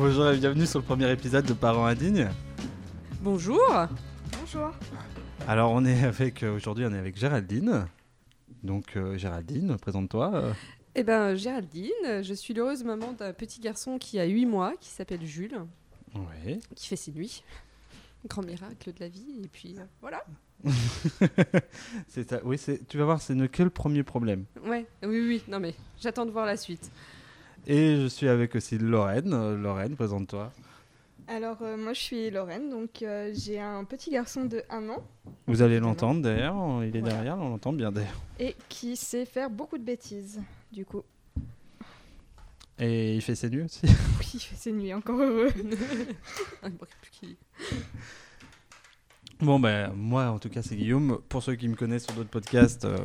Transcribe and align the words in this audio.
Bonjour 0.00 0.30
et 0.30 0.38
bienvenue 0.38 0.64
sur 0.64 0.78
le 0.78 0.84
premier 0.86 1.10
épisode 1.12 1.44
de 1.44 1.52
Parents 1.52 1.84
indignes. 1.84 2.28
Bonjour. 3.20 3.60
Bonjour. 4.40 4.70
Alors 5.46 5.72
on 5.72 5.84
est 5.84 6.04
avec 6.04 6.42
euh, 6.42 6.56
aujourd'hui 6.56 6.86
on 6.86 6.94
est 6.94 6.98
avec 6.98 7.18
Géraldine. 7.18 7.86
Donc 8.62 8.96
euh, 8.96 9.18
Géraldine, 9.18 9.76
présente-toi. 9.76 10.54
Eh 10.94 11.02
ben 11.02 11.34
Géraldine, 11.34 12.22
je 12.22 12.32
suis 12.34 12.54
l'heureuse 12.54 12.82
maman 12.84 13.12
d'un 13.12 13.34
petit 13.34 13.60
garçon 13.60 13.98
qui 13.98 14.18
a 14.18 14.24
8 14.24 14.46
mois, 14.46 14.72
qui 14.80 14.88
s'appelle 14.88 15.24
Jules, 15.26 15.60
Ouais. 16.14 16.58
qui 16.74 16.88
fait 16.88 16.96
ses 16.96 17.12
nuits. 17.12 17.42
Grand 18.26 18.42
miracle 18.42 18.92
de 18.94 19.00
la 19.00 19.08
vie, 19.08 19.40
et 19.44 19.48
puis 19.48 19.76
euh, 19.78 19.84
voilà. 20.00 20.24
c'est 22.08 22.26
ta- 22.26 22.40
Oui, 22.44 22.56
c'est- 22.58 22.86
tu 22.86 22.96
vas 22.98 23.04
voir, 23.04 23.20
ce 23.20 23.32
n'est 23.34 23.48
que 23.48 23.62
le 23.62 23.70
premier 23.70 24.02
problème. 24.02 24.44
Ouais, 24.66 24.86
oui, 25.02 25.20
oui, 25.26 25.42
non 25.48 25.60
mais 25.60 25.74
j'attends 26.00 26.24
de 26.26 26.30
voir 26.30 26.46
la 26.46 26.56
suite. 26.56 26.90
Et 27.66 27.96
je 28.00 28.06
suis 28.06 28.28
avec 28.28 28.54
aussi 28.56 28.78
Lorraine. 28.78 29.32
Euh, 29.32 29.56
Lorraine, 29.56 29.94
présente-toi. 29.96 30.52
Alors, 31.28 31.58
euh, 31.62 31.76
moi, 31.76 31.92
je 31.92 32.00
suis 32.00 32.30
Lorraine, 32.30 32.70
donc 32.70 33.02
euh, 33.02 33.30
j'ai 33.34 33.60
un 33.60 33.84
petit 33.84 34.10
garçon 34.10 34.44
de 34.46 34.62
1 34.68 34.88
an 34.88 35.04
Vous 35.46 35.62
allez 35.62 35.78
l'entendre 35.78 36.22
d'ailleurs, 36.22 36.82
il 36.82 36.96
est 36.96 37.00
Voilà. 37.00 37.14
derrière, 37.14 37.38
on 37.38 37.50
l'entend 37.50 37.72
bien 37.72 37.92
d'ailleurs. 37.92 38.20
et 38.40 38.56
qui 38.68 38.96
sait 38.96 39.24
faire 39.26 39.48
beaucoup 39.48 39.78
de 39.78 39.84
bêtises, 39.84 40.40
du 40.72 40.84
coup. 40.84 41.02
Et 42.78 43.14
il 43.14 43.22
fait 43.22 43.34
ses 43.36 43.48
nuits 43.50 43.62
aussi. 43.62 43.82
Oui, 44.18 44.30
il 44.34 44.40
fait 44.40 44.56
ses 44.56 44.72
nuits, 44.72 44.92
encore 44.92 45.20
heureux. 45.20 45.50
Ah, 46.62 46.66
il 46.68 46.72
manque 46.72 46.88
plus 47.00 47.10
qu'il- 47.12 47.36
Bon 49.42 49.58
ben 49.58 49.90
moi 49.96 50.26
en 50.26 50.38
tout 50.38 50.50
cas 50.50 50.60
c'est 50.62 50.76
Guillaume. 50.76 51.18
Pour 51.30 51.42
ceux 51.42 51.54
qui 51.54 51.66
me 51.68 51.74
connaissent 51.74 52.04
sur 52.04 52.14
d'autres 52.14 52.28
podcasts, 52.28 52.84
euh, 52.84 52.98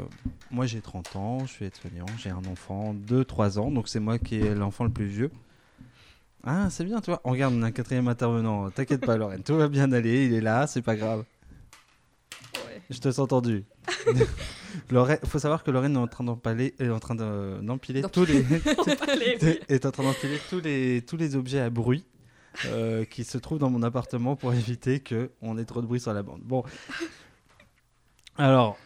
moi 0.52 0.66
j'ai 0.66 0.82
30 0.82 1.16
ans, 1.16 1.40
je 1.46 1.52
suis 1.52 1.66
aide-soignant, 1.66 2.06
j'ai 2.18 2.30
un 2.30 2.44
enfant 2.52 2.94
de 2.94 3.24
3 3.24 3.58
ans, 3.58 3.72
donc 3.72 3.88
c'est 3.88 4.02
moi 4.02 4.18
qui 4.20 4.40
est 4.40 4.54
l'enfant 4.54 4.84
le 4.84 4.90
plus 4.90 5.06
vieux. 5.06 5.32
Ah 6.44 6.68
c'est 6.70 6.84
bien 6.84 7.00
tu 7.00 7.10
vois, 7.12 7.22
on 7.24 7.32
regarde 7.32 7.54
on 7.56 7.64
a 7.64 7.68
un 7.68 7.72
quatrième 7.72 8.10
intervenant, 8.10 8.70
t'inquiète 8.70 9.06
pas 9.06 9.16
Lorraine, 9.16 9.44
tout 9.44 9.56
va 9.56 9.70
bien 9.70 9.92
aller, 9.94 10.26
il 10.26 10.34
est 10.34 10.42
là, 10.42 10.68
c'est 10.68 10.82
pas 10.82 10.98
grave. 10.98 11.24
Ouais. 12.56 12.82
Je 12.90 13.00
te 13.00 13.10
sens 13.10 13.20
entendu. 13.20 13.64
Lorraine, 14.92 15.20
faut 15.24 15.40
savoir 15.40 15.64
que 15.64 15.72
Lorraine 15.72 15.96
est 15.96 16.00
en 16.00 16.08
train 16.08 16.26
d'empiler, 16.26 16.76
est 16.80 16.90
en 16.90 17.00
train 17.00 17.16
de- 17.16 17.62
d'empiler 17.62 18.02
tous 18.12 18.26
les, 18.26 18.46
est 19.70 19.86
en 19.86 19.92
train 19.92 20.04
d'empiler 20.04 20.38
tous 20.50 20.60
les, 20.60 21.02
tous 21.02 21.16
les 21.16 21.38
objets 21.38 21.62
à 21.62 21.70
bruit 21.70 22.04
euh, 22.66 23.06
qui 23.06 23.24
se 23.24 23.38
trouvent 23.38 23.60
dans 23.60 23.70
mon 23.70 23.84
appartement 23.84 24.36
pour 24.36 24.54
éviter 24.54 25.02
qu'on 25.02 25.58
ait 25.58 25.66
trop 25.66 25.82
de 25.82 25.88
bruit 25.88 26.00
sur 26.00 26.14
la 26.14 26.24
bande. 26.24 26.42
Bon. 26.42 26.64
Alors, 28.38 28.78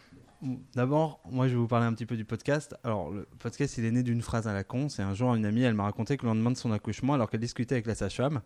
d'abord, 0.74 1.20
moi 1.30 1.48
je 1.48 1.52
vais 1.52 1.58
vous 1.58 1.68
parler 1.68 1.86
un 1.86 1.92
petit 1.92 2.06
peu 2.06 2.16
du 2.16 2.24
podcast. 2.24 2.76
Alors, 2.84 3.10
le 3.10 3.26
podcast, 3.38 3.78
il 3.78 3.84
est 3.84 3.90
né 3.90 4.02
d'une 4.02 4.22
phrase 4.22 4.46
à 4.46 4.52
la 4.52 4.64
con. 4.64 4.88
C'est 4.88 5.02
un 5.02 5.14
jour, 5.14 5.34
une 5.34 5.44
amie, 5.44 5.62
elle 5.62 5.74
m'a 5.74 5.84
raconté 5.84 6.16
que 6.16 6.22
le 6.22 6.28
lendemain 6.28 6.50
de 6.50 6.56
son 6.56 6.72
accouchement, 6.72 7.14
alors 7.14 7.30
qu'elle 7.30 7.40
discutait 7.40 7.74
avec 7.74 7.86
la 7.86 7.94
sage-femme, 7.94 8.40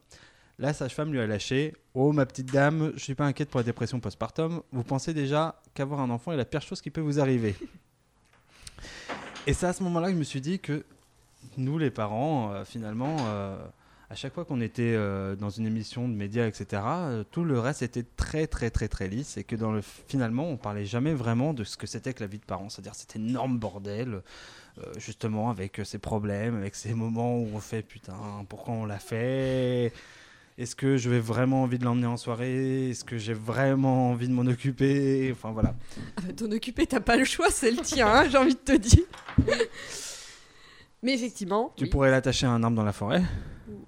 la 0.59 0.73
sage-femme 0.73 1.13
lui 1.13 1.21
a 1.21 1.27
lâché 1.27 1.75
Oh, 1.95 2.13
ma 2.13 2.27
petite 2.27 2.53
dame, 2.53 2.93
je 2.95 3.03
suis 3.03 3.15
pas 3.15 3.25
inquiète 3.25 3.51
pour 3.51 3.59
la 3.59 3.65
dépression 3.65 4.01
postpartum. 4.01 4.63
Vous 4.73 4.85
pensez 4.85 5.13
déjà 5.13 5.61
qu'avoir 5.75 6.01
un 6.01 6.11
enfant 6.11 6.33
est 6.33 6.37
la 6.37 6.45
pire 6.45 6.63
chose 6.63 6.81
qui 6.81 6.91
peut 6.91 7.01
vous 7.01 7.21
arriver. 7.21 7.57
Et 9.47 9.53
c'est 9.53 9.67
à 9.67 9.73
ce 9.73 9.83
moment-là 9.83 10.09
que 10.09 10.15
je 10.15 10.19
me 10.19 10.25
suis 10.25 10.41
dit 10.41 10.59
que 10.59 10.85
nous, 11.57 11.79
les 11.79 11.91
parents, 11.91 12.53
euh, 12.53 12.65
finalement, 12.65 13.17
euh, 13.21 13.59
à 14.15 14.17
chaque 14.17 14.33
fois 14.33 14.45
qu'on 14.45 14.61
était 14.61 14.95
euh, 14.95 15.35
dans 15.35 15.51
une 15.51 15.67
émission 15.67 16.09
de 16.09 16.15
médias, 16.15 16.47
etc., 16.47 16.83
euh, 16.87 17.25
tout 17.33 17.43
le 17.43 17.59
reste 17.59 17.83
était 17.83 18.05
très, 18.17 18.47
très, 18.47 18.71
très, 18.71 18.87
très 18.87 19.09
lisse. 19.09 19.37
Et 19.39 19.43
que 19.43 19.57
dans 19.57 19.73
le, 19.73 19.81
finalement, 19.83 20.49
on 20.49 20.57
parlait 20.57 20.85
jamais 20.85 21.13
vraiment 21.15 21.53
de 21.53 21.65
ce 21.65 21.77
que 21.77 21.89
c'était 21.89 22.15
que 22.15 22.21
la 22.21 22.29
vie 22.29 22.39
de 22.39 22.45
parent. 22.45 22.69
C'est-à-dire 22.69 22.95
cet 22.95 23.17
énorme 23.17 23.59
bordel, 23.59 24.23
euh, 24.79 24.83
justement, 24.99 25.51
avec 25.51 25.81
ses 25.83 25.99
problèmes, 25.99 26.55
avec 26.55 26.77
ces 26.77 26.95
moments 26.95 27.37
où 27.41 27.49
on 27.55 27.59
fait 27.59 27.83
putain, 27.83 28.15
pourquoi 28.49 28.75
on 28.75 28.85
l'a 28.87 29.01
fait? 29.01 29.93
Est-ce 30.59 30.77
que 30.77 30.97
je 30.97 31.11
vais 31.11 31.19
vraiment 31.19 31.65
envie 31.65 31.81
de 31.81 31.85
l'emmener 31.85 32.07
en 32.07 32.17
soirée? 32.17 32.91
Est-ce 32.91 33.03
que 33.03 33.19
j'ai 33.19 33.35
vraiment 33.35 34.11
envie 34.11 34.29
de 34.29 34.33
m'en 34.33 34.47
occuper? 34.47 35.31
Enfin 35.33 35.51
voilà. 35.51 35.75
Ah 36.17 36.21
bah, 36.25 36.33
T'en 36.37 36.53
occuper, 36.53 36.87
t'as 36.87 37.01
pas 37.01 37.17
le 37.17 37.25
choix, 37.25 37.51
c'est 37.51 37.73
le 37.73 37.79
tien, 37.79 38.07
hein, 38.07 38.29
j'ai 38.31 38.39
envie 38.39 38.55
de 38.55 38.61
te 38.61 38.77
dire. 38.77 39.03
Mais 41.03 41.15
effectivement, 41.15 41.73
Tu 41.77 41.85
oui. 41.85 41.91
pourrais 41.91 42.13
l'attacher 42.13 42.47
à 42.47 42.51
un 42.51 42.63
arbre 42.63 42.77
dans 42.77 42.85
la 42.85 42.93
forêt. 42.93 43.23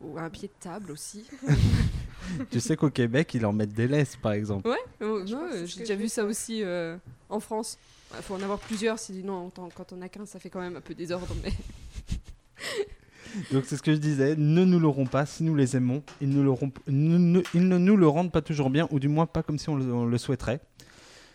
Ou, 0.01 0.19
un 0.19 0.31
pied 0.31 0.49
de 0.49 0.55
table 0.61 0.91
aussi. 0.91 1.25
tu 2.51 2.61
sais 2.61 2.77
qu'au 2.77 2.91
Québec, 2.91 3.33
ils 3.35 3.45
en 3.47 3.53
mettent 3.53 3.73
des 3.75 3.89
laisses, 3.89 4.17
par 4.17 4.33
exemple. 4.33 4.69
Ouais, 4.69 4.77
euh, 5.03 5.67
j'ai 5.67 5.81
déjà 5.81 5.95
vu 5.97 6.09
ça 6.09 6.25
aussi 6.25 6.63
euh, 6.63 6.97
en 7.29 7.41
France. 7.41 7.79
Il 8.17 8.23
faut 8.23 8.35
en 8.35 8.43
avoir 8.43 8.59
plusieurs, 8.59 8.99
sinon 8.99 9.47
autant- 9.49 9.69
quand 9.75 9.93
on 9.93 10.01
a 10.03 10.09
qu'un, 10.09 10.27
ça 10.27 10.39
fait 10.39 10.51
quand 10.51 10.61
même 10.61 10.77
un 10.77 10.81
peu 10.81 10.95
désordre. 10.95 11.35
Mais... 11.43 11.53
Donc 13.53 13.65
c'est 13.67 13.77
ce 13.77 13.83
que 13.83 13.93
je 13.93 13.99
disais, 13.99 14.35
ne 14.37 14.65
nous 14.65 14.79
l'auront 14.79 15.07
pas 15.07 15.27
si 15.27 15.43
nous 15.43 15.55
les 15.55 15.77
aimons. 15.77 16.03
Ils, 16.21 16.31
ne 16.31 16.43
l'auront- 16.43 16.73
ne- 16.87 17.19
ne- 17.19 17.43
ils 17.53 17.69
ne 17.69 17.79
nous 17.79 17.97
le 17.97 18.09
rendent 18.09 18.33
pas 18.33 18.43
toujours 18.43 18.71
bien, 18.71 18.89
ou 18.91 18.99
du 18.99 19.09
moins 19.09 19.27
pas 19.27 19.43
comme 19.43 19.59
si 19.59 19.69
on 19.69 19.77
le, 19.77 19.93
on 19.93 20.07
le 20.07 20.19
souhaiterait. 20.19 20.61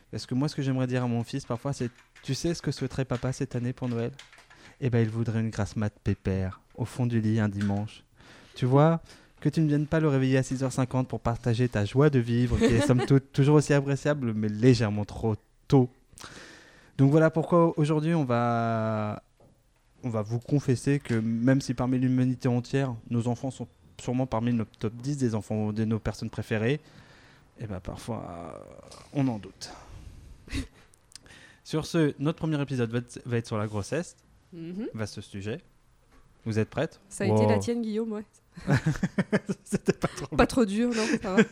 Parce 0.09 0.25
que 0.25 0.33
moi, 0.33 0.47
ce 0.47 0.55
que 0.55 0.61
j'aimerais 0.61 0.87
dire 0.87 1.03
à 1.03 1.07
mon 1.07 1.23
fils 1.23 1.45
parfois, 1.45 1.73
c'est 1.73 1.89
Tu 2.23 2.33
sais 2.35 2.53
ce 2.53 2.61
que 2.61 2.71
souhaiterait 2.71 3.05
papa 3.05 3.31
cette 3.33 3.55
année 3.55 3.73
pour 3.73 3.87
Noël? 3.89 4.11
Eh 4.79 4.89
ben, 4.89 4.99
il 4.99 5.09
voudrait 5.09 5.41
une 5.41 5.49
grasse 5.51 5.75
mat 5.75 5.93
pépère, 6.03 6.61
au 6.75 6.85
fond 6.85 7.05
du 7.05 7.21
lit 7.21 7.39
un 7.39 7.49
dimanche. 7.49 8.03
Tu 8.55 8.65
vois 8.65 9.01
que 9.39 9.49
tu 9.49 9.59
ne 9.61 9.67
viennes 9.67 9.87
pas 9.87 9.99
le 9.99 10.07
réveiller 10.07 10.37
à 10.37 10.41
6h50 10.41 11.05
pour 11.05 11.19
partager 11.19 11.67
ta 11.67 11.83
joie 11.85 12.09
de 12.09 12.19
vivre, 12.19 12.57
qui 12.57 12.65
est 12.65 12.81
somme 12.85 13.05
toute 13.07 13.31
toujours 13.33 13.55
aussi 13.55 13.73
appréciable, 13.73 14.33
mais 14.33 14.49
légèrement 14.49 15.05
trop 15.05 15.35
tôt. 15.67 15.89
Donc 16.97 17.09
voilà 17.11 17.29
pourquoi 17.31 17.77
aujourd'hui 17.79 18.13
on 18.13 18.23
va 18.25 19.23
on 20.03 20.09
va 20.09 20.21
vous 20.21 20.39
confesser 20.39 20.99
que 20.99 21.13
même 21.15 21.61
si 21.61 21.73
parmi 21.73 21.97
l'humanité 21.99 22.47
entière, 22.47 22.93
nos 23.09 23.27
enfants 23.27 23.51
sont 23.51 23.67
sûrement 23.99 24.25
parmi 24.27 24.51
nos 24.53 24.65
top 24.65 24.93
10 24.95 25.17
des 25.17 25.35
enfants 25.35 25.71
de 25.73 25.85
nos 25.85 25.99
personnes 25.99 26.29
préférées, 26.29 26.79
et 27.59 27.67
ben 27.67 27.79
parfois 27.79 28.23
euh, 28.27 28.89
on 29.13 29.27
en 29.27 29.37
doute. 29.39 29.71
sur 31.63 31.85
ce, 31.85 32.13
notre 32.19 32.39
premier 32.39 32.61
épisode 32.61 32.91
va 33.25 33.37
être, 33.37 33.47
sur 33.47 33.57
la 33.57 33.67
grossesse, 33.67 34.15
Mhm. 34.53 34.87
vaste 34.93 35.21
sujet. 35.21 35.61
Vous 36.45 36.59
êtes 36.59 36.69
prête? 36.69 36.99
Ça 37.09 37.23
a 37.23 37.27
été 37.27 37.45
la 37.45 37.59
tienne, 37.59 37.81
Guillaume, 37.81 38.11
ouais. 38.13 38.25
C'était 39.63 39.93
pas 39.93 40.07
trop. 40.07 40.35
Pas 40.35 40.47
trop 40.47 40.65
dur, 40.65 40.89
non 40.89 41.05
Ça 41.21 41.35
va. 41.35 41.43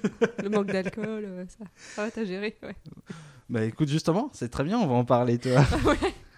Le 0.43 0.49
manque 0.49 0.67
d'alcool, 0.67 1.23
euh, 1.25 1.45
ça, 1.47 1.65
ça 1.95 2.03
va, 2.03 2.11
t'as 2.11 2.25
géré, 2.25 2.57
ouais. 2.63 2.75
Bah 3.49 3.63
écoute, 3.63 3.87
justement, 3.87 4.29
c'est 4.33 4.49
très 4.49 4.63
bien, 4.63 4.77
on 4.77 4.87
va 4.87 4.95
en 4.95 5.05
parler, 5.05 5.37
toi. 5.37 5.63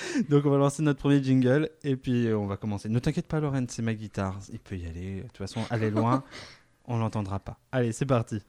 Donc 0.28 0.44
on 0.46 0.50
va 0.50 0.58
lancer 0.58 0.82
notre 0.82 1.00
premier 1.00 1.22
jingle 1.22 1.70
et 1.82 1.96
puis 1.96 2.26
euh, 2.26 2.38
on 2.38 2.46
va 2.46 2.56
commencer. 2.56 2.88
Ne 2.88 2.98
t'inquiète 2.98 3.26
pas, 3.26 3.40
Lorraine, 3.40 3.66
c'est 3.68 3.82
ma 3.82 3.94
guitare, 3.94 4.38
il 4.52 4.58
peut 4.58 4.76
y 4.76 4.86
aller. 4.86 5.16
De 5.16 5.26
toute 5.28 5.38
façon, 5.38 5.60
aller 5.70 5.90
loin, 5.90 6.22
on 6.86 6.98
l'entendra 6.98 7.38
pas. 7.38 7.58
Allez, 7.72 7.92
c'est 7.92 8.06
parti. 8.06 8.42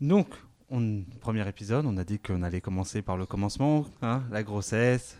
Donc, 0.00 0.28
on, 0.70 1.02
premier 1.20 1.46
épisode, 1.48 1.86
on 1.86 1.96
a 1.96 2.04
dit 2.04 2.18
qu'on 2.18 2.42
allait 2.42 2.60
commencer 2.60 3.02
par 3.02 3.16
le 3.16 3.26
commencement, 3.26 3.86
hein, 4.02 4.22
la 4.30 4.42
grossesse. 4.42 5.18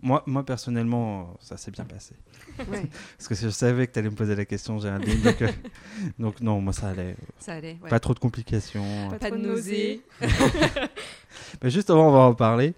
Moi, 0.00 0.22
moi, 0.26 0.44
personnellement, 0.44 1.36
ça 1.40 1.56
s'est 1.56 1.70
bien 1.70 1.84
passé. 1.84 2.14
Ouais, 2.70 2.88
Parce 3.18 3.26
que 3.26 3.34
je 3.34 3.48
savais 3.48 3.86
que 3.88 3.92
tu 3.92 3.98
allais 3.98 4.10
me 4.10 4.14
poser 4.14 4.36
la 4.36 4.44
question, 4.44 4.78
Géraldine. 4.78 5.20
Donc, 5.22 5.42
euh, 5.42 5.48
donc 6.20 6.40
non, 6.40 6.60
moi, 6.60 6.72
ça 6.72 6.90
allait. 6.90 7.16
ça 7.40 7.54
allait, 7.54 7.78
ouais. 7.82 7.90
Pas 7.90 7.98
trop 7.98 8.14
de 8.14 8.20
complications. 8.20 9.08
Pas 9.10 9.18
Pas 9.18 9.30
de 9.30 9.34
trop 9.34 9.42
de 9.42 9.48
nausées. 9.48 10.02
Mais 11.62 11.70
justement, 11.70 12.08
on 12.08 12.12
va 12.12 12.18
en 12.20 12.34
parler. 12.34 12.74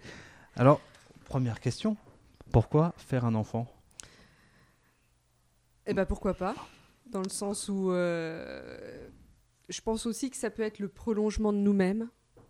Alors, 0.57 0.81
première 1.27 1.61
question. 1.61 1.97
Pourquoi 2.53 2.95
faire 2.97 3.27
un 3.27 3.35
enfant? 3.35 3.67
Eh 5.87 5.93
ben 5.93 6.07
pourquoi 6.07 6.33
pas? 6.35 6.55
Dans 7.11 7.23
le 7.23 7.29
sens 7.29 7.69
où 7.69 7.91
euh, 7.91 9.09
je 9.69 9.81
pense 9.81 10.07
aussi 10.07 10.31
que 10.31 10.37
ça 10.37 10.51
peut 10.51 10.63
être 10.63 10.79
le 10.79 10.89
prolongement 10.89 11.53
de 11.53 11.59
nous-mêmes 11.59 12.09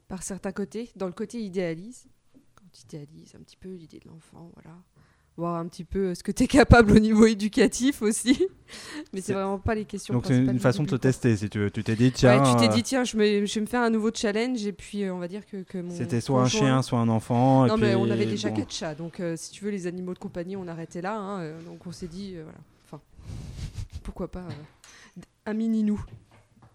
par 0.08 0.22
certains 0.22 0.52
côtés, 0.52 0.90
dans 0.96 1.06
le 1.06 1.12
côté 1.12 1.40
idéalise. 1.40 2.06
Quand 2.54 2.64
tu 2.72 2.82
idéalises 2.82 3.34
un 3.34 3.42
petit 3.42 3.56
peu 3.56 3.72
l'idée 3.72 3.98
de 3.98 4.08
l'enfant, 4.08 4.50
voilà. 4.54 4.76
Voir 5.38 5.56
un 5.56 5.66
petit 5.68 5.84
peu 5.84 6.14
ce 6.14 6.22
que 6.22 6.32
tu 6.32 6.44
es 6.44 6.46
capable 6.62 6.92
au 6.92 6.98
niveau 6.98 7.26
éducatif 7.26 8.00
aussi. 8.00 8.46
Mais 9.12 9.20
C'est- 9.20 9.34
vraiment 9.34 9.58
pas 9.58 9.74
les 9.74 9.84
questions 9.84 10.14
Donc, 10.14 10.24
c'est 10.26 10.38
une 10.38 10.58
façon 10.58 10.82
de 10.84 10.88
te 10.88 10.96
tester, 10.96 11.36
si 11.36 11.50
tu 11.50 11.58
veux. 11.58 11.70
Tu 11.70 11.84
t'es 11.84 11.94
dit, 11.94 12.10
tiens. 12.10 12.42
ouais, 12.42 12.50
tu 12.50 12.56
t'es 12.56 12.70
euh, 12.70 12.74
dit, 12.74 12.82
tiens, 12.82 13.04
je, 13.04 13.16
me- 13.18 13.44
je 13.44 13.54
vais 13.54 13.60
me 13.60 13.66
faire 13.66 13.82
un 13.82 13.90
nouveau 13.90 14.10
challenge 14.14 14.64
et 14.66 14.72
puis 14.72 15.02
euh, 15.04 15.12
on 15.14 15.18
va 15.18 15.28
dire 15.28 15.44
que, 15.44 15.62
que 15.62 15.76
mon. 15.76 15.90
C'était 15.94 16.22
soit 16.22 16.40
un 16.42 16.48
chien, 16.48 16.80
soit 16.80 16.98
un 17.00 17.08
enfant. 17.10 17.66
et 17.66 17.68
Non, 17.68 17.76
mais 17.76 17.94
on 17.94 18.10
avait 18.10 18.24
déjà 18.24 18.48
bon. 18.48 18.56
quatre 18.56 18.72
chats, 18.72 18.94
donc 18.94 19.20
euh, 19.20 19.36
si 19.36 19.50
tu 19.50 19.62
veux, 19.64 19.70
les 19.70 19.86
animaux 19.86 20.14
de 20.14 20.18
compagnie, 20.18 20.56
on 20.56 20.66
arrêtait 20.68 21.02
là. 21.02 21.16
hein, 21.18 21.40
euh, 21.40 21.62
donc 21.64 21.86
on 21.86 21.92
s'est 21.92 22.08
dit, 22.08 22.32
euh, 22.36 22.42
voilà. 22.44 22.58
Enfin, 22.86 23.00
pourquoi 24.02 24.30
pas. 24.30 24.40
euh. 24.40 25.20
un 25.44 25.52
mini 25.52 25.82
nous. 25.82 26.02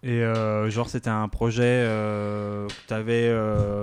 Et 0.02 0.22
euh, 0.22 0.68
genre, 0.70 0.88
c'était 0.90 1.10
un 1.10 1.28
projet 1.28 1.62
euh, 1.86 2.66
que 2.66 2.72
tu 2.88 2.94
avais. 2.94 3.32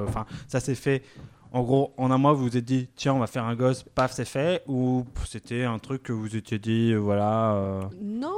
Enfin, 0.07 0.25
ça 0.47 0.59
s'est 0.59 0.75
fait. 0.75 1.03
En 1.51 1.63
gros, 1.63 1.93
en 1.97 2.11
un 2.11 2.17
mois, 2.19 2.33
vous 2.33 2.43
vous 2.43 2.57
êtes 2.57 2.65
dit, 2.65 2.89
tiens, 2.95 3.13
on 3.15 3.19
va 3.19 3.25
faire 3.27 3.43
un 3.45 3.55
gosse, 3.55 3.83
paf, 3.95 4.11
c'est 4.11 4.25
fait. 4.25 4.61
Ou 4.67 5.03
c'était 5.25 5.63
un 5.63 5.79
truc 5.79 6.03
que 6.03 6.13
vous 6.13 6.35
étiez 6.35 6.59
dit, 6.59 6.91
euh, 6.93 6.97
voilà. 6.97 7.53
euh, 7.53 7.81
Non, 7.99 8.35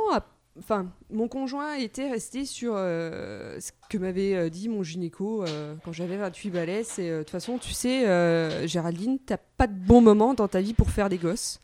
enfin, 0.57 0.85
mon 1.11 1.27
conjoint 1.27 1.73
était 1.75 2.09
resté 2.09 2.45
sur 2.45 2.73
euh, 2.77 3.59
ce 3.59 3.71
que 3.89 3.97
m'avait 3.97 4.35
euh, 4.35 4.49
dit 4.49 4.69
mon 4.69 4.81
gynéco 4.81 5.43
euh, 5.43 5.75
quand 5.83 5.91
j'avais 5.91 6.15
28 6.15 6.49
balais. 6.51 6.83
C'est 6.85 7.09
euh, 7.09 7.17
de 7.17 7.23
toute 7.23 7.31
façon, 7.31 7.57
tu 7.57 7.73
sais, 7.73 8.07
euh, 8.07 8.65
Géraldine, 8.65 9.17
t'as 9.25 9.37
pas 9.57 9.67
de 9.67 9.73
bon 9.75 9.99
moment 9.99 10.33
dans 10.33 10.47
ta 10.47 10.61
vie 10.61 10.73
pour 10.73 10.89
faire 10.89 11.09
des 11.09 11.17
gosses. 11.17 11.59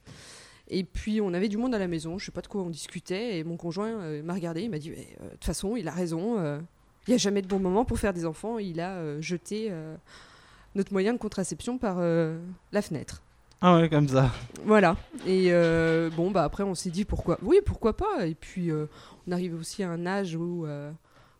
Et 0.69 0.83
puis 0.83 1.21
on 1.21 1.33
avait 1.33 1.47
du 1.47 1.57
monde 1.57 1.73
à 1.73 1.79
la 1.79 1.87
maison, 1.87 2.17
je 2.17 2.25
sais 2.25 2.31
pas 2.31 2.41
de 2.41 2.47
quoi 2.47 2.61
on 2.61 2.69
discutait, 2.69 3.37
et 3.37 3.43
mon 3.43 3.57
conjoint 3.57 3.89
euh, 3.89 4.21
m'a 4.21 4.33
regardé, 4.33 4.63
il 4.63 4.69
m'a 4.69 4.79
dit, 4.79 4.91
euh, 4.91 4.95
de 4.95 5.29
toute 5.31 5.45
façon, 5.45 5.75
il 5.75 5.87
a 5.87 5.91
raison, 5.91 6.39
euh, 6.39 6.59
il 7.07 7.11
n'y 7.11 7.15
a 7.15 7.17
jamais 7.17 7.41
de 7.41 7.47
bon 7.47 7.59
moment 7.59 7.85
pour 7.85 7.99
faire 7.99 8.13
des 8.13 8.25
enfants, 8.25 8.57
il 8.59 8.81
a 8.81 9.21
jeté 9.21 9.71
notre 10.75 10.91
moyen 10.91 11.13
de 11.13 11.17
contraception 11.17 11.77
par 11.77 11.99
la 11.99 12.81
fenêtre. 12.81 13.21
Ah 13.59 13.77
ouais, 13.77 13.89
comme 13.89 14.07
ça. 14.07 14.31
Voilà. 14.65 14.97
Et 15.25 15.47
euh, 15.49 16.11
bon, 16.11 16.29
bah 16.29 16.43
après, 16.43 16.63
on 16.63 16.75
s'est 16.75 16.91
dit 16.91 17.05
pourquoi. 17.05 17.39
Oui, 17.41 17.57
pourquoi 17.65 17.97
pas. 17.97 18.27
Et 18.27 18.35
puis, 18.35 18.69
euh, 18.69 18.85
on 19.27 19.31
arrive 19.31 19.55
aussi 19.55 19.81
à 19.81 19.89
un 19.89 20.05
âge 20.05 20.35
où, 20.35 20.67
euh, 20.67 20.91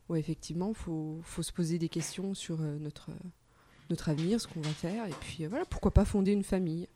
où 0.10 0.16
effectivement, 0.16 0.74
faut, 0.74 1.20
faut 1.22 1.44
se 1.44 1.52
poser 1.52 1.78
des 1.78 1.90
questions 1.90 2.34
sur 2.34 2.58
notre, 2.58 3.12
notre 3.92 4.10
avenir, 4.10 4.42
ce 4.42 4.48
qu'on 4.48 4.62
va 4.62 4.70
faire. 4.70 5.06
Et 5.06 5.14
puis, 5.20 5.46
voilà, 5.46 5.66
pourquoi 5.66 5.92
pas 5.92 6.06
fonder 6.06 6.32
une 6.32 6.44
famille 6.44 6.88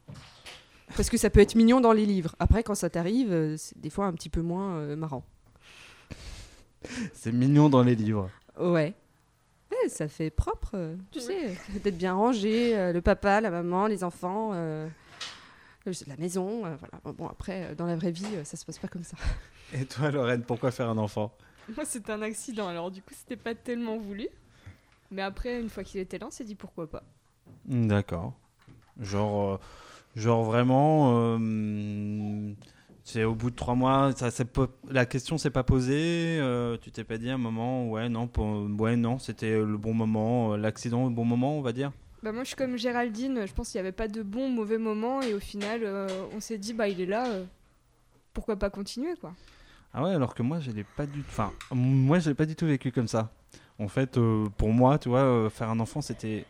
Parce 0.95 1.09
que 1.09 1.17
ça 1.17 1.29
peut 1.29 1.39
être 1.39 1.55
mignon 1.55 1.81
dans 1.81 1.93
les 1.93 2.05
livres. 2.05 2.35
Après, 2.39 2.63
quand 2.63 2.75
ça 2.75 2.89
t'arrive, 2.89 3.31
euh, 3.31 3.55
c'est 3.57 3.79
des 3.79 3.89
fois 3.89 4.05
un 4.05 4.13
petit 4.13 4.29
peu 4.29 4.41
moins 4.41 4.75
euh, 4.75 4.95
marrant. 4.95 5.23
C'est 7.13 7.31
mignon 7.31 7.69
dans 7.69 7.83
les 7.83 7.95
livres. 7.95 8.29
Ouais. 8.59 8.93
Ouais, 9.71 9.89
ça 9.89 10.07
fait 10.07 10.29
propre, 10.29 10.71
euh, 10.73 10.95
tu 11.11 11.21
sais, 11.21 11.55
d'être 11.81 11.97
bien 11.97 12.13
rangé, 12.13 12.77
euh, 12.77 12.91
le 12.91 13.01
papa, 13.01 13.39
la 13.39 13.49
maman, 13.49 13.87
les 13.87 14.03
enfants, 14.03 14.51
euh, 14.53 14.87
la 15.85 16.17
maison, 16.17 16.65
euh, 16.65 16.75
voilà. 16.77 17.15
Bon 17.17 17.27
après, 17.27 17.73
dans 17.75 17.85
la 17.85 17.95
vraie 17.95 18.11
vie, 18.11 18.25
ça 18.43 18.57
se 18.57 18.65
passe 18.65 18.79
pas 18.79 18.89
comme 18.89 19.03
ça. 19.03 19.15
Et 19.73 19.85
toi, 19.85 20.11
Lorraine, 20.11 20.43
pourquoi 20.43 20.71
faire 20.71 20.89
un 20.89 20.97
enfant? 20.97 21.31
Moi, 21.73 21.85
c'était 21.85 22.11
un 22.11 22.21
accident, 22.21 22.67
alors 22.67 22.91
du 22.91 23.01
coup, 23.01 23.13
c'était 23.17 23.37
pas 23.41 23.55
tellement 23.55 23.97
voulu. 23.97 24.27
Mais 25.09 25.21
après, 25.21 25.61
une 25.61 25.69
fois 25.69 25.83
qu'il 25.83 26.01
était 26.01 26.17
là, 26.17 26.27
on 26.27 26.31
s'est 26.31 26.43
dit 26.43 26.55
pourquoi 26.55 26.89
pas. 26.89 27.03
D'accord. 27.65 28.33
Genre, 28.99 29.53
euh, 29.53 29.57
genre 30.15 30.43
vraiment, 30.43 31.13
euh, 31.15 32.53
c'est 33.03 33.23
au 33.23 33.33
bout 33.35 33.49
de 33.49 33.55
trois 33.55 33.75
mois, 33.75 34.11
ça, 34.15 34.29
la 34.89 35.05
question 35.05 35.37
s'est 35.37 35.49
pas 35.49 35.63
posée. 35.63 36.37
euh, 36.39 36.77
tu 36.81 36.91
t'es 36.91 37.03
pas 37.03 37.17
dit 37.17 37.29
à 37.29 37.35
un 37.35 37.37
moment, 37.37 37.89
ouais, 37.89 38.09
non, 38.09 38.27
pour, 38.27 38.45
ouais, 38.79 38.95
non, 38.95 39.19
c'était 39.19 39.57
le 39.57 39.77
bon 39.77 39.93
moment, 39.93 40.53
euh, 40.53 40.57
l'accident, 40.57 41.05
le 41.05 41.13
bon 41.13 41.25
moment, 41.25 41.57
on 41.57 41.61
va 41.61 41.73
dire. 41.73 41.91
Bah 42.23 42.31
moi, 42.31 42.43
je 42.43 42.49
suis 42.49 42.55
comme 42.55 42.77
Géraldine, 42.77 43.47
je 43.47 43.53
pense 43.53 43.71
qu'il 43.71 43.79
n'y 43.81 43.87
avait 43.87 43.91
pas 43.91 44.07
de 44.07 44.21
bon 44.21 44.49
mauvais 44.49 44.77
moment, 44.77 45.21
et 45.21 45.33
au 45.33 45.39
final, 45.39 45.81
euh, 45.83 46.07
on 46.35 46.39
s'est 46.39 46.57
dit, 46.59 46.73
bah 46.73 46.87
il 46.87 47.01
est 47.01 47.07
là, 47.07 47.25
pourquoi 48.33 48.57
pas 48.57 48.69
continuer, 48.69 49.15
quoi. 49.19 49.33
Ah 49.93 50.03
ouais, 50.03 50.11
alors 50.13 50.35
que 50.35 50.43
moi, 50.43 50.59
je 50.59 50.71
l'ai 50.71 50.83
pas 50.83 51.05
du, 51.05 51.19
enfin, 51.21 51.51
moi, 51.71 52.19
je 52.19 52.29
l'ai 52.29 52.35
pas 52.35 52.45
du 52.45 52.55
tout 52.55 52.65
vécu 52.65 52.91
comme 52.91 53.07
ça. 53.07 53.31
En 53.79 53.87
fait, 53.87 54.19
pour 54.57 54.69
moi, 54.69 54.99
tu 54.99 55.09
vois, 55.09 55.49
faire 55.49 55.69
un 55.69 55.79
enfant, 55.79 56.01
c'était 56.01 56.45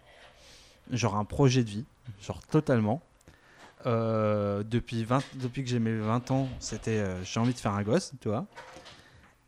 genre 0.92 1.16
un 1.16 1.24
projet 1.24 1.64
de 1.64 1.70
vie, 1.70 1.86
genre 2.22 2.42
totalement. 2.46 3.02
Euh, 3.86 4.64
depuis, 4.64 5.04
20, 5.04 5.24
depuis 5.36 5.64
que 5.64 5.70
j'ai 5.70 5.80
mes 5.80 5.96
20 5.98 6.32
ans, 6.32 6.50
c'était 6.60 7.00
euh, 7.00 7.24
j'ai 7.24 7.40
envie 7.40 7.54
de 7.54 7.60
faire 7.60 7.74
un 7.74 7.84
gosse, 7.84 8.12
tu 8.22 8.30
vois. 8.30 8.46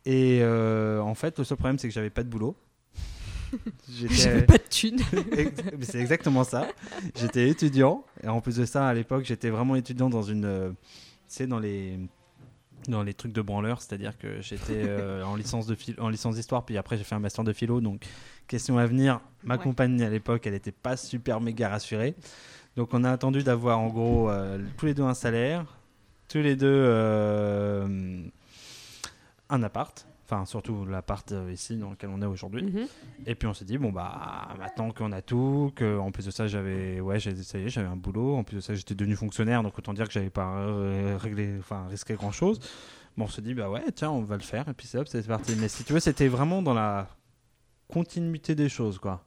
Et 0.06 0.40
euh, 0.42 1.00
en 1.00 1.14
fait, 1.14 1.38
le 1.38 1.44
seul 1.44 1.56
problème, 1.56 1.78
c'est 1.78 1.88
que 1.88 1.94
j'avais 1.94 2.10
pas 2.10 2.22
de 2.22 2.28
boulot. 2.28 2.56
J'avais 3.88 4.46
pas 4.46 4.58
de 4.58 4.64
thunes. 4.68 4.98
C'est 5.82 6.00
exactement 6.00 6.42
ça. 6.42 6.66
J'étais 7.14 7.48
étudiant 7.48 8.04
et 8.24 8.26
en 8.28 8.40
plus 8.40 8.56
de 8.56 8.64
ça, 8.64 8.88
à 8.88 8.94
l'époque, 8.94 9.24
j'étais 9.24 9.48
vraiment 9.48 9.76
étudiant 9.76 10.10
dans 10.10 10.22
une, 10.22 10.74
sais, 11.28 11.46
dans 11.46 11.60
les 11.60 11.98
dans 12.88 13.02
les 13.02 13.14
trucs 13.14 13.32
de 13.32 13.40
branleur, 13.40 13.80
c'est-à-dire 13.80 14.18
que 14.18 14.40
j'étais 14.42 14.82
euh, 14.86 15.22
en 15.24 15.36
licence 15.36 15.66
de 15.66 15.76
en 15.98 16.08
licence 16.08 16.34
d'histoire, 16.34 16.64
puis 16.64 16.76
après 16.76 16.98
j'ai 16.98 17.04
fait 17.04 17.14
un 17.14 17.20
master 17.20 17.44
de 17.44 17.52
philo, 17.52 17.80
donc 17.80 18.04
question 18.46 18.76
à 18.76 18.86
venir. 18.86 19.20
Ma 19.42 19.56
Ouais. 19.56 19.62
compagne 19.62 20.02
à 20.02 20.10
l'époque, 20.10 20.46
elle 20.46 20.52
n'était 20.52 20.72
pas 20.72 20.96
super 20.96 21.40
méga 21.40 21.68
rassurée, 21.68 22.14
donc 22.76 22.92
on 22.92 23.04
a 23.04 23.10
attendu 23.10 23.42
d'avoir 23.42 23.78
en 23.78 23.88
gros 23.88 24.30
euh, 24.30 24.58
tous 24.76 24.86
les 24.86 24.94
deux 24.94 25.04
un 25.04 25.14
salaire, 25.14 25.64
tous 26.28 26.38
les 26.38 26.56
deux 26.56 26.66
euh, 26.68 28.22
un 29.48 29.62
appart. 29.62 30.06
Enfin, 30.26 30.46
surtout 30.46 30.86
l'appart 30.86 31.32
euh, 31.32 31.52
ici 31.52 31.76
dans 31.76 31.90
lequel 31.90 32.08
on 32.10 32.22
est 32.22 32.26
aujourd'hui. 32.26 32.62
Mhm. 32.62 32.86
Et 33.26 33.34
puis 33.34 33.46
on 33.46 33.54
s'est 33.54 33.66
dit 33.66 33.78
bon 33.78 33.92
bah 33.92 34.48
maintenant 34.58 34.90
qu'on 34.90 35.12
a 35.12 35.22
tout, 35.22 35.70
que 35.76 35.98
en 35.98 36.10
plus 36.10 36.24
de 36.24 36.30
ça 36.30 36.46
j'avais 36.46 36.98
ouais 37.00 37.18
est 37.18 37.68
j'avais 37.68 37.88
un 37.88 37.96
boulot, 37.96 38.36
en 38.36 38.42
plus 38.42 38.56
de 38.56 38.60
ça 38.60 38.74
j'étais 38.74 38.94
devenu 38.94 39.16
fonctionnaire 39.16 39.62
donc 39.62 39.78
autant 39.78 39.92
dire 39.92 40.06
que 40.06 40.12
j'avais 40.14 40.30
pas 40.30 40.66
réglé 41.18 41.56
enfin 41.58 41.86
risqué 41.88 42.14
grand 42.14 42.32
chose. 42.32 42.58
Bon 43.16 43.26
on 43.26 43.28
s'est 43.28 43.42
dit 43.42 43.54
bah 43.54 43.68
ouais 43.68 43.84
tiens 43.94 44.10
on 44.10 44.22
va 44.22 44.36
le 44.36 44.42
faire 44.42 44.66
et 44.68 44.72
puis 44.72 44.86
c'est 44.86 44.98
hop 44.98 45.06
c'est 45.08 45.26
parti. 45.26 45.54
Mais 45.60 45.68
si 45.68 45.84
tu 45.84 45.92
veux 45.92 46.00
c'était 46.00 46.28
vraiment 46.28 46.62
dans 46.62 46.74
la 46.74 47.06
continuité 47.86 48.54
des 48.54 48.70
choses 48.70 48.98
quoi. 48.98 49.24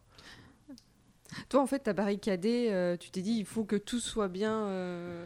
Toi, 1.50 1.62
en 1.62 1.68
fait, 1.68 1.80
t'as 1.80 1.94
barricadé, 1.94 2.70
euh, 2.72 2.98
tu 2.98 3.10
t'es 3.12 3.22
dit, 3.22 3.34
il 3.38 3.46
faut 3.46 3.64
que 3.64 3.76
tout 3.76 4.00
soit 4.00 4.28
bien 4.28 4.54
euh, 4.68 5.26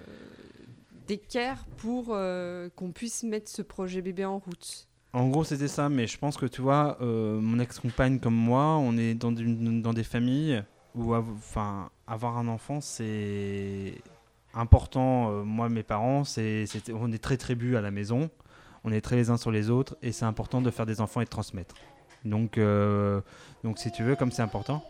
d'équerre 1.08 1.66
pour 1.78 2.08
euh, 2.10 2.70
qu'on 2.76 2.92
puisse 2.92 3.24
mettre 3.24 3.50
ce 3.50 3.62
projet 3.62 4.02
bébé 4.02 4.26
en 4.26 4.40
route. 4.40 4.88
En 5.14 5.28
gros, 5.28 5.44
c'était 5.44 5.68
ça, 5.68 5.90
mais 5.90 6.08
je 6.08 6.18
pense 6.18 6.38
que 6.38 6.46
tu 6.46 6.62
vois, 6.62 6.98
euh, 7.02 7.40
mon 7.40 7.60
ex-compagne 7.60 8.20
comme 8.20 8.36
moi, 8.36 8.78
on 8.78 8.98
est 8.98 9.14
dans, 9.14 9.32
des- 9.32 10.04
familles 10.04 10.64
où 10.96 11.14
avoir 11.14 12.38
un 12.38 12.48
enfant, 12.48 12.80
c'est 12.82 13.96
important. 14.54 15.44
Moi, 15.44 15.70
mes 15.70 15.84
parents, 15.84 16.24
c'est, 16.24 16.66
on 16.94 17.12
est 17.12 17.22
très 17.22 17.38
tribus 17.38 17.76
à 17.76 17.82
la 17.82 17.92
maison, 17.92 18.30
on 18.84 18.92
est 18.92 19.02
très 19.02 19.18
les 19.18 19.30
uns 19.30 19.38
sur 19.38 19.52
les 19.52 19.70
autres, 19.70 19.98
et 20.02 20.12
c'est 20.14 20.26
important 20.26 20.62
de 20.62 20.72
faire 20.72 20.86
des 20.86 21.02
enfants 21.02 21.22
et 21.22 21.26
de 21.26 21.30
transmettre. 21.30 21.76
Donc, 22.24 22.58
donc 23.64 23.80
si 23.80 23.92
tu 23.92 24.04
veux, 24.04 24.16
comme 24.16 24.32
c'est 24.32 24.42
important, 24.42 24.84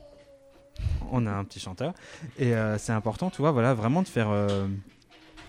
on 1.12 1.26
a 1.26 1.32
un 1.32 1.44
petit 1.44 1.60
chanteur, 1.60 1.94
et 2.38 2.56
euh, 2.56 2.78
c'est 2.78 2.94
important, 2.94 3.30
tu 3.30 3.42
vois, 3.42 3.52
voilà, 3.52 3.74
vraiment 3.74 4.02
de 4.02 4.08
faire. 4.08 4.30
euh, 4.30 4.68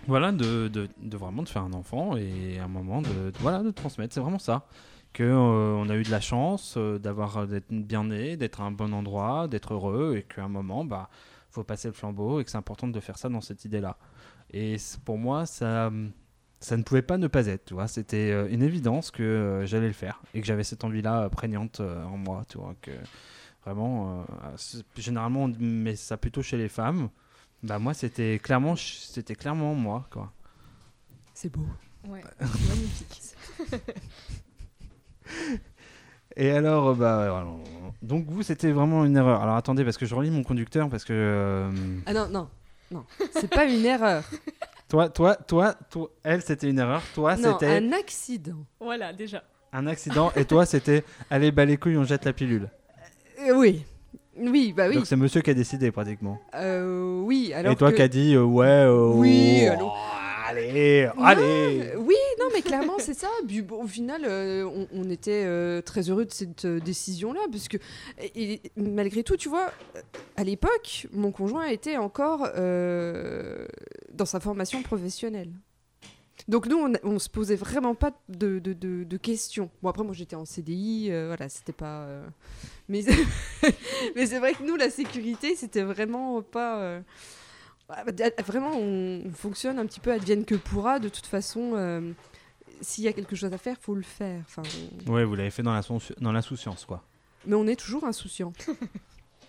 voilà, 0.09 0.33
de, 0.33 0.67
de, 0.69 1.17
vraiment 1.17 1.43
de 1.45 1.49
faire 1.49 1.63
un 1.63 1.73
enfant 1.75 2.17
et 2.17 2.59
un 2.59 2.67
moment 2.67 3.03
de, 3.03 3.33
voilà, 3.39 3.63
de 3.63 3.71
transmettre. 3.71 4.13
C'est 4.13 4.21
vraiment 4.21 4.41
ça. 4.41 4.67
Que 5.13 5.23
euh, 5.23 5.77
on 5.77 5.89
a 5.91 5.95
eu 5.97 6.03
de 6.03 6.11
la 6.11 6.21
chance 6.21 6.77
d'avoir 6.77 7.47
d'être 7.47 7.71
bien 7.71 8.05
né, 8.05 8.37
d'être 8.37 8.61
à 8.63 8.65
un 8.65 8.73
bon 8.73 8.93
endroit, 8.95 9.47
d'être 9.47 9.75
heureux 9.75 10.17
et 10.17 10.23
qu'à 10.25 10.43
un 10.45 10.49
moment, 10.49 10.85
bah, 10.85 11.09
faut 11.51 11.63
passer 11.63 11.87
le 11.87 11.95
flambeau 11.95 12.41
et 12.41 12.45
que 12.45 12.51
c'est 12.51 12.57
important 12.57 12.89
de 12.89 12.99
faire 12.99 13.17
ça 13.19 13.29
dans 13.29 13.41
cette 13.43 13.65
idée-là. 13.65 13.97
Et 14.53 14.77
pour 15.05 15.19
moi, 15.19 15.47
ça, 15.47 15.93
ça 16.61 16.77
ne 16.77 16.83
pouvait 16.83 17.03
pas 17.03 17.19
ne 17.19 17.29
pas 17.29 17.47
être. 17.47 17.67
Tu 17.67 17.75
vois, 17.75 17.87
c'était 17.89 18.33
une 18.53 18.63
évidence 18.63 19.11
que 19.13 19.63
j'allais 19.67 19.87
le 19.87 19.93
faire 19.93 20.21
et 20.35 20.41
que 20.41 20.47
j'avais 20.47 20.65
cette 20.65 20.83
envie-là 20.83 21.29
prégnante 21.31 21.81
en 21.81 22.17
moi. 22.17 22.45
Tu 22.49 22.59
vois, 22.59 22.75
que 22.83 22.91
vraiment, 23.65 24.21
euh, 24.21 24.25
c'est- 24.57 24.85
généralement, 24.97 25.45
on 25.45 25.53
met 25.59 25.97
ça 25.97 26.17
plutôt 26.17 26.43
chez 26.43 26.57
les 26.57 26.69
femmes. 26.69 27.09
Bah 27.63 27.79
moi, 27.79 27.95
c'était 27.95 28.39
clairement, 28.43 28.75
c'était 28.77 29.35
clairement 29.37 29.75
moi, 29.75 30.07
quoi. 30.11 30.33
C'est 31.35 31.51
beau. 31.51 31.67
Ouais, 32.09 32.23
magnifique. 32.41 33.23
Et 36.37 36.51
alors, 36.51 36.89
euh, 36.89 36.95
bah, 36.95 37.45
donc 38.01 38.27
vous, 38.27 38.43
c'était 38.43 38.73
vraiment 38.73 39.05
une 39.05 39.17
erreur. 39.17 39.43
Alors 39.43 39.57
attendez, 39.57 39.85
parce 39.85 39.99
que 39.99 40.07
je 40.07 40.15
relis 40.15 40.31
mon 40.31 40.43
conducteur, 40.43 40.89
parce 40.89 41.05
que 41.05 41.13
euh, 41.13 41.71
Ah 42.07 42.15
non, 42.15 42.29
non, 42.29 42.49
non, 42.91 43.05
c'est 43.33 43.49
pas 43.51 43.65
une 43.67 43.85
erreur. 43.85 44.25
toi, 44.89 45.09
toi, 45.11 45.37
toi, 45.37 45.75
toi, 45.91 46.11
elle, 46.23 46.43
c'était 46.43 46.71
une 46.71 46.79
erreur. 46.79 47.03
Toi, 47.15 47.37
non, 47.37 47.53
c'était 47.53 47.67
un... 47.67 47.89
un 47.89 47.93
accident. 47.93 48.65
Voilà, 48.81 49.13
déjà. 49.13 49.45
accident, 49.87 50.33
et 50.35 50.45
toi, 50.47 50.65
c'était 50.67 51.05
allez, 51.31 51.53
bah 51.53 51.65
les 51.67 51.77
couilles, 51.77 51.99
on 51.99 52.05
jette 52.05 52.25
la 52.25 52.33
pilule. 52.33 52.69
Euh, 53.49 53.55
oui, 53.57 53.85
oui, 54.37 54.73
bah 54.77 54.87
oui. 54.89 54.95
Donc 54.97 55.07
c'est 55.07 55.17
monsieur 55.17 55.41
qui 55.41 55.51
a 55.51 55.55
décidé 55.55 55.91
pratiquement. 55.91 56.39
Euh, 56.55 57.21
oui, 57.23 57.53
alors 57.55 57.73
et 57.73 57.77
toi 57.77 57.91
que- 57.91 57.97
qui 57.97 58.03
as 58.03 58.09
dit 58.09 58.35
euh, 58.35 58.43
ouais, 58.45 58.67
euh, 58.67 59.11
Oui, 59.15 59.63
oh, 59.81 59.91
allez, 60.49 61.09
Non, 61.17 61.25
allez. 61.25 61.93
oui, 61.99 62.15
non, 62.41 62.47
mais 62.55 62.63
clairement, 62.63 62.95
c'est 62.99 63.15
ça. 63.15 63.29
Puis, 63.47 63.63
bon, 63.63 63.83
au 63.85 63.87
final, 63.87 64.23
on, 64.27 64.87
on 64.93 65.11
était 65.11 65.83
très 65.83 66.09
heureux 66.11 66.25
de 66.25 66.33
cette 66.33 66.65
euh, 66.65 66.81
décision-là, 66.81 67.41
parce 67.51 67.69
que, 67.69 67.79
et, 68.35 68.55
et 68.55 68.63
malgré 68.77 69.23
tout, 69.23 69.37
tu 69.37 69.49
vois, 69.49 69.71
à 70.37 70.45
l'époque, 70.45 71.07
mon 71.13 71.31
conjoint 71.33 71.67
était 71.67 71.97
encore 71.97 72.41
dans 74.13 74.27
sa 74.27 74.41
formation 74.41 74.83
professionnelle. 74.83 75.51
Donc 76.49 76.67
nous, 76.67 76.77
on, 76.77 76.93
on 77.05 77.19
se 77.19 77.29
posait 77.29 77.57
vraiment 77.57 77.95
pas 77.95 78.13
de, 78.29 78.59
de- 78.59 78.73
de- 78.73 79.05
de 79.05 79.17
questions. 79.17 79.71
Bon 79.83 79.89
après, 79.91 80.03
moi 80.03 80.13
j'étais 80.13 80.37
en 80.37 80.45
CDI, 80.45 81.09
euh, 81.11 81.27
voilà, 81.29 81.49
c'était 81.49 81.73
pas. 81.73 82.03
euh, 82.03 82.27
Mais 82.89 83.03
mais 84.17 84.27
c'est 84.27 84.39
vrai 84.39 84.55
que 84.55 84.63
nous, 84.65 84.77
la 84.77 84.91
sécurité, 84.91 85.55
c'était 85.57 85.83
vraiment 85.83 86.43
pas. 86.43 86.79
euh, 86.81 87.01
bah, 87.89 88.05
Vraiment, 88.45 88.73
on, 88.75 89.23
on 89.27 89.33
fonctionne 89.33 89.79
un 89.79 89.87
petit 89.87 90.01
peu 90.01 90.11
advienne 90.13 90.45
que 90.45 90.55
pourra. 90.57 90.99
De 90.99 91.09
toute 91.09 91.27
façon, 91.27 91.73
euh, 91.75 92.13
s'il 92.81 93.05
y 93.05 93.09
a 93.09 93.13
quelque 93.13 93.37
chose 93.37 93.53
à 93.53 93.59
faire, 93.59 93.77
faut 93.81 93.95
le 93.95 94.03
faire. 94.03 94.41
Enfin, 94.47 94.63
on- 95.07 95.13
Ouais, 95.13 95.25
vous 95.25 95.37
l'avez 95.37 95.51
fait 95.51 95.63
dans 95.63 95.73
la 95.75 95.83
sou- 95.83 96.01
dans 96.21 96.33
l'insouciance, 96.33 96.85
quoi. 96.85 97.05
mais 97.47 97.55
on 97.55 97.67
est 97.69 97.77
toujours 97.79 98.05
insouciant. 98.05 98.53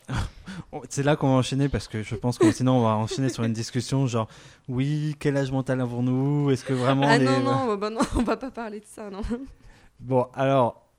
C'est 0.89 1.03
là 1.03 1.15
qu'on 1.15 1.27
va 1.29 1.33
enchaîner 1.35 1.69
parce 1.69 1.87
que 1.87 2.03
je 2.03 2.15
pense 2.15 2.37
que 2.37 2.51
sinon 2.51 2.73
on 2.79 2.81
va 2.83 2.95
enchaîner 2.95 3.29
sur 3.29 3.43
une 3.43 3.53
discussion 3.53 4.05
genre 4.07 4.27
oui 4.67 5.15
quel 5.19 5.37
âge 5.37 5.51
mental 5.51 5.79
avons-nous? 5.81 6.51
Est-ce 6.51 6.65
que 6.65 6.73
vraiment 6.73 7.03
ah 7.07 7.17
les- 7.17 7.25
non 7.25 7.41
non, 7.67 7.75
bah 7.77 7.89
non, 7.89 8.01
on 8.15 8.23
va 8.23 8.37
pas 8.37 8.51
parler 8.51 8.79
de 8.79 8.85
ça 8.85 9.09
non. 9.09 9.21
bon 9.99 10.27
alors 10.33 10.89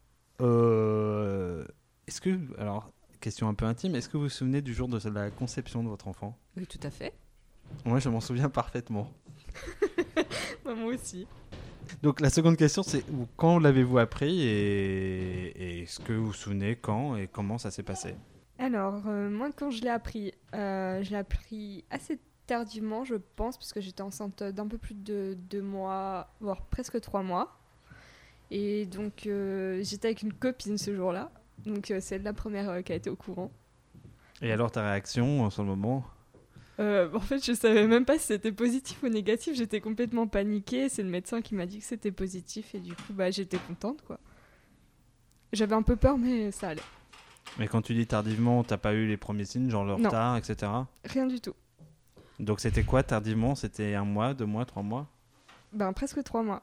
euh, 0.41 1.65
est-ce 2.07 2.21
que 2.21 2.39
alors 2.59 2.91
question 3.21 3.49
un 3.49 3.55
peu 3.55 3.65
intime 3.67 3.95
est-ce 3.95 4.09
que 4.09 4.17
vous 4.17 4.25
vous 4.25 4.29
souvenez 4.29 4.63
du 4.63 4.75
jour 4.75 4.89
de 4.89 4.99
la 5.09 5.31
conception 5.31 5.83
de 5.83 5.89
votre 5.89 6.09
enfant? 6.09 6.37
Oui, 6.57 6.67
tout 6.67 6.81
à 6.83 6.91
fait. 6.91 7.13
moi 7.85 7.99
je 7.99 8.09
m'en 8.09 8.21
souviens 8.21 8.49
parfaitement 8.49 9.11
Bah, 10.65 10.75
moi 10.75 10.95
aussi. 10.95 11.27
donc 12.03 12.21
la 12.21 12.31
seconde 12.31 12.57
question 12.57 12.83
c'est 12.83 13.05
quand 13.37 13.59
l'avez-vous 13.59 13.99
appris 13.99 14.41
et, 14.43 15.47
et 15.57 15.83
est-ce 15.83 16.01
que 16.01 16.13
vous 16.13 16.27
vous 16.27 16.33
souvenez 16.33 16.77
quand 16.77 17.17
et 17.17 17.29
comment 17.29 17.59
ça 17.59 17.71
s'est 17.71 17.83
passé? 17.83 18.15
Alors, 18.59 19.03
euh, 19.07 19.29
moi, 19.29 19.51
quand 19.55 19.71
je 19.71 19.83
l'ai 19.83 19.91
appris, 19.91 20.33
euh, 20.55 21.03
je 21.03 21.11
l'ai 21.11 21.17
appris 21.17 21.85
assez 21.91 22.19
tardivement, 22.47 23.05
je 23.05 23.17
pense, 23.37 23.57
parce 23.57 23.73
que 23.73 23.81
j'étais 23.81 24.03
enceinte 24.03 24.43
d'un 24.43 24.69
peu 24.69 24.79
plus 24.79 24.95
de 24.95 25.37
deux 25.51 25.63
mois, 25.63 26.29
voire 26.41 26.63
presque 26.67 27.01
trois 27.01 27.23
mois. 27.23 27.59
Et 28.51 28.87
donc, 28.87 29.27
euh, 29.27 29.81
j'étais 29.83 30.09
avec 30.09 30.23
une 30.23 30.33
copine 30.33 30.79
ce 30.79 30.95
jour-là. 30.95 31.33
Donc, 31.67 31.91
euh, 31.91 31.99
c'est 32.01 32.19
la 32.19 32.33
première 32.33 32.85
qui 32.85 32.93
a 32.93 32.95
été 32.95 33.11
au 33.11 33.17
courant. 33.17 33.51
et 34.43 34.53
alors 34.53 34.71
ta 34.71 34.83
réaction 34.83 35.49
sur 35.51 35.63
le 35.63 35.69
moment? 35.71 36.05
En 36.79 37.21
fait, 37.21 37.45
je 37.45 37.53
savais 37.53 37.87
même 37.87 38.05
pas 38.05 38.19
si 38.19 38.27
c'était 38.27 38.53
positif 38.53 39.03
ou 39.03 39.09
négatif. 39.09 39.57
J'étais 39.57 39.81
complètement 39.81 40.27
paniquée. 40.27 40.89
C'est 40.89 41.05
le 41.05 41.09
médecin 41.09 41.41
qui 41.41 41.55
m'a 41.55 41.67
dit 41.67 41.79
que 41.79 41.85
c'était 41.85 42.11
positif. 42.11 42.75
Et 42.75 42.81
du 42.81 42.95
coup, 42.95 43.13
bah, 43.13 43.31
j'étais 43.31 43.59
contente, 43.59 44.03
quoi. 44.03 44.19
J'avais 45.53 45.77
un 45.77 45.83
peu 45.83 45.95
peur, 45.95 46.19
mais 46.19 46.51
ça 46.51 46.71
allait. 46.71 46.83
Mais 47.59 47.69
quand 47.69 47.83
tu 47.83 47.95
dis 47.95 48.07
tardivement 48.07 48.65
t'as 48.65 48.77
pas 48.79 48.93
eu 48.95 49.07
les 49.07 49.17
premiers 49.17 49.45
signes 49.45 49.71
genre 49.71 49.85
le 49.85 49.97
Non. 49.97 50.09
retard 50.09 50.37
etc 50.37 50.71
Rien 51.05 51.27
du 51.27 51.41
tout. 51.41 51.55
donc 52.41 52.61
c'était 52.61 52.83
quoi 52.85 53.03
tardivement? 53.03 53.55
C'était 53.55 53.95
un 53.95 54.05
mois 54.05 54.35
deux 54.35 54.47
mois 54.47 54.65
trois 54.65 54.83
mois? 54.83 55.07
Ben, 55.73 55.93
presque 55.93 56.23
trois 56.25 56.43
mois. 56.43 56.63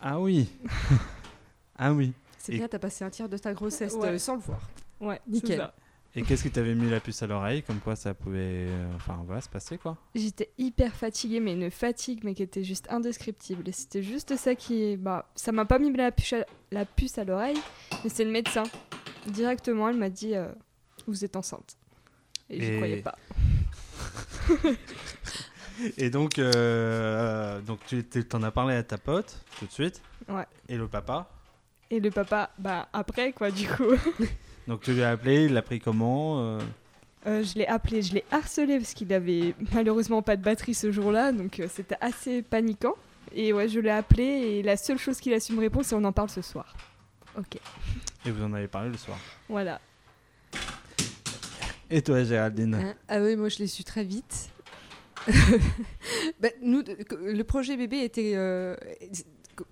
Ah 0.00 0.20
oui. 0.20 0.48
ah 1.78 1.92
oui. 1.92 2.12
C'est 2.38 2.52
Et- 2.54 2.58
bien, 2.58 2.68
t'as 2.68 2.78
passé 2.78 3.04
un 3.04 3.10
tiers 3.10 3.28
de 3.28 3.36
ta 3.38 3.52
grossesse 3.52 3.94
Ouais. 3.94 4.08
euh, 4.08 4.18
sans 4.18 4.34
le 4.36 4.40
voir. 4.40 4.60
Ouais, 5.00 5.20
Nickel. 5.26 5.68
Et 6.14 6.22
qu'est-ce 6.22 6.42
qui 6.42 6.50
t'avait 6.50 6.74
mis 6.74 6.88
la 6.90 7.00
puce 7.00 7.22
à 7.22 7.26
l'oreille? 7.26 7.62
Comme 7.62 7.80
quoi 7.80 7.94
ça 7.94 8.14
pouvait 8.14 8.66
euh, 8.68 8.94
enfin, 8.96 9.22
voilà, 9.26 9.40
se 9.40 9.48
passer 9.48 9.76
quoi 9.78 9.96
J'étais 10.14 10.50
hyper 10.58 10.94
fatiguée, 10.94 11.38
mais 11.38 11.52
une 11.52 11.70
fatigue, 11.70 12.20
mais 12.24 12.34
qui 12.34 12.42
était 12.42 12.64
juste 12.64 12.86
indescriptible. 12.90 13.68
Et 13.68 13.72
c'était 13.72 14.02
juste 14.02 14.34
ça 14.36 14.54
qui. 14.54 14.96
Bah, 14.96 15.28
ça 15.34 15.52
m'a 15.52 15.64
pas 15.64 15.78
mis 15.78 15.92
la 15.92 16.10
puce 16.10 16.32
à, 16.32 16.44
la 16.72 16.84
puce 16.86 17.18
à 17.18 17.24
l'oreille, 17.24 17.58
mais 18.02 18.10
c'est 18.10 18.24
le 18.24 18.30
médecin. 18.30 18.64
Directement, 19.26 19.88
elle 19.88 19.96
m'a 19.96 20.10
dit 20.10 20.34
euh, 20.34 20.48
Vous 21.06 21.24
êtes 21.24 21.36
enceinte. 21.36 21.76
Et, 22.50 22.60
je 22.60 22.72
Et- 22.72 22.76
croyais 22.76 23.02
pas. 23.02 23.16
Et 25.96 26.10
donc, 26.10 26.38
euh, 26.38 27.60
donc 27.60 27.78
tu 27.86 28.02
t'en 28.04 28.42
as 28.42 28.50
parlé 28.50 28.74
à 28.74 28.82
ta 28.82 28.98
pote 28.98 29.44
tout 29.58 29.66
de 29.66 29.70
suite 29.72 30.02
Ouais. 30.28 30.46
Et 30.68 30.76
le 30.76 30.88
papa? 30.88 31.30
Et 31.90 32.00
le 32.00 32.10
papa, 32.10 32.50
bah, 32.58 32.88
après, 32.92 33.32
quoi, 33.32 33.50
du 33.50 33.66
coup. 33.68 33.94
Donc 34.66 34.82
tu 34.82 34.92
l'as 34.92 35.12
appelé, 35.12 35.44
il 35.46 35.54
l'a 35.54 35.62
pris 35.62 35.80
comment 35.80 36.40
euh? 36.42 36.58
Euh, 37.26 37.42
je 37.42 37.54
l'ai 37.54 37.66
appelé, 37.66 38.02
je 38.02 38.12
l'ai 38.12 38.24
harcelé 38.30 38.76
parce 38.78 38.92
qu'il 38.92 39.10
avait 39.14 39.54
malheureusement 39.72 40.20
pas 40.20 40.36
de 40.36 40.42
batterie 40.42 40.74
ce 40.74 40.92
jour-là, 40.92 41.32
donc 41.32 41.62
c'était 41.70 41.96
assez 42.02 42.42
paniquant. 42.42 42.94
Et 43.34 43.54
ouais, 43.54 43.68
je 43.68 43.80
l'ai 43.80 43.88
appelé 43.90 44.24
et 44.24 44.62
la 44.62 44.76
seule 44.76 44.98
chose 44.98 45.18
qu'il 45.20 45.32
a 45.32 45.40
su 45.40 45.54
me 45.54 45.60
répondre, 45.60 45.86
c'est 45.86 45.94
on 45.94 46.04
en 46.04 46.12
parle 46.12 46.28
ce 46.28 46.42
soir. 46.42 46.74
Ok, 47.38 47.58
Et 48.26 48.30
vous 48.30 48.42
en 48.44 48.52
avez 48.52 48.68
parlé 48.68 48.90
le 48.90 48.96
soir. 48.96 49.18
voilà. 49.48 49.80
Et 51.90 52.02
toi 52.02 52.22
Géraldine 52.22 52.74
Hein 52.74 52.94
ah 53.08 53.20
oui, 53.20 53.34
moi 53.36 53.48
je 53.48 53.58
l'ai 53.58 53.66
su 53.66 53.84
très 53.84 54.04
vite. 54.04 54.50
Ben, 56.40 56.52
nous, 56.62 56.82
le 57.20 57.42
projet 57.42 57.76
bébé 57.76 57.98
était. 58.04 58.32
euh, 58.36 58.76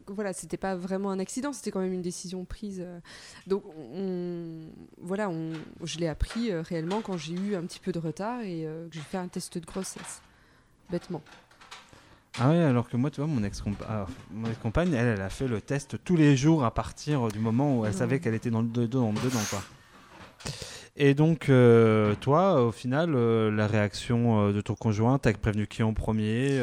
voilà, 0.08 0.32
c'était 0.32 0.56
pas 0.56 0.74
vraiment 0.74 1.10
un 1.12 1.18
accident, 1.20 1.52
c'était 1.52 1.70
quand 1.70 1.80
même 1.80 1.92
une 1.92 2.02
décision 2.02 2.44
prise. 2.44 2.80
euh. 2.84 2.98
donc, 3.46 3.62
on, 3.94 4.68
voilà, 4.98 5.30
on, 5.30 5.52
je 5.84 5.98
l'ai 5.98 6.08
appris 6.08 6.50
euh, 6.50 6.62
réellement 6.62 7.00
quand 7.02 7.16
j'ai 7.16 7.34
eu 7.34 7.54
un 7.54 7.62
petit 7.64 7.78
peu 7.78 7.92
de 7.92 7.98
retard 8.00 8.40
et 8.40 8.66
euh, 8.66 8.88
que 8.88 8.94
j'ai 8.96 9.00
fait 9.00 9.18
un 9.18 9.28
test 9.28 9.58
de 9.58 9.64
grossesse. 9.64 10.22
Bêtement. 10.90 11.22
Ah 12.38 12.50
ouais, 12.50 12.62
alors 12.62 12.88
que 12.88 12.96
moi, 12.98 13.10
tu 13.10 13.20
vois, 13.22 13.28
mon 13.28 13.42
ah, 13.88 14.06
ex-compagne, 14.50 14.92
elle, 14.92 15.06
elle 15.06 15.22
a 15.22 15.30
fait 15.30 15.48
le 15.48 15.60
test 15.60 15.96
tous 16.04 16.16
les 16.16 16.36
jours 16.36 16.64
à 16.64 16.70
partir 16.70 17.28
du 17.28 17.38
moment 17.38 17.78
où 17.78 17.86
elle 17.86 17.92
Non. 17.92 17.98
savait 17.98 18.20
qu'elle 18.20 18.34
était 18.34 18.50
dans 18.50 18.60
le 18.60 18.68
dedans, 18.68 19.12
dedans 19.12 19.40
quoi. 19.48 19.62
Et 20.98 21.14
donc, 21.14 21.48
euh, 21.48 22.14
toi, 22.20 22.62
au 22.62 22.72
final, 22.72 23.14
euh, 23.14 23.50
la 23.50 23.66
réaction 23.66 24.48
euh, 24.48 24.52
de 24.52 24.60
ton 24.60 24.74
conjoint, 24.74 25.18
t'as 25.18 25.32
prévenu 25.32 25.66
qui 25.66 25.82
en 25.82 25.94
premier 25.94 26.58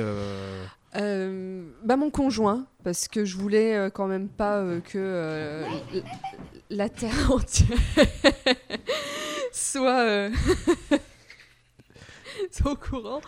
euh, 0.96 1.64
bah 1.84 1.98
mon 1.98 2.12
conjoint, 2.12 2.68
parce 2.84 3.08
que 3.08 3.26
je 3.26 3.36
voulais 3.36 3.90
quand 3.96 4.06
même 4.06 4.28
pas 4.30 4.64
que 4.92 5.64
la 6.70 6.88
terre 6.88 7.32
entière 7.32 7.80
soit, 9.52 10.30
soit 12.52 12.72
au 12.72 12.76
courant. 12.76 13.22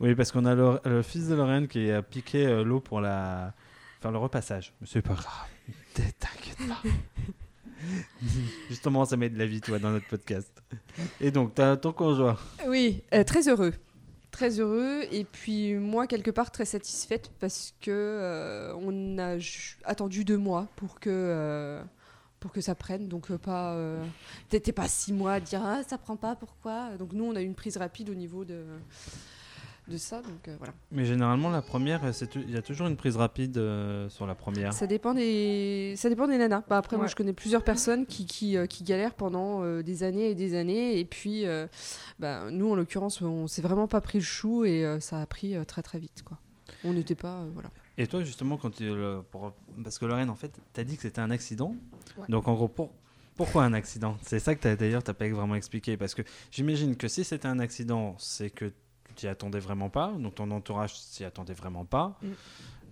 Oui, 0.00 0.14
parce 0.14 0.32
qu'on 0.32 0.46
a 0.46 0.54
le, 0.54 0.80
le 0.84 1.02
fils 1.02 1.28
de 1.28 1.34
Lorraine 1.34 1.68
qui 1.68 1.90
a 1.90 2.02
piqué 2.02 2.46
euh, 2.46 2.64
l'eau 2.64 2.80
pour 2.80 3.00
la... 3.00 3.52
faire 4.00 4.10
le 4.10 4.18
repassage. 4.18 4.72
Mais 4.80 4.86
c'est 4.90 5.02
pas 5.02 5.14
grave. 5.14 5.48
T'inquiète 5.94 6.68
pas. 6.68 6.82
Justement, 8.68 9.04
ça 9.04 9.16
met 9.16 9.28
de 9.28 9.38
la 9.38 9.46
vie, 9.46 9.60
toi, 9.60 9.78
dans 9.78 9.90
notre 9.90 10.08
podcast. 10.08 10.50
Et 11.20 11.30
donc, 11.30 11.54
t'as 11.54 11.76
ton 11.76 11.92
conjoint. 11.92 12.38
Oui, 12.66 13.02
euh, 13.12 13.24
très 13.24 13.48
heureux. 13.48 13.72
Très 14.30 14.60
heureux 14.60 15.02
et 15.10 15.24
puis 15.24 15.74
moi 15.74 16.06
quelque 16.06 16.30
part 16.30 16.52
très 16.52 16.64
satisfaite 16.64 17.32
parce 17.40 17.74
que 17.80 17.90
euh, 17.90 18.72
on 18.76 19.18
a 19.18 19.38
attendu 19.84 20.24
deux 20.24 20.36
mois 20.38 20.68
pour 20.76 21.00
que 21.00 21.80
pour 22.38 22.52
que 22.52 22.60
ça 22.60 22.76
prenne 22.76 23.08
donc 23.08 23.32
euh, 23.32 23.38
pas 23.38 23.72
euh, 23.72 24.00
t'étais 24.48 24.70
pas 24.70 24.86
six 24.86 25.12
mois 25.12 25.32
à 25.32 25.40
dire 25.40 25.60
ah 25.64 25.80
ça 25.86 25.98
prend 25.98 26.14
pas 26.14 26.36
pourquoi? 26.36 26.90
Donc 26.96 27.12
nous 27.12 27.24
on 27.24 27.34
a 27.34 27.42
eu 27.42 27.44
une 27.44 27.56
prise 27.56 27.76
rapide 27.76 28.08
au 28.08 28.14
niveau 28.14 28.44
de 28.44 28.62
de 29.90 29.96
ça 29.98 30.22
donc 30.22 30.48
euh, 30.48 30.54
voilà 30.58 30.72
Mais 30.92 31.04
généralement, 31.04 31.50
la 31.50 31.60
première, 31.62 32.14
c'est 32.14 32.28
tu- 32.28 32.40
il 32.42 32.50
y 32.52 32.56
a 32.56 32.62
toujours 32.62 32.86
une 32.86 32.96
prise 32.96 33.16
rapide 33.16 33.58
euh, 33.58 34.08
sur 34.08 34.26
la 34.26 34.34
première. 34.34 34.72
ça 34.72 34.86
dépend 34.86 35.12
des 35.14 35.94
ça 35.96 36.08
dépend 36.08 36.26
des 36.28 36.38
nanas 36.38 36.62
bah, 36.68 36.78
après 36.78 36.96
moi 36.96 37.06
je 37.06 37.14
connais 37.16 37.32
plusieurs 37.32 37.64
personnes 37.64 38.06
qui 38.06 38.24
qui, 38.26 38.56
euh, 38.56 38.66
qui 38.66 38.84
galèrent 38.84 39.14
pendant 39.14 39.62
euh, 39.62 39.82
des 39.82 40.02
années 40.02 40.30
et 40.30 40.34
des 40.34 40.54
années 40.54 40.98
et 40.98 41.04
puis 41.04 41.46
euh, 41.46 41.66
bah, 42.18 42.50
nous 42.50 42.70
en 42.70 42.74
l'occurrence 42.74 43.20
on 43.20 43.46
s'est 43.46 43.62
vraiment 43.62 43.88
pas 43.88 44.00
pris 44.00 44.18
le 44.18 44.24
chou 44.24 44.64
et 44.64 44.84
euh, 44.84 45.00
ça 45.00 45.20
a 45.20 45.26
pris 45.26 45.56
euh, 45.56 45.64
très 45.64 45.82
très 45.82 45.98
vite 45.98 46.22
quoi 46.24 46.38
on 46.84 46.92
n'était 46.94 47.14
pas 47.16 47.40
euh, 47.40 47.50
voilà 47.52 47.68
Et 47.98 48.06
toi, 48.06 48.22
justement, 48.22 48.56
quand 48.56 48.70
tu, 48.70 48.84
le- 48.84 49.20
pour- 49.30 49.52
parce 49.84 49.98
que 49.98 50.06
Lorraine, 50.06 50.30
en 50.30 50.34
fait, 50.34 50.52
t'as 50.72 50.84
dit 50.84 50.96
que 50.96 51.02
c'était 51.02 51.20
un 51.20 51.30
accident. 51.30 51.74
Ouais. 52.16 52.24
Donc, 52.30 52.48
en 52.48 52.54
gros, 52.54 52.68
pour- 52.68 52.92
pourquoi 53.36 53.64
un 53.64 53.74
accident? 53.74 54.16
C'est 54.22 54.38
ça 54.38 54.54
que 54.54 54.74
d'ailleurs, 54.74 55.02
t'as 55.02 55.12
pas 55.12 55.28
vraiment 55.28 55.56
expliqué. 55.56 55.98
Parce 55.98 56.14
que 56.14 56.22
j'imagine 56.50 56.96
que 56.96 57.06
si 57.08 57.22
c'était 57.24 57.48
un 57.48 57.58
accident, 57.58 58.14
c'est 58.18 58.48
que 58.48 58.66
tu 58.66 58.72
t'y 59.20 59.28
attendais 59.28 59.58
vraiment 59.58 59.90
pas. 59.90 60.12
Donc, 60.18 60.36
ton 60.36 60.50
entourage 60.50 60.96
s'y 60.96 61.24
attendait 61.24 61.52
vraiment 61.52 61.84
pas. 61.84 62.18
Mm. 62.22 62.28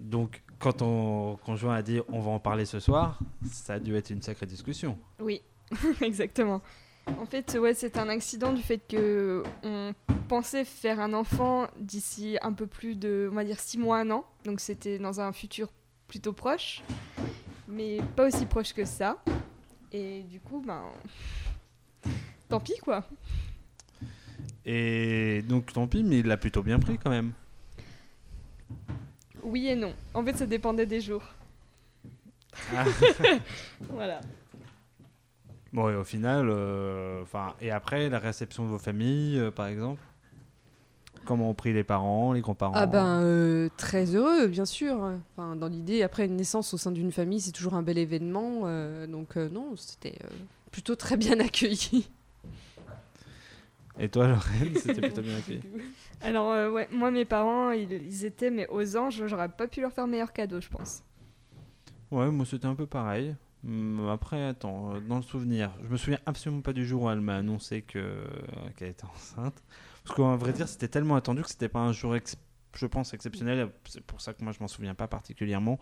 Donc, 0.01 0.43
quand 0.59 0.75
ton 0.75 1.37
conjoint 1.45 1.75
a 1.75 1.83
dit 1.83 2.01
on 2.09 2.21
va 2.21 2.31
en 2.31 2.39
parler 2.39 2.67
ce 2.67 2.81
soir, 2.81 3.19
ça 3.51 3.75
a 3.75 3.79
dû 3.79 3.97
être 3.97 4.11
une 4.11 4.23
sacrée 4.23 4.47
discussion. 4.47 4.99
Oui, 5.21 5.43
exactement. 6.03 6.61
En 7.19 7.25
fait, 7.25 7.57
ouais, 7.59 7.73
c'est 7.73 7.97
un 7.97 8.09
accident 8.11 8.53
du 8.53 8.61
fait 8.61 8.79
que 8.87 9.43
on 9.63 9.95
pensait 10.29 10.67
faire 10.67 11.01
un 11.01 11.15
enfant 11.15 11.67
d'ici 11.81 12.37
un 12.43 12.53
peu 12.53 12.67
plus 12.67 12.97
de, 12.97 13.29
on 13.33 13.35
va 13.35 13.45
dire, 13.45 13.59
six 13.59 13.79
mois, 13.79 14.01
un 14.01 14.11
an. 14.11 14.27
Donc 14.45 14.61
c'était 14.61 14.99
dans 14.99 15.21
un 15.21 15.33
futur 15.33 15.69
plutôt 16.07 16.35
proche, 16.35 16.83
mais 17.67 18.01
pas 18.15 18.27
aussi 18.27 18.45
proche 18.45 18.75
que 18.75 18.85
ça. 18.85 19.17
Et 19.91 20.23
du 20.25 20.39
coup, 20.39 20.63
ben, 20.65 20.83
tant 22.51 22.61
pis 22.61 22.77
quoi. 22.83 23.05
Et 24.71 25.41
donc, 25.49 25.73
tant 25.73 25.87
pis, 25.87 26.05
mais 26.05 26.19
il 26.19 26.27
l'a 26.27 26.37
plutôt 26.37 26.63
bien 26.63 26.79
pris 26.79 26.99
quand 26.99 27.09
même. 27.09 27.33
Oui 29.43 29.67
et 29.69 29.75
non. 29.75 29.95
En 30.13 30.23
fait, 30.23 30.37
ça 30.37 30.45
dépendait 30.45 30.85
des 30.85 31.01
jours. 31.01 31.23
Ah. 32.75 32.85
Voilà. 33.89 34.21
Bon, 35.73 35.89
et 35.89 35.95
au 35.95 36.05
final, 36.05 36.49
euh, 36.51 37.23
enfin, 37.23 37.55
et 37.63 37.71
après, 37.71 38.11
la 38.11 38.19
réception 38.19 38.65
de 38.65 38.69
vos 38.69 38.79
familles, 38.79 39.39
euh, 39.39 39.51
par 39.51 39.69
exemple? 39.69 40.03
Comment 41.25 41.49
ont 41.49 41.55
pris 41.55 41.73
les 41.73 41.85
parents, 41.85 42.35
les 42.35 42.43
grands-parents? 42.43 42.73
Ah 42.75 42.87
ben 42.87 43.23
euh, 43.23 43.69
très 43.79 44.15
heureux, 44.15 44.49
bien 44.49 44.65
sûr. 44.67 44.97
Enfin, 45.37 45.57
dans 45.57 45.69
l'idée, 45.69 46.03
après 46.03 46.27
une 46.27 46.37
naissance 46.37 46.75
au 46.75 46.79
sein 46.79 46.91
d'une 46.93 47.13
famille, 47.13 47.41
c'est 47.41 47.53
toujours 47.53 47.75
un 47.75 47.83
bel 47.83 47.97
événement. 47.99 48.63
euh, 48.65 49.07
donc 49.07 49.37
euh, 49.37 49.49
non, 49.49 49.77
c'était 49.77 50.19
euh, 50.25 50.29
plutôt 50.73 50.95
très 50.95 51.17
bien 51.17 51.39
accueilli. 51.41 52.09
Et 53.99 54.09
toi, 54.09 54.29
Lorraine, 54.29 54.75
c'était 54.77 55.01
plutôt 55.01 55.23
bien 55.23 55.37
accueilli 55.37 55.61
Alors, 56.21 56.53
euh, 56.53 56.71
ouais, 56.71 56.89
moi, 56.93 57.11
mes 57.11 57.25
parents, 57.25 57.71
ils, 57.71 57.93
ils 57.93 58.25
étaient, 58.25 58.51
mais 58.51 58.67
aux 58.69 58.97
anges, 58.97 59.27
j'aurais 59.27 59.49
pas 59.49 59.67
pu 59.67 59.81
leur 59.81 59.93
faire 59.93 60.07
meilleur 60.07 60.33
cadeau, 60.33 60.61
je 60.61 60.69
pense. 60.69 61.03
Ouais, 62.11 62.31
moi 62.31 62.47
c'était 62.47 62.67
un 62.67 62.75
peu 62.75 62.87
pareil. 62.87 63.37
Hum, 63.67 64.09
Après, 64.11 64.43
attends, 64.47 64.95
euh, 64.95 65.01
dans 65.01 65.17
le 65.17 65.23
souvenir, 65.23 65.73
je 65.85 65.89
me 65.89 65.97
souviens 65.97 66.19
absolument 66.27 66.63
pas 66.63 66.73
du 66.73 66.87
jour 66.87 67.03
où 67.03 67.11
elle 67.11 67.21
m'a 67.21 67.37
annoncé 67.37 67.83
que 67.83 68.25
qu'elle 68.77 68.89
était 68.89 69.05
enceinte. 69.05 69.63
Parce 70.05 70.17
qu'en 70.17 70.37
vrai 70.37 70.53
dire, 70.53 70.69
c'était 70.69 70.89
tellement 70.89 71.17
attendu 71.17 71.43
que 71.43 71.49
c'était 71.51 71.69
pas 71.69 71.81
un 71.81 71.93
jour, 71.93 72.17
je 72.75 72.87
pense, 72.87 73.13
exceptionnel. 73.13 73.69
C'est 73.85 74.01
pour 74.03 74.21
ça 74.21 74.33
que 74.33 74.43
moi 74.43 74.53
je 74.53 74.61
m'en 74.61 74.69
souviens 74.69 74.95
pas 74.95 75.07
particulièrement. 75.09 75.79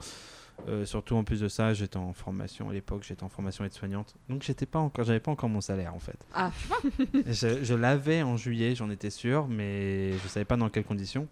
Euh, 0.68 0.84
surtout 0.84 1.14
en 1.14 1.22
plus 1.22 1.40
de 1.40 1.48
ça, 1.48 1.74
j'étais 1.74 1.96
en 1.96 2.12
formation 2.12 2.70
à 2.70 2.72
l'époque, 2.72 3.04
j'étais 3.04 3.22
en 3.22 3.28
formation 3.28 3.64
aide-soignante, 3.64 4.16
donc 4.28 4.42
j'étais 4.42 4.66
pas 4.66 4.80
encore, 4.80 5.04
j'avais 5.04 5.20
pas 5.20 5.30
encore 5.30 5.48
mon 5.48 5.60
salaire 5.60 5.94
en 5.94 6.00
fait. 6.00 6.18
Ah, 6.34 6.50
je 7.26 7.62
je 7.62 7.74
l'avais 7.74 8.22
en 8.22 8.36
juillet, 8.36 8.74
j'en 8.74 8.90
étais 8.90 9.10
sûr, 9.10 9.46
mais 9.46 10.12
je 10.14 10.28
savais 10.28 10.44
pas 10.44 10.56
dans 10.56 10.68
quelles 10.68 10.84
conditions. 10.84 11.28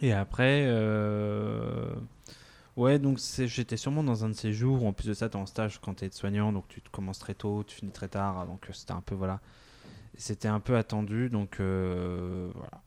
Et 0.00 0.12
après, 0.12 0.64
euh, 0.66 1.94
ouais, 2.76 2.98
donc 2.98 3.20
j'étais 3.20 3.76
sûrement 3.76 4.02
dans 4.02 4.24
un 4.24 4.30
de 4.30 4.34
ces 4.34 4.52
jours 4.52 4.82
où 4.82 4.88
en 4.88 4.92
plus 4.92 5.06
de 5.06 5.14
ça, 5.14 5.28
tu 5.28 5.36
es 5.36 5.40
en 5.40 5.46
stage 5.46 5.78
quand 5.80 5.94
tu 5.94 6.06
es 6.06 6.10
soignant, 6.10 6.52
donc 6.52 6.66
tu 6.66 6.80
te 6.80 6.90
commences 6.90 7.20
très 7.20 7.34
tôt, 7.34 7.62
tu 7.64 7.76
finis 7.76 7.92
très 7.92 8.08
tard, 8.08 8.46
donc 8.46 8.66
c'était 8.72 8.92
un 8.92 9.02
peu, 9.02 9.14
voilà. 9.14 9.40
C'était 10.18 10.48
un 10.48 10.60
peu 10.60 10.76
attendu, 10.76 11.30
donc 11.30 11.60
euh, 11.60 12.50
voilà. 12.54 12.82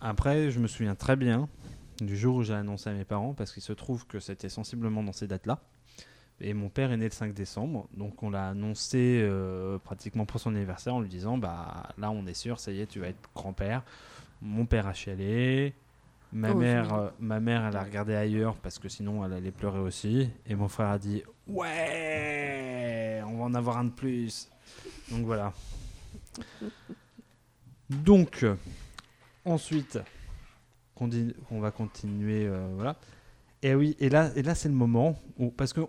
Après, 0.00 0.50
je 0.50 0.58
me 0.58 0.66
souviens 0.66 0.94
très 0.94 1.14
bien 1.14 1.48
du 2.06 2.16
jour 2.16 2.36
où 2.36 2.42
j'ai 2.42 2.54
annoncé 2.54 2.90
à 2.90 2.92
mes 2.92 3.04
parents, 3.04 3.34
parce 3.34 3.52
qu'il 3.52 3.62
se 3.62 3.72
trouve 3.72 4.06
que 4.06 4.20
c'était 4.20 4.48
sensiblement 4.48 5.02
dans 5.02 5.12
ces 5.12 5.26
dates-là. 5.26 5.60
Et 6.42 6.54
mon 6.54 6.70
père 6.70 6.90
est 6.90 6.96
né 6.96 7.04
le 7.04 7.10
5 7.10 7.34
décembre, 7.34 7.86
donc 7.94 8.22
on 8.22 8.30
l'a 8.30 8.48
annoncé 8.48 9.20
euh, 9.22 9.76
pratiquement 9.78 10.24
pour 10.24 10.40
son 10.40 10.54
anniversaire 10.54 10.94
en 10.94 11.00
lui 11.00 11.08
disant 11.10 11.36
bah 11.36 11.90
là 11.98 12.10
on 12.10 12.26
est 12.26 12.32
sûr, 12.34 12.58
ça 12.58 12.72
y 12.72 12.80
est, 12.80 12.86
tu 12.86 12.98
vas 13.00 13.08
être 13.08 13.28
grand-père. 13.34 13.82
Mon 14.40 14.64
père 14.64 14.86
a 14.86 14.94
chialé, 14.94 15.74
ma 16.32 16.52
Oh, 16.52 16.54
mère, 16.54 16.94
euh, 16.94 17.10
ma 17.20 17.40
mère 17.40 17.66
elle 17.66 17.76
a 17.76 17.82
regardé 17.82 18.14
ailleurs 18.14 18.56
parce 18.56 18.78
que 18.78 18.88
sinon 18.88 19.22
elle 19.22 19.34
allait 19.34 19.50
pleurer 19.50 19.80
aussi. 19.80 20.30
Et 20.46 20.54
mon 20.54 20.68
frère 20.68 20.88
a 20.88 20.98
dit 20.98 21.22
ouais, 21.46 23.22
on 23.26 23.36
va 23.36 23.44
en 23.44 23.52
avoir 23.54 23.76
un 23.76 23.84
de 23.84 23.90
plus. 23.90 24.48
Donc 25.10 25.26
voilà. 25.26 25.52
Donc 27.90 28.46
ensuite, 29.44 29.98
on 31.50 31.60
va 31.60 31.70
continuer, 31.70 32.46
euh, 32.46 32.66
voilà. 32.74 32.96
Et 33.62 33.74
oui, 33.74 33.96
et 33.98 34.08
là, 34.08 34.30
et 34.36 34.42
là 34.42 34.54
c'est 34.54 34.68
le 34.68 34.74
moment 34.74 35.18
où, 35.38 35.50
parce 35.50 35.72
que 35.72 35.82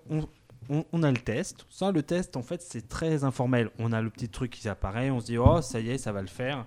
on 0.69 1.03
a 1.03 1.11
le 1.11 1.17
test. 1.17 1.65
Ça, 1.69 1.91
le 1.91 2.03
test, 2.03 2.37
en 2.37 2.43
fait, 2.43 2.61
c'est 2.61 2.87
très 2.87 3.23
informel. 3.23 3.69
On 3.79 3.91
a 3.91 4.01
le 4.01 4.09
petit 4.09 4.29
truc 4.29 4.51
qui 4.51 4.69
apparaît, 4.69 5.09
on 5.09 5.19
se 5.19 5.25
dit, 5.25 5.37
oh, 5.37 5.61
ça 5.61 5.79
y 5.79 5.89
est, 5.89 5.97
ça 5.97 6.11
va 6.11 6.21
le 6.21 6.27
faire. 6.27 6.65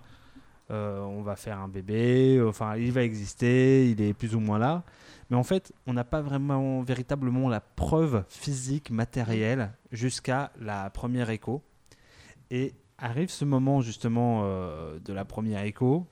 Euh, 0.70 1.00
on 1.00 1.22
va 1.22 1.36
faire 1.36 1.58
un 1.58 1.68
bébé, 1.68 2.42
enfin, 2.46 2.76
il 2.76 2.90
va 2.90 3.02
exister, 3.02 3.90
il 3.90 4.00
est 4.00 4.14
plus 4.14 4.34
ou 4.34 4.40
moins 4.40 4.58
là. 4.58 4.82
Mais 5.28 5.36
en 5.36 5.42
fait, 5.42 5.72
on 5.86 5.92
n'a 5.92 6.04
pas 6.04 6.22
vraiment, 6.22 6.82
véritablement 6.82 7.48
la 7.48 7.60
preuve 7.60 8.24
physique, 8.28 8.90
matérielle, 8.90 9.72
jusqu'à 9.92 10.52
la 10.60 10.88
première 10.90 11.30
écho. 11.30 11.62
Et 12.50 12.74
arrive 12.98 13.30
ce 13.30 13.44
moment, 13.44 13.80
justement, 13.80 14.42
euh, 14.44 14.98
de 15.00 15.12
la 15.12 15.24
première 15.24 15.62
écho. 15.64 16.06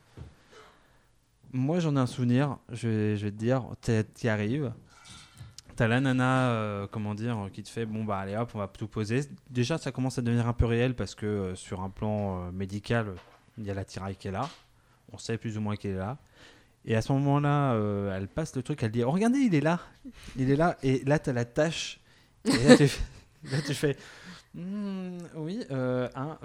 Moi, 1.54 1.80
j'en 1.80 1.96
ai 1.96 1.98
un 1.98 2.06
souvenir, 2.06 2.56
je 2.70 2.88
vais, 3.14 3.30
te 3.30 3.36
dire, 3.36 3.64
t'y 4.14 4.28
arrives. 4.28 4.72
T'as 5.76 5.86
la 5.86 6.00
nana, 6.00 6.50
euh, 6.50 6.86
comment 6.90 7.14
dire, 7.14 7.48
qui 7.52 7.62
te 7.62 7.68
fait 7.68 7.86
bon 7.86 8.04
bah 8.04 8.18
allez 8.18 8.36
hop, 8.36 8.50
on 8.54 8.58
va 8.58 8.68
tout 8.68 8.86
poser. 8.86 9.20
Déjà, 9.50 9.78
ça 9.78 9.92
commence 9.92 10.18
à 10.18 10.22
devenir 10.22 10.46
un 10.46 10.52
peu 10.52 10.66
réel 10.66 10.94
parce 10.94 11.14
que 11.14 11.26
euh, 11.26 11.54
sur 11.54 11.82
un 11.82 11.90
plan 11.90 12.46
euh, 12.46 12.52
médical, 12.52 13.14
il 13.58 13.64
y 13.64 13.70
a 13.70 13.74
la 13.74 13.84
tiraille 13.84 14.16
qui 14.16 14.28
est 14.28 14.32
là. 14.32 14.48
On 15.12 15.18
sait 15.18 15.36
plus 15.38 15.58
ou 15.58 15.60
moins 15.60 15.76
qu'elle 15.76 15.92
est 15.92 15.98
là. 15.98 16.18
Et 16.84 16.96
à 16.96 17.02
ce 17.02 17.12
moment-là, 17.12 17.74
elle 18.16 18.28
passe 18.28 18.56
le 18.56 18.62
truc, 18.62 18.82
elle 18.82 18.90
dit 18.90 19.04
oh, 19.04 19.10
regardez, 19.10 19.38
il 19.38 19.54
est 19.54 19.60
là, 19.60 19.78
il 20.36 20.50
est 20.50 20.56
là. 20.56 20.76
Et 20.82 21.04
là, 21.04 21.18
t'as 21.18 21.32
la 21.32 21.44
tâche. 21.44 22.00
Et 22.44 22.50
là, 22.50 22.76
tu, 22.76 23.74
fais 23.74 23.96
Hmm, 24.54 25.18
oui, 25.36 25.64
hein, 25.70 26.38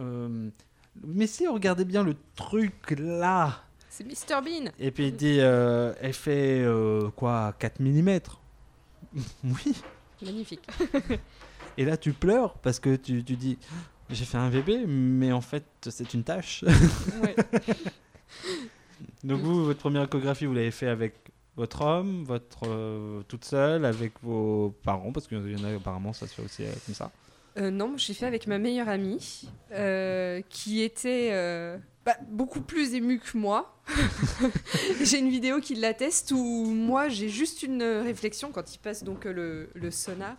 mais 1.03 1.27
si, 1.27 1.47
regardez 1.47 1.85
bien 1.85 2.03
le 2.03 2.15
truc 2.35 2.91
là. 2.91 3.66
C'est 3.97 4.03
Mr 4.03 4.41
Bean. 4.43 4.71
Et 4.79 4.91
puis 4.91 5.07
il 5.07 5.15
dit, 5.15 5.37
euh, 5.39 5.93
elle 5.99 6.13
fait 6.13 6.61
euh, 6.61 7.09
quoi 7.15 7.53
4 7.57 7.79
mm 7.79 8.19
Oui. 9.43 9.75
Magnifique. 10.21 10.67
Et 11.77 11.85
là 11.85 11.97
tu 11.97 12.13
pleures 12.13 12.53
parce 12.59 12.79
que 12.79 12.95
tu, 12.95 13.23
tu 13.23 13.35
dis, 13.35 13.57
j'ai 14.09 14.25
fait 14.25 14.37
un 14.37 14.49
bébé, 14.49 14.85
mais 14.87 15.31
en 15.31 15.41
fait 15.41 15.63
c'est 15.89 16.13
une 16.13 16.23
tâche. 16.23 16.63
Ouais. 17.23 17.35
Donc 19.23 19.41
vous, 19.41 19.65
votre 19.65 19.79
première 19.79 20.03
échographie, 20.03 20.45
vous 20.45 20.53
l'avez 20.53 20.71
fait 20.71 20.87
avec 20.87 21.15
votre 21.55 21.81
homme, 21.81 22.23
votre 22.23 22.67
euh, 22.67 23.23
toute 23.27 23.45
seule, 23.45 23.83
avec 23.85 24.13
vos 24.21 24.75
parents, 24.83 25.11
parce 25.11 25.27
qu'il 25.27 25.37
y 25.37 25.59
en 25.59 25.63
a 25.63 25.75
apparemment 25.75 26.13
ça 26.13 26.27
se 26.27 26.35
fait 26.35 26.43
aussi 26.43 26.63
comme 26.85 26.95
ça. 26.95 27.11
Euh, 27.57 27.71
non, 27.71 27.97
j'ai 27.97 28.13
fait 28.13 28.27
avec 28.27 28.45
ma 28.45 28.59
meilleure 28.59 28.89
amie, 28.89 29.49
euh, 29.71 30.41
qui 30.49 30.81
était 30.81 31.29
euh, 31.31 31.77
bah, 32.07 32.15
beaucoup 32.29 32.61
plus 32.61 32.93
émue 32.93 33.19
que 33.19 33.37
moi. 33.37 33.77
j'ai 35.01 35.19
une 35.19 35.29
vidéo 35.29 35.59
qui 35.59 35.75
l'atteste 35.75 36.31
où 36.31 36.37
moi 36.65 37.09
j'ai 37.09 37.27
juste 37.27 37.63
une 37.63 37.83
réflexion 37.83 38.51
quand 38.53 38.73
il 38.73 38.77
passe 38.77 39.03
donc 39.03 39.25
euh, 39.25 39.33
le, 39.33 39.69
le 39.75 39.91
sonar. 39.91 40.37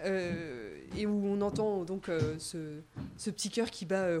Euh, 0.00 0.76
et 0.96 1.06
où 1.06 1.26
on 1.26 1.40
entend 1.40 1.84
donc 1.84 2.08
euh, 2.08 2.36
ce, 2.38 2.80
ce 3.16 3.30
petit 3.30 3.50
cœur 3.50 3.70
qui 3.70 3.84
bat. 3.84 4.02
euh, 4.02 4.20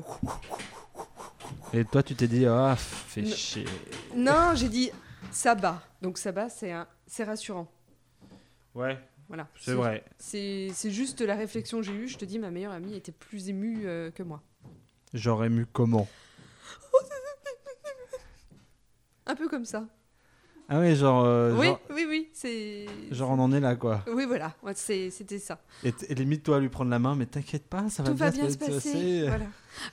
Et 1.72 1.84
toi 1.84 2.02
tu 2.02 2.14
t'es 2.14 2.26
dit, 2.28 2.46
ah, 2.46 2.74
fais 2.76 3.22
Non. 3.22 3.30
chier. 3.34 3.64
Non, 4.14 4.52
j'ai 4.54 4.68
dit 4.68 4.90
ça 5.30 5.54
bat. 5.54 5.82
Donc 6.02 6.18
ça 6.18 6.32
bat, 6.32 6.48
c'est 6.48 6.70
un- 6.72 6.86
c'est 7.06 7.24
rassurant. 7.24 7.68
Ouais, 8.74 8.98
Voilà. 9.28 9.48
c'est 9.60 9.74
vrai. 9.74 10.04
C'est 10.18 10.68
c'est 10.72 10.90
juste 10.92 11.20
la 11.20 11.34
réflexion 11.36 11.78
que 11.78 11.84
j'ai 11.84 11.94
eue. 11.94 12.06
Je 12.08 12.16
te 12.18 12.24
dis, 12.24 12.38
ma 12.38 12.50
meilleure 12.52 12.72
amie 12.72 12.94
était 12.94 13.12
plus 13.12 13.48
émue 13.48 13.82
euh, 13.86 14.10
que 14.12 14.22
moi. 14.22 14.40
J'aurais 15.14 15.48
mu 15.48 15.66
comment 15.66 16.06
Un 19.26 19.34
peu 19.34 19.48
comme 19.48 19.64
ça. 19.64 19.86
Ah 20.70 20.80
oui, 20.80 20.94
genre, 20.96 21.24
euh, 21.24 21.54
oui, 21.58 21.66
genre, 21.68 21.80
oui, 21.94 22.04
oui, 22.06 22.28
c'est. 22.34 22.84
genre 23.10 23.30
on 23.30 23.38
en 23.38 23.52
est 23.52 23.60
là 23.60 23.74
quoi. 23.74 24.04
Oui, 24.12 24.26
voilà, 24.26 24.54
ouais, 24.62 24.74
c'est- 24.74 25.08
c'était 25.08 25.38
ça. 25.38 25.62
Et, 25.82 25.92
t- 25.92 26.10
et 26.12 26.14
limite 26.14 26.42
toi 26.42 26.58
à 26.58 26.60
lui 26.60 26.68
prendre 26.68 26.90
la 26.90 26.98
main, 26.98 27.14
mais 27.14 27.24
t'inquiète 27.24 27.66
pas, 27.66 27.88
ça 27.88 28.02
va 28.02 28.10
Tout 28.10 28.16
bien, 28.16 28.26
va 28.26 28.32
bien 28.32 28.50
se 28.50 28.58
passer. 28.58 29.26
Voilà. 29.26 29.46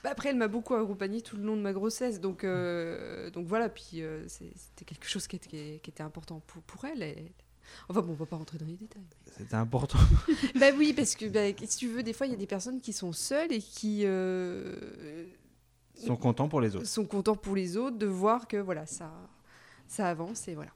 Bah, 0.04 0.10
après, 0.12 0.28
elle 0.30 0.36
m'a 0.36 0.48
beaucoup 0.48 0.74
accompagnée 0.74 1.22
tout 1.22 1.36
le 1.38 1.44
long 1.44 1.56
de 1.56 1.62
ma 1.62 1.72
grossesse, 1.72 2.20
donc, 2.20 2.44
euh, 2.44 3.30
donc 3.30 3.46
voilà. 3.46 3.70
Puis 3.70 4.02
euh, 4.02 4.22
c'est- 4.28 4.52
c'était 4.54 4.84
quelque 4.84 5.08
chose 5.08 5.26
qui 5.26 5.36
était, 5.36 5.80
qui 5.82 5.90
était 5.90 6.02
important 6.02 6.40
pour, 6.46 6.60
pour 6.64 6.84
elle. 6.84 7.02
Elle- 7.02 7.30
Enfin 7.88 8.00
bon, 8.02 8.12
on 8.12 8.14
va 8.14 8.26
pas 8.26 8.36
rentrer 8.36 8.58
dans 8.58 8.66
les 8.66 8.76
détails. 8.76 9.02
C'était 9.36 9.54
important. 9.54 9.98
bah 10.60 10.66
oui, 10.76 10.92
parce 10.92 11.14
que 11.14 11.26
bah, 11.26 11.56
si 11.66 11.78
tu 11.78 11.88
veux, 11.88 12.02
des 12.02 12.12
fois, 12.12 12.26
il 12.26 12.30
y 12.30 12.34
a 12.34 12.38
des 12.38 12.46
personnes 12.46 12.80
qui 12.80 12.92
sont 12.92 13.12
seules 13.12 13.52
et 13.52 13.60
qui 13.60 14.02
euh, 14.04 15.26
Ils 15.96 16.06
sont 16.06 16.16
contents 16.16 16.48
pour 16.48 16.60
les 16.60 16.74
autres. 16.76 16.86
sont 16.86 17.04
contents 17.06 17.36
pour 17.36 17.54
les 17.56 17.76
autres 17.76 17.96
de 17.98 18.06
voir 18.06 18.48
que 18.48 18.56
voilà, 18.56 18.86
ça, 18.86 19.10
ça 19.86 20.08
avance 20.08 20.48
et 20.48 20.54
voilà. 20.54 20.70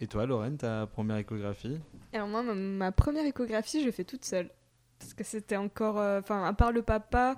Et 0.00 0.06
toi, 0.06 0.26
Lorraine, 0.26 0.58
ta 0.58 0.86
première 0.86 1.16
échographie? 1.16 1.78
Alors 2.12 2.28
moi, 2.28 2.42
ma, 2.42 2.54
ma 2.54 2.92
première 2.92 3.24
échographie, 3.24 3.80
je 3.80 3.86
l'ai 3.86 3.92
fait 3.92 4.04
toute 4.04 4.24
seule. 4.24 4.50
Parce 4.98 5.14
que 5.14 5.24
c'était 5.24 5.56
encore... 5.56 5.98
euh, 5.98 6.20
Enfin, 6.20 6.44
à 6.44 6.52
part 6.52 6.72
le 6.72 6.82
papa 6.82 7.36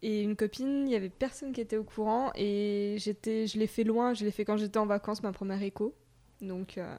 et 0.00 0.22
une 0.22 0.34
copine, 0.34 0.88
il 0.88 0.92
y 0.92 0.96
avait 0.96 1.08
personne 1.08 1.52
qui 1.52 1.60
était 1.60 1.76
au 1.76 1.84
courant. 1.84 2.32
Et 2.34 2.96
j'étais, 2.98 3.46
je 3.46 3.58
l'ai 3.58 3.68
fait 3.68 3.84
loin, 3.84 4.14
je 4.14 4.24
l'ai 4.24 4.32
fait 4.32 4.44
quand 4.44 4.56
j'étais 4.56 4.78
en 4.78 4.86
vacances, 4.86 5.22
ma 5.22 5.30
première 5.32 5.62
écho. 5.62 5.94
Donc, 6.40 6.78
euh, 6.78 6.96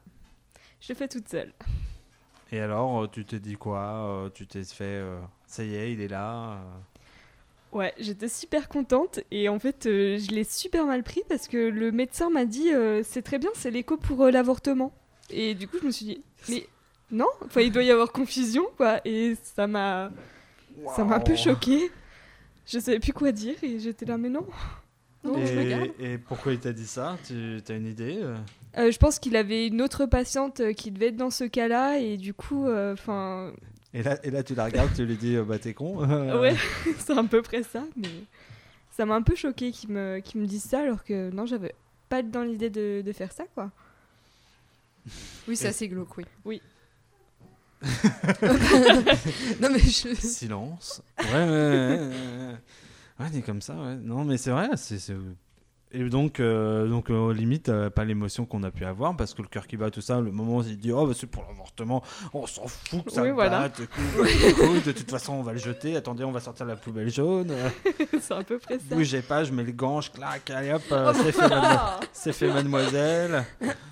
je 0.86 0.94
fait 0.94 1.08
toute 1.08 1.28
seule. 1.28 1.52
Et 2.52 2.60
alors, 2.60 3.02
euh, 3.02 3.06
tu 3.08 3.24
t'es 3.24 3.40
dit 3.40 3.56
quoi 3.56 3.80
Euh, 3.80 4.30
Tu 4.30 4.46
t'es 4.46 4.62
fait, 4.64 4.84
euh, 4.84 5.18
ça 5.46 5.64
y 5.64 5.74
est, 5.74 5.92
il 5.92 6.00
est 6.00 6.08
là. 6.08 6.58
Ouais, 7.72 7.92
j'étais 7.98 8.28
super 8.28 8.68
contente 8.68 9.18
et 9.32 9.48
en 9.48 9.58
fait, 9.58 9.86
euh, 9.86 10.16
je 10.18 10.30
l'ai 10.30 10.44
super 10.44 10.86
mal 10.86 11.02
pris 11.02 11.22
parce 11.28 11.48
que 11.48 11.56
le 11.56 11.90
médecin 11.90 12.30
m'a 12.30 12.44
dit 12.44 12.72
euh, 12.72 13.02
c'est 13.02 13.22
très 13.22 13.40
bien, 13.40 13.50
c'est 13.54 13.72
l'écho 13.72 13.96
pour 13.96 14.26
l'avortement. 14.26 14.92
Et 15.30 15.54
du 15.56 15.66
coup, 15.66 15.78
je 15.80 15.86
me 15.86 15.90
suis 15.90 16.06
dit 16.06 16.22
mais 16.48 16.68
non, 17.10 17.26
enfin, 17.44 17.62
il 17.62 17.72
doit 17.72 17.82
y 17.82 17.90
avoir 17.90 18.12
confusion 18.12 18.64
quoi. 18.76 19.00
Et 19.04 19.36
ça 19.42 19.66
m'a 19.66 20.12
ça 20.94 21.02
m'a 21.02 21.16
un 21.16 21.20
peu 21.20 21.34
choquée. 21.34 21.90
Je 22.66 22.78
savais 22.78 23.00
plus 23.00 23.12
quoi 23.12 23.32
dire 23.32 23.56
et 23.62 23.80
j'étais 23.80 24.06
là 24.06 24.18
mais 24.18 24.28
non. 24.28 24.46
Je 25.24 25.30
et, 26.00 26.12
et 26.12 26.18
pourquoi 26.18 26.52
il 26.52 26.60
t'a 26.60 26.72
dit 26.72 26.86
ça? 26.86 27.16
Tu 27.26 27.60
as 27.68 27.72
une 27.74 27.86
idée 27.86 28.20
euh 28.78 28.90
je 28.90 28.98
pense 28.98 29.18
qu'il 29.18 29.36
avait 29.36 29.66
une 29.66 29.80
autre 29.82 30.06
patiente 30.06 30.60
euh, 30.60 30.72
qui 30.72 30.90
devait 30.90 31.08
être 31.08 31.16
dans 31.16 31.30
ce 31.30 31.44
cas-là 31.44 31.98
et 31.98 32.16
du 32.16 32.34
coup, 32.34 32.66
euh, 32.66 32.92
enfin, 32.92 33.52
et, 33.92 34.02
là, 34.02 34.18
et 34.24 34.30
là, 34.30 34.42
tu 34.42 34.54
la 34.54 34.64
regardes, 34.64 34.92
tu 34.94 35.04
lui 35.06 35.16
dis, 35.16 35.36
bah 35.38 35.58
t'es 35.58 35.74
con. 35.74 35.98
ouais, 36.40 36.56
c'est 36.98 37.16
à 37.16 37.22
peu 37.24 37.42
près 37.42 37.62
ça. 37.62 37.84
Mais 37.96 38.08
ça 38.96 39.06
m'a 39.06 39.14
un 39.14 39.22
peu 39.22 39.34
choquée 39.36 39.70
qu'ils 39.72 39.90
me 39.90 40.20
qu'ils 40.20 40.40
me 40.40 40.46
disent 40.46 40.64
ça 40.64 40.80
alors 40.80 41.04
que 41.04 41.30
non, 41.30 41.46
j'avais 41.46 41.74
pas 42.08 42.22
dans 42.22 42.42
l'idée 42.42 42.70
de, 42.70 43.02
de 43.04 43.12
faire 43.12 43.32
ça 43.32 43.44
quoi. 43.54 43.70
Oui, 45.48 45.56
c'est 45.56 45.66
Et- 45.66 45.68
assez 45.68 45.88
glauque, 45.88 46.16
oui. 46.16 46.24
Oui. 46.44 46.62
non 49.60 49.68
mais 49.70 49.78
je... 49.78 50.14
Silence. 50.14 51.02
Ouais, 51.18 51.24
ouais, 51.32 51.40
ouais, 51.40 51.48
ouais, 51.48 51.98
ouais. 51.98 52.56
Ouais, 53.20 53.30
dit 53.30 53.42
comme 53.42 53.60
ça, 53.60 53.74
ouais. 53.76 53.96
Non, 53.96 54.24
mais 54.24 54.38
c'est 54.38 54.50
vrai, 54.50 54.70
c'est. 54.76 54.98
Et 55.96 56.08
donc, 56.08 56.40
euh, 56.40 56.88
donc 56.88 57.08
euh, 57.08 57.32
limite, 57.32 57.68
euh, 57.68 57.88
pas 57.88 58.04
l'émotion 58.04 58.46
qu'on 58.46 58.64
a 58.64 58.72
pu 58.72 58.84
avoir 58.84 59.16
parce 59.16 59.32
que 59.32 59.42
le 59.42 59.48
cœur 59.48 59.68
qui 59.68 59.76
bat, 59.76 59.92
tout 59.92 60.00
ça, 60.00 60.20
le 60.20 60.32
moment 60.32 60.56
où 60.56 60.62
il 60.62 60.76
dit 60.76 60.90
Oh, 60.90 61.06
bah, 61.06 61.12
c'est 61.16 61.28
pour 61.28 61.44
l'avortement, 61.48 62.02
on 62.32 62.48
s'en 62.48 62.66
fout 62.66 63.04
que 63.04 63.12
ça 63.12 63.22
Oui, 63.22 63.30
voilà. 63.30 63.60
batte, 63.60 63.80
de 64.86 64.92
toute 64.92 65.08
façon, 65.08 65.34
on 65.34 65.42
va 65.42 65.52
le 65.52 65.58
jeter. 65.58 65.94
Attendez, 65.94 66.24
on 66.24 66.32
va 66.32 66.40
sortir 66.40 66.66
la 66.66 66.74
poubelle 66.74 67.10
jaune. 67.10 67.54
C'est 68.20 68.34
à 68.34 68.42
peu 68.42 68.58
près 68.58 68.80
ça. 68.80 68.96
bougez 68.96 69.22
pas, 69.22 69.44
je 69.44 69.52
mets 69.52 69.62
le 69.62 69.70
gant, 69.70 70.00
je 70.00 70.10
claque, 70.10 70.50
allez 70.50 70.72
hop, 70.72 70.82
euh, 70.90 71.12
c'est 72.12 72.32
fait, 72.32 72.52
mademoiselle. 72.52 73.44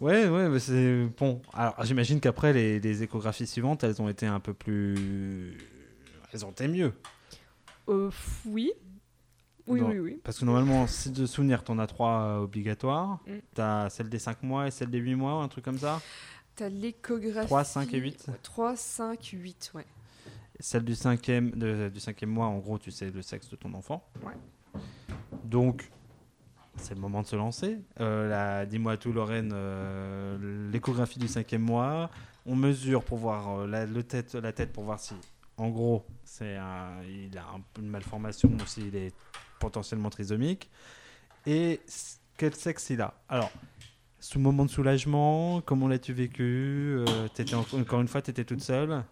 Ouais, 0.00 0.26
ouais, 0.28 0.48
mais 0.48 0.58
c'est 0.60 1.06
bon. 1.18 1.42
Alors, 1.52 1.74
j'imagine 1.82 2.20
qu'après, 2.20 2.54
les, 2.54 2.80
les 2.80 3.02
échographies 3.02 3.46
suivantes, 3.46 3.84
elles 3.84 4.00
ont 4.00 4.08
été 4.08 4.24
un 4.24 4.40
peu 4.40 4.54
plus. 4.54 5.58
Elles 6.32 6.46
ont 6.46 6.50
été 6.50 6.66
mieux. 6.68 6.94
Euh, 7.90 8.10
oui. 8.46 8.72
Oui, 9.70 9.80
oui, 9.82 9.98
oui. 9.98 10.20
Parce 10.24 10.38
que 10.38 10.44
normalement, 10.44 10.86
si 10.86 11.10
de 11.10 11.26
souvenir, 11.26 11.62
t'en 11.64 11.78
as 11.78 11.86
trois 11.86 12.20
euh, 12.22 12.38
obligatoires. 12.40 13.18
Mm. 13.26 13.32
T'as 13.54 13.88
celle 13.90 14.08
des 14.08 14.18
5 14.18 14.42
mois 14.42 14.66
et 14.66 14.70
celle 14.70 14.90
des 14.90 14.98
8 14.98 15.14
mois, 15.14 15.32
un 15.42 15.48
truc 15.48 15.64
comme 15.64 15.78
ça. 15.78 16.00
T'as 16.56 16.68
l'échographie. 16.68 17.46
3, 17.46 17.64
5 17.64 17.94
et 17.94 17.98
8. 17.98 18.26
3, 18.42 18.76
5, 18.76 19.24
8, 19.32 19.72
ouais. 19.74 19.86
Celle 20.58 20.84
du 20.84 20.94
cinquième, 20.94 21.52
de- 21.52 21.88
du 21.88 22.00
cinquième 22.00 22.30
mois, 22.30 22.46
en 22.46 22.58
gros, 22.58 22.78
tu 22.78 22.90
sais 22.90 23.10
le 23.10 23.22
sexe 23.22 23.48
de 23.48 23.56
ton 23.56 23.72
enfant. 23.72 24.06
Ouais. 24.22 24.34
Donc, 25.44 25.90
c'est 26.76 26.94
le 26.94 27.00
moment 27.00 27.22
de 27.22 27.26
se 27.26 27.36
lancer. 27.36 27.78
Euh, 28.00 28.28
la- 28.28 28.66
Dis-moi 28.66 28.96
tout, 28.98 29.12
Lorraine, 29.12 29.52
euh, 29.54 30.70
l'échographie 30.70 31.18
du 31.18 31.28
cinquième 31.28 31.62
mois. 31.62 32.10
On 32.46 32.56
mesure 32.56 33.04
pour 33.04 33.18
voir 33.18 33.60
euh, 33.60 33.66
la, 33.66 33.86
le 33.86 34.02
tête, 34.02 34.34
la 34.34 34.52
tête 34.52 34.72
pour 34.72 34.84
voir 34.84 34.98
si, 35.00 35.14
en 35.56 35.68
gros, 35.70 36.04
c'est 36.24 36.56
il 37.08 37.38
a 37.38 37.42
un 37.42 37.60
une 37.80 37.88
malformation 37.88 38.50
ou 38.50 38.66
s'il 38.66 38.94
est 38.96 39.12
potentiellement 39.60 40.10
trisomique. 40.10 40.68
Et 41.46 41.80
quel 42.36 42.54
sexe 42.54 42.90
il 42.90 43.00
a? 43.00 43.14
Alors, 43.28 43.52
sous 44.18 44.38
moment 44.38 44.64
de 44.64 44.70
soulagement, 44.70 45.60
comment 45.62 45.88
l'as-tu 45.88 46.12
vécu? 46.12 46.96
Euh, 46.98 47.28
Encore 47.72 48.00
une 48.00 48.08
fois, 48.08 48.20
tu 48.20 48.30
étais 48.30 48.44
toute 48.44 48.60
seule? 48.60 49.02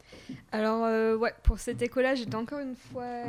Alors, 0.53 0.85
euh, 0.85 1.17
ouais, 1.17 1.35
pour 1.43 1.59
cet 1.59 1.81
écho-là, 1.81 2.15
j'étais 2.15 2.35
encore 2.35 2.59
une 2.59 2.77
fois 2.77 3.23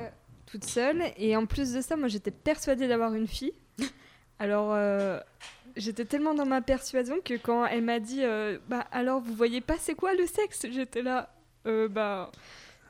toute 0.46 0.66
seule. 0.66 1.04
Et 1.18 1.36
en 1.38 1.46
plus 1.46 1.72
de 1.72 1.82
ça, 1.82 1.96
moi, 1.96 2.08
j'étais 2.08 2.32
persuadée 2.32 2.88
d'avoir 2.88 3.14
une 3.14 3.28
fille. 3.28 3.54
Alors, 4.40 4.74
euh, 4.74 5.20
j'étais 5.78 6.06
tellement 6.06 6.34
dans 6.34 6.46
ma 6.46 6.62
persuasion 6.62 7.16
que 7.24 7.36
quand 7.36 7.66
elle 7.66 7.84
m'a 7.84 8.00
dit 8.00 8.24
euh, 8.24 8.58
Bah, 8.68 8.86
alors, 8.92 9.22
vous 9.22 9.34
voyez 9.34 9.62
pas 9.62 9.76
c'est 9.78 9.96
quoi 9.96 10.14
le 10.14 10.26
sexe? 10.26 10.66
J'étais 10.72 11.02
là, 11.02 11.34
bah. 11.66 12.32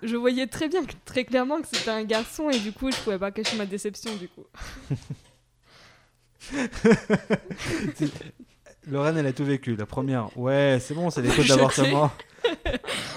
Je 0.01 0.15
voyais 0.15 0.47
très 0.47 0.69
bien, 0.69 0.81
très 1.05 1.25
clairement 1.25 1.61
que 1.61 1.67
c'était 1.71 1.89
un 1.91 2.03
garçon 2.03 2.49
et 2.49 2.59
du 2.59 2.71
coup, 2.71 2.89
je 2.91 2.97
pouvais 2.97 3.19
pas 3.19 3.31
cacher 3.31 3.57
ma 3.57 3.65
déception 3.65 4.15
du 4.15 4.27
coup. 4.29 4.45
Lorraine, 8.87 9.17
elle 9.17 9.27
a 9.27 9.33
tout 9.33 9.45
vécu. 9.45 9.75
La 9.75 9.85
première, 9.85 10.35
ouais, 10.37 10.79
c'est 10.81 10.93
bon, 10.93 11.09
c'est 11.09 11.21
les 11.21 11.29
codes 11.29 11.45
d'avortement. 11.47 12.11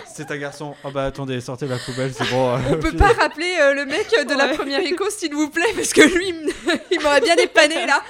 c'est 0.06 0.30
un 0.30 0.36
garçon. 0.36 0.74
Oh 0.84 0.90
bah 0.90 1.04
attendez, 1.06 1.40
sortez 1.40 1.66
la 1.66 1.78
poubelle, 1.78 2.12
c'est 2.12 2.28
bon. 2.30 2.58
On 2.70 2.78
peut 2.78 2.92
pas 2.96 3.12
rappeler 3.12 3.56
euh, 3.60 3.74
le 3.74 3.86
mec 3.86 4.08
de 4.10 4.34
la 4.36 4.48
Ouais. 4.48 4.54
première 4.56 4.80
écho, 4.80 5.08
s'il 5.10 5.32
vous 5.34 5.48
plaît, 5.50 5.72
parce 5.74 5.92
que 5.92 6.02
lui, 6.02 6.28
il 6.90 7.00
m'aurait 7.00 7.20
bien 7.20 7.36
dépanné 7.36 7.86
là. 7.86 8.02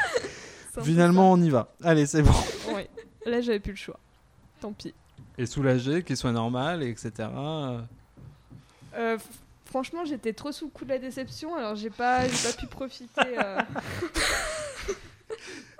Finalement, 0.82 1.30
on 1.32 1.40
y 1.40 1.50
va. 1.50 1.74
Allez, 1.84 2.06
c'est 2.06 2.22
bon. 2.22 2.32
Ouais. 2.74 2.88
Là, 3.26 3.40
j'avais 3.42 3.60
plus 3.60 3.72
le 3.72 3.76
choix. 3.78 4.00
Tant 4.60 4.72
pis. 4.72 4.94
Et 5.38 5.46
soulagé, 5.46 6.02
qu'il 6.02 6.16
soit 6.16 6.32
normal, 6.32 6.82
etc. 6.82 7.28
Euh, 8.94 9.18
franchement, 9.64 10.04
j'étais 10.04 10.32
trop 10.32 10.52
sous 10.52 10.66
le 10.66 10.70
coup 10.70 10.84
de 10.84 10.90
la 10.90 10.98
déception, 10.98 11.54
alors 11.56 11.74
j'ai 11.76 11.90
pas, 11.90 12.26
j'ai 12.26 12.36
pas 12.50 12.52
pu 12.58 12.66
profiter. 12.66 13.20
euh. 13.38 13.60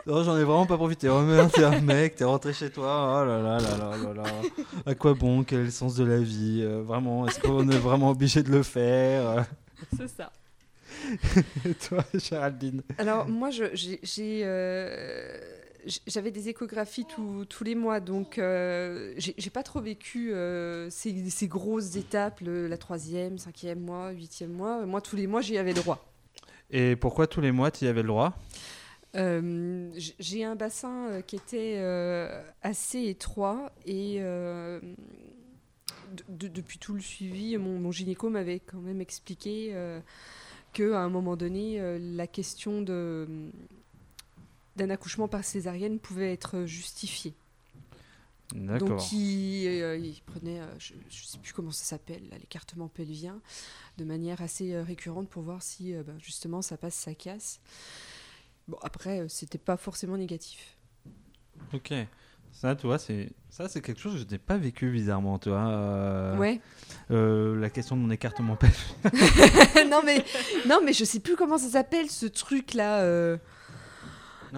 Non, 0.04 0.24
j'en 0.24 0.36
ai 0.36 0.42
vraiment 0.42 0.66
pas 0.66 0.76
profité. 0.76 1.08
Oh 1.08 1.20
merde, 1.22 1.52
t'es 1.52 1.62
un 1.62 1.80
mec, 1.80 2.16
t'es 2.16 2.24
rentré 2.24 2.52
chez 2.52 2.70
toi. 2.70 3.20
Oh 3.22 3.24
là 3.24 3.40
là 3.40 3.60
là 3.60 3.76
là 3.78 3.96
là 3.96 4.14
là. 4.14 4.24
À 4.84 4.96
quoi 4.96 5.14
bon? 5.14 5.44
Quel 5.44 5.60
est 5.60 5.64
le 5.66 5.70
sens 5.70 5.94
de 5.94 6.04
la 6.04 6.18
vie? 6.18 6.60
Euh, 6.64 6.82
Vraiment, 6.82 7.24
est-ce 7.28 7.38
qu'on 7.38 7.68
est 7.68 7.78
vraiment 7.78 8.10
obligé 8.10 8.42
de 8.42 8.50
le 8.50 8.64
faire? 8.64 9.46
C'est 9.96 10.08
ça. 10.08 10.32
Et 11.64 11.74
toi, 11.74 12.02
Géraldine? 12.14 12.82
Alors 12.98 13.28
moi, 13.28 13.50
je- 13.50 13.70
j'ai- 13.74 14.00
j'avais 16.06 16.30
des 16.30 16.48
échographies 16.48 17.04
tous- 17.06 17.44
tous 17.46 17.64
les 17.64 17.74
mois, 17.74 18.00
donc 18.00 18.38
euh, 18.38 19.14
j'ai 19.16 19.50
pas 19.50 19.62
trop 19.62 19.80
vécu 19.80 20.32
euh, 20.32 20.88
ces, 20.90 21.28
ces 21.30 21.48
grosses 21.48 21.96
étapes, 21.96 22.40
le- 22.40 22.68
la 22.68 22.76
troisième, 22.78 23.38
cinquième 23.38 23.80
mois, 23.80 24.10
huitième 24.10 24.52
mois. 24.52 24.86
Moi, 24.86 25.00
tous 25.00 25.16
les 25.16 25.26
mois, 25.26 25.40
j'y 25.40 25.58
avais 25.58 25.74
droit. 25.74 26.08
Et 26.70 26.96
pourquoi 26.96 27.26
tous 27.26 27.40
les 27.40 27.52
mois 27.52 27.70
tu 27.70 27.84
y 27.84 27.88
avais 27.88 28.02
le 28.02 28.08
droit? 28.08 28.38
Euh, 29.14 29.90
j'ai 29.94 30.42
un 30.44 30.56
bassin 30.56 31.08
euh, 31.10 31.20
qui 31.20 31.36
était 31.36 31.78
assez 32.62 33.04
étroit 33.08 33.72
et 33.84 34.20
de- 34.20 34.80
de- 36.28 36.48
depuis 36.48 36.78
tout 36.78 36.94
le 36.94 37.00
suivi, 37.00 37.56
mon, 37.58 37.78
mon 37.78 37.90
gynéco 37.90 38.30
m'avait 38.30 38.60
quand 38.60 38.80
même 38.80 39.00
expliqué 39.00 39.70
euh, 39.72 40.00
que 40.72 40.92
à 40.92 41.00
un 41.00 41.08
moment 41.10 41.36
donné, 41.36 41.80
la 41.98 42.26
question 42.26 42.80
de 42.82 43.26
d'un 44.76 44.90
accouchement 44.90 45.28
par 45.28 45.44
césarienne 45.44 45.98
pouvait 45.98 46.32
être 46.32 46.64
justifiée. 46.64 47.34
D'accord. 48.54 48.88
Donc 48.88 49.12
il, 49.12 49.66
euh, 49.66 49.96
il 49.96 50.20
prenait, 50.26 50.60
euh, 50.60 50.66
je 50.78 50.94
ne 50.94 51.00
sais 51.10 51.38
plus 51.38 51.52
comment 51.52 51.70
ça 51.70 51.84
s'appelle, 51.84 52.22
l'écartement 52.38 52.88
pelvien, 52.88 53.40
de 53.98 54.04
manière 54.04 54.42
assez 54.42 54.74
euh, 54.74 54.82
récurrente 54.82 55.28
pour 55.28 55.42
voir 55.42 55.62
si 55.62 55.94
ben, 55.94 56.16
justement 56.18 56.62
ça 56.62 56.76
passe, 56.76 56.94
ça 56.94 57.14
casse. 57.14 57.60
Bon 58.68 58.78
après, 58.82 59.26
c'était 59.28 59.58
pas 59.58 59.76
forcément 59.76 60.16
négatif. 60.16 60.76
Ok. 61.72 61.92
Ça, 62.52 62.76
tu 62.76 62.86
vois, 62.86 62.98
c'est 62.98 63.30
ça, 63.48 63.66
c'est 63.66 63.80
quelque 63.80 63.98
chose 63.98 64.12
que 64.12 64.18
je 64.18 64.26
n'ai 64.26 64.38
pas 64.38 64.58
vécu 64.58 64.90
bizarrement, 64.90 65.38
tu 65.38 65.48
vois. 65.48 66.36
Ouais. 66.36 66.60
la 67.08 67.70
question 67.70 67.96
de 67.96 68.02
mon 68.02 68.10
écartement 68.10 68.56
pelvien. 68.56 69.88
non 69.90 70.02
mais 70.04 70.22
non 70.68 70.80
mais 70.84 70.92
je 70.92 71.04
sais 71.04 71.20
plus 71.20 71.36
comment 71.36 71.58
ça 71.58 71.68
s'appelle 71.68 72.10
ce 72.10 72.26
truc 72.26 72.74
là. 72.74 73.38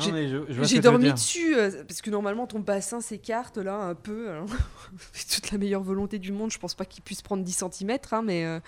J'ai- 0.00 0.80
dormi 0.80 1.12
dessus 1.12 1.56
euh, 1.56 1.84
parce 1.86 2.02
que 2.02 2.10
normalement 2.10 2.46
ton 2.46 2.60
bassin 2.60 3.00
s'écarte 3.00 3.58
là 3.58 3.76
un 3.76 3.94
peu. 3.94 4.30
avec 4.30 4.48
toute 5.34 5.50
la 5.52 5.58
meilleure 5.58 5.82
volonté 5.82 6.18
du 6.18 6.32
monde, 6.32 6.50
je 6.50 6.58
pense 6.58 6.74
pas 6.74 6.84
qu'il 6.84 7.02
puisse 7.02 7.22
prendre 7.22 7.42
10 7.44 7.64
cm, 7.70 7.98
mais 8.24 8.44
euh, 8.44 8.60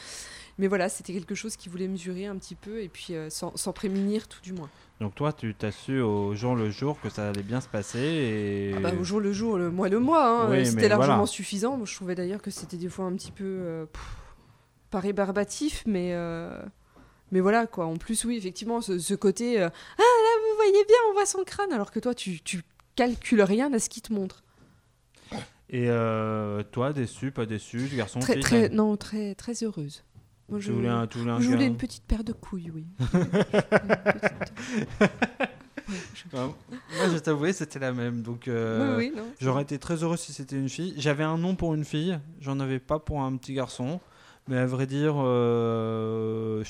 mais 0.59 0.69
voilà, 0.69 0.89
c'était 0.89 1.13
quelque 1.13 1.35
chose 1.35 1.57
qui 1.57 1.69
voulait 1.69 1.89
mesurer 1.89 2.27
un 2.27 2.37
petit 2.37 2.55
peu 2.55 2.81
et 2.81 2.89
puis 2.89 3.09
euh, 3.15 3.29
sans, 3.31 3.55
sans 3.57 3.73
prémunir 3.73 4.27
tout 4.29 4.41
du 4.43 4.53
moins. 4.53 4.71
Donc 5.01 5.15
toi, 5.15 5.33
tu 5.33 5.55
t'as 5.55 5.73
su 5.73 6.01
au 6.01 6.35
jour 6.35 6.55
le 6.55 6.71
jour 6.71 6.99
que 7.01 7.11
ça 7.11 7.29
allait 7.29 7.43
bien 7.43 7.61
se 7.61 7.69
passer 7.69 7.99
et. 7.99 8.75
Ah 8.77 8.81
bah, 8.81 8.93
au 8.99 9.05
jour 9.05 9.21
le 9.21 9.33
jour, 9.33 9.59
le 9.59 9.71
mois 9.71 9.89
le 9.89 9.99
mois, 9.99 10.27
hein, 10.45 10.51
Oui, 10.51 10.65
c'était 10.65 10.89
largement 10.89 11.15
voilà. 11.17 11.27
suffisant. 11.27 11.77
Moi, 11.77 11.87
je 11.87 11.95
trouvais 11.95 12.15
d'ailleurs 12.15 12.41
que 12.41 12.51
c'était 12.51 12.77
des 12.79 12.89
fois 12.89 13.05
un 13.05 13.15
petit 13.15 13.33
peu 13.33 13.87
pff, 13.93 14.03
pas 14.91 15.01
rébarbatif, 15.01 15.83
mais 15.87 16.15
mais 17.33 17.41
voilà 17.41 17.67
quoi. 17.67 17.87
En 17.87 17.97
plus, 17.97 18.25
oui, 18.25 18.37
effectivement, 18.37 18.81
ce, 18.81 18.99
ce 18.99 19.15
côté 19.15 19.61
euh, 19.61 19.69
ah 19.69 20.03
là 20.03 20.41
vous 20.51 20.57
voyez 20.57 20.85
bien, 20.87 20.97
on 21.11 21.13
voit 21.15 21.27
son 21.27 21.45
crâne, 21.45 21.73
alors 21.73 21.91
que 21.91 21.99
toi 22.01 22.15
tu 22.15 22.41
tu 22.41 22.63
calcules 22.95 23.43
rien 23.43 23.73
à 23.73 23.79
ce 23.79 23.89
qu'il 23.89 24.03
te 24.03 24.13
montre. 24.13 24.43
Et 25.69 25.91
euh, 25.91 26.63
toi, 26.71 26.93
déçu, 26.93 27.33
pas 27.33 27.45
déçu, 27.45 27.89
garçon, 27.95 28.21
Très 28.21 28.35
fille, 28.35 28.43
très 28.43 28.69
t'as- 28.69 28.75
non 28.75 28.97
très 28.97 29.35
très 29.35 29.65
heureuse. 29.65 30.05
Moi, 30.49 30.61
je, 30.61 30.71
voulais 30.71 30.89
un, 30.89 31.09
tu 31.09 31.19
voulais 31.19 31.33
un 31.33 31.41
je 31.41 31.49
voulais 31.49 31.67
une 31.67 31.77
petite 31.77 32.05
paire 32.05 32.23
de 32.23 32.33
couilles, 32.33 32.71
oui. 32.73 32.87
Petite- 33.09 34.47
Ouais, 35.89 35.99
je- 36.15 36.37
Ouais, 36.37 36.43
Moi, 36.97 37.47
je 37.49 37.53
c'était 37.53 37.79
la 37.79 37.93
même. 37.93 38.23
Donc, 38.23 38.49
euh, 38.49 38.97
oui, 38.97 39.11
oui, 39.11 39.17
non. 39.17 39.25
j'aurais 39.41 39.63
été 39.63 39.79
très 39.79 40.03
heureux 40.03 40.17
si 40.17 40.33
c'était 40.33 40.57
une 40.57 40.69
fille. 40.69 40.95
J'avais 40.97 41.25
un 41.25 41.39
nom 41.39 41.55
pour 41.55 41.75
une 41.75 41.85
fille, 41.85 42.19
j'en 42.41 42.59
avais 42.61 42.79
pas 42.81 42.99
pour 42.99 43.23
un 43.23 43.37
petit 43.37 43.55
garçon. 43.55 44.01
Mais 44.49 44.59
à 44.59 44.67
vrai 44.67 44.87
dire, 44.87 45.15
euh, 45.19 46.63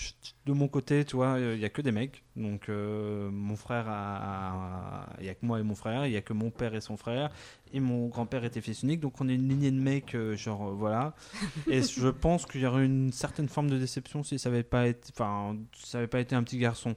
de 0.47 0.53
mon 0.53 0.67
côté, 0.67 1.05
tu 1.05 1.17
vois, 1.17 1.39
il 1.39 1.59
y 1.59 1.65
a 1.65 1.69
que 1.69 1.83
des 1.83 1.93
mecs. 1.93 2.25
Donc, 2.35 2.71
euh, 2.71 3.31
mon 3.31 3.57
frère 3.57 3.85
a. 3.87 5.07
Il 5.21 5.27
y 5.27 5.29
a 5.29 5.35
que 5.35 5.45
moi 5.45 5.61
et 5.61 5.63
mon 5.63 5.75
frère, 5.75 6.07
il 6.07 6.13
y 6.13 6.17
a 6.17 6.23
que 6.23 6.33
mon 6.33 6.51
père 6.51 6.75
et 6.75 6.81
son 6.81 6.97
frère. 6.97 7.31
Et 7.75 7.81
mon 7.81 8.07
grand-père 8.09 8.45
était 8.45 8.63
fils 8.63 8.83
unique. 8.83 9.01
Donc, 9.01 9.21
on 9.21 9.29
est 9.29 9.35
une 9.35 9.47
lignée 9.47 9.71
de 9.71 9.79
mecs, 9.79 10.15
euh, 10.15 10.37
genre, 10.37 10.73
voilà. 10.73 11.15
et 11.71 11.83
je 11.83 12.09
pense 12.09 12.47
qu'il 12.47 12.63
y 12.63 12.67
aurait 12.67 12.87
une 12.87 13.13
certaine 13.13 13.49
forme 13.49 13.69
de 13.69 13.79
déception 13.79 14.23
si 14.23 14.39
ça 14.39 14.49
avait 14.49 14.63
pas 14.63 14.87
été. 14.87 15.13
Ça 15.15 15.99
avait 15.99 16.07
pas 16.07 16.21
été 16.21 16.35
un 16.35 16.43
petit 16.43 16.59
garçon. 16.59 16.97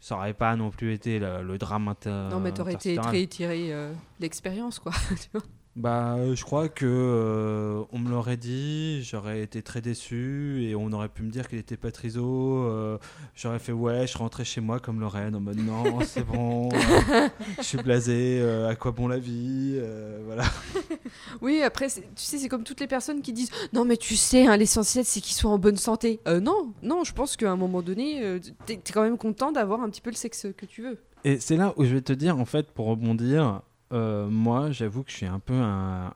Ça 0.00 0.16
aurait 0.16 0.34
pas 0.34 0.54
non 0.56 0.70
plus 0.70 0.92
été 0.92 1.18
le, 1.18 1.42
le 1.42 1.58
drame 1.58 1.88
inter. 1.88 2.28
Non, 2.30 2.38
mais 2.38 2.52
t'aurais 2.52 2.74
été 2.74 2.96
très 2.96 3.26
tiré 3.26 3.72
euh, 3.72 3.92
l'expérience, 4.20 4.78
quoi. 4.78 4.92
tu. 5.78 5.82
Bah, 5.82 6.16
euh, 6.18 6.34
je 6.34 6.44
crois 6.44 6.68
que 6.68 6.86
euh, 6.86 7.84
on 7.92 7.98
me 7.98 8.10
l'aurait 8.10 8.36
dit, 8.36 9.02
j'aurais 9.04 9.42
été 9.42 9.62
très 9.62 9.80
déçu 9.80 10.64
et 10.64 10.74
on 10.74 10.92
aurait 10.92 11.08
pu 11.08 11.22
me 11.22 11.30
dire 11.30 11.48
qu'il 11.48 11.58
était 11.58 11.76
pas 11.76 11.90
triso. 11.90 12.64
euh, 12.64 12.98
j'aurais 13.34 13.58
fait 13.58 13.72
ouais, 13.72 14.06
je 14.06 14.18
rentrais 14.18 14.44
chez 14.44 14.60
moi 14.60 14.80
comme 14.80 15.00
Lorraine 15.00 15.34
en 15.34 15.40
mode 15.40 15.58
non, 15.58 16.00
c'est 16.04 16.24
bon, 16.26 16.68
euh, 16.72 17.28
je 17.58 17.62
suis 17.62 17.78
blasé, 17.78 18.38
euh, 18.40 18.68
à 18.68 18.76
quoi 18.76 18.92
bon 18.92 19.08
la 19.08 19.18
vie, 19.18 19.74
euh, 19.76 20.20
voilà. 20.26 20.44
Oui, 21.40 21.62
après, 21.62 21.86
tu 21.88 22.02
sais, 22.16 22.38
c'est 22.38 22.48
comme 22.48 22.64
toutes 22.64 22.80
les 22.80 22.86
personnes 22.86 23.22
qui 23.22 23.32
disent 23.32 23.50
Non, 23.72 23.84
mais 23.84 23.96
tu 23.96 24.16
sais, 24.16 24.46
hein, 24.46 24.56
l'essentiel, 24.56 25.04
c'est 25.04 25.20
qu'ils 25.20 25.34
soient 25.36 25.50
en 25.50 25.58
bonne 25.58 25.76
santé. 25.76 26.20
Euh, 26.26 26.40
non, 26.40 26.72
non, 26.82 27.04
je 27.04 27.12
pense 27.12 27.36
qu'à 27.36 27.50
un 27.50 27.56
moment 27.56 27.82
donné, 27.82 28.22
euh, 28.22 28.38
t'es 28.66 28.76
t'es 28.76 28.92
quand 28.92 29.02
même 29.02 29.16
content 29.18 29.52
d'avoir 29.52 29.80
un 29.80 29.88
petit 29.88 30.00
peu 30.00 30.10
le 30.10 30.16
sexe 30.16 30.46
que 30.56 30.66
tu 30.66 30.82
veux. 30.82 30.98
Et 31.24 31.40
c'est 31.40 31.56
là 31.56 31.72
où 31.76 31.84
je 31.84 31.94
vais 31.94 32.00
te 32.00 32.12
dire, 32.12 32.38
en 32.38 32.44
fait, 32.44 32.70
pour 32.70 32.86
rebondir, 32.86 33.62
euh, 33.92 34.28
moi, 34.28 34.70
j'avoue 34.70 35.02
que 35.02 35.10
je 35.10 35.16
suis 35.16 35.26
un 35.26 35.38
peu 35.38 35.54
un, 35.54 36.12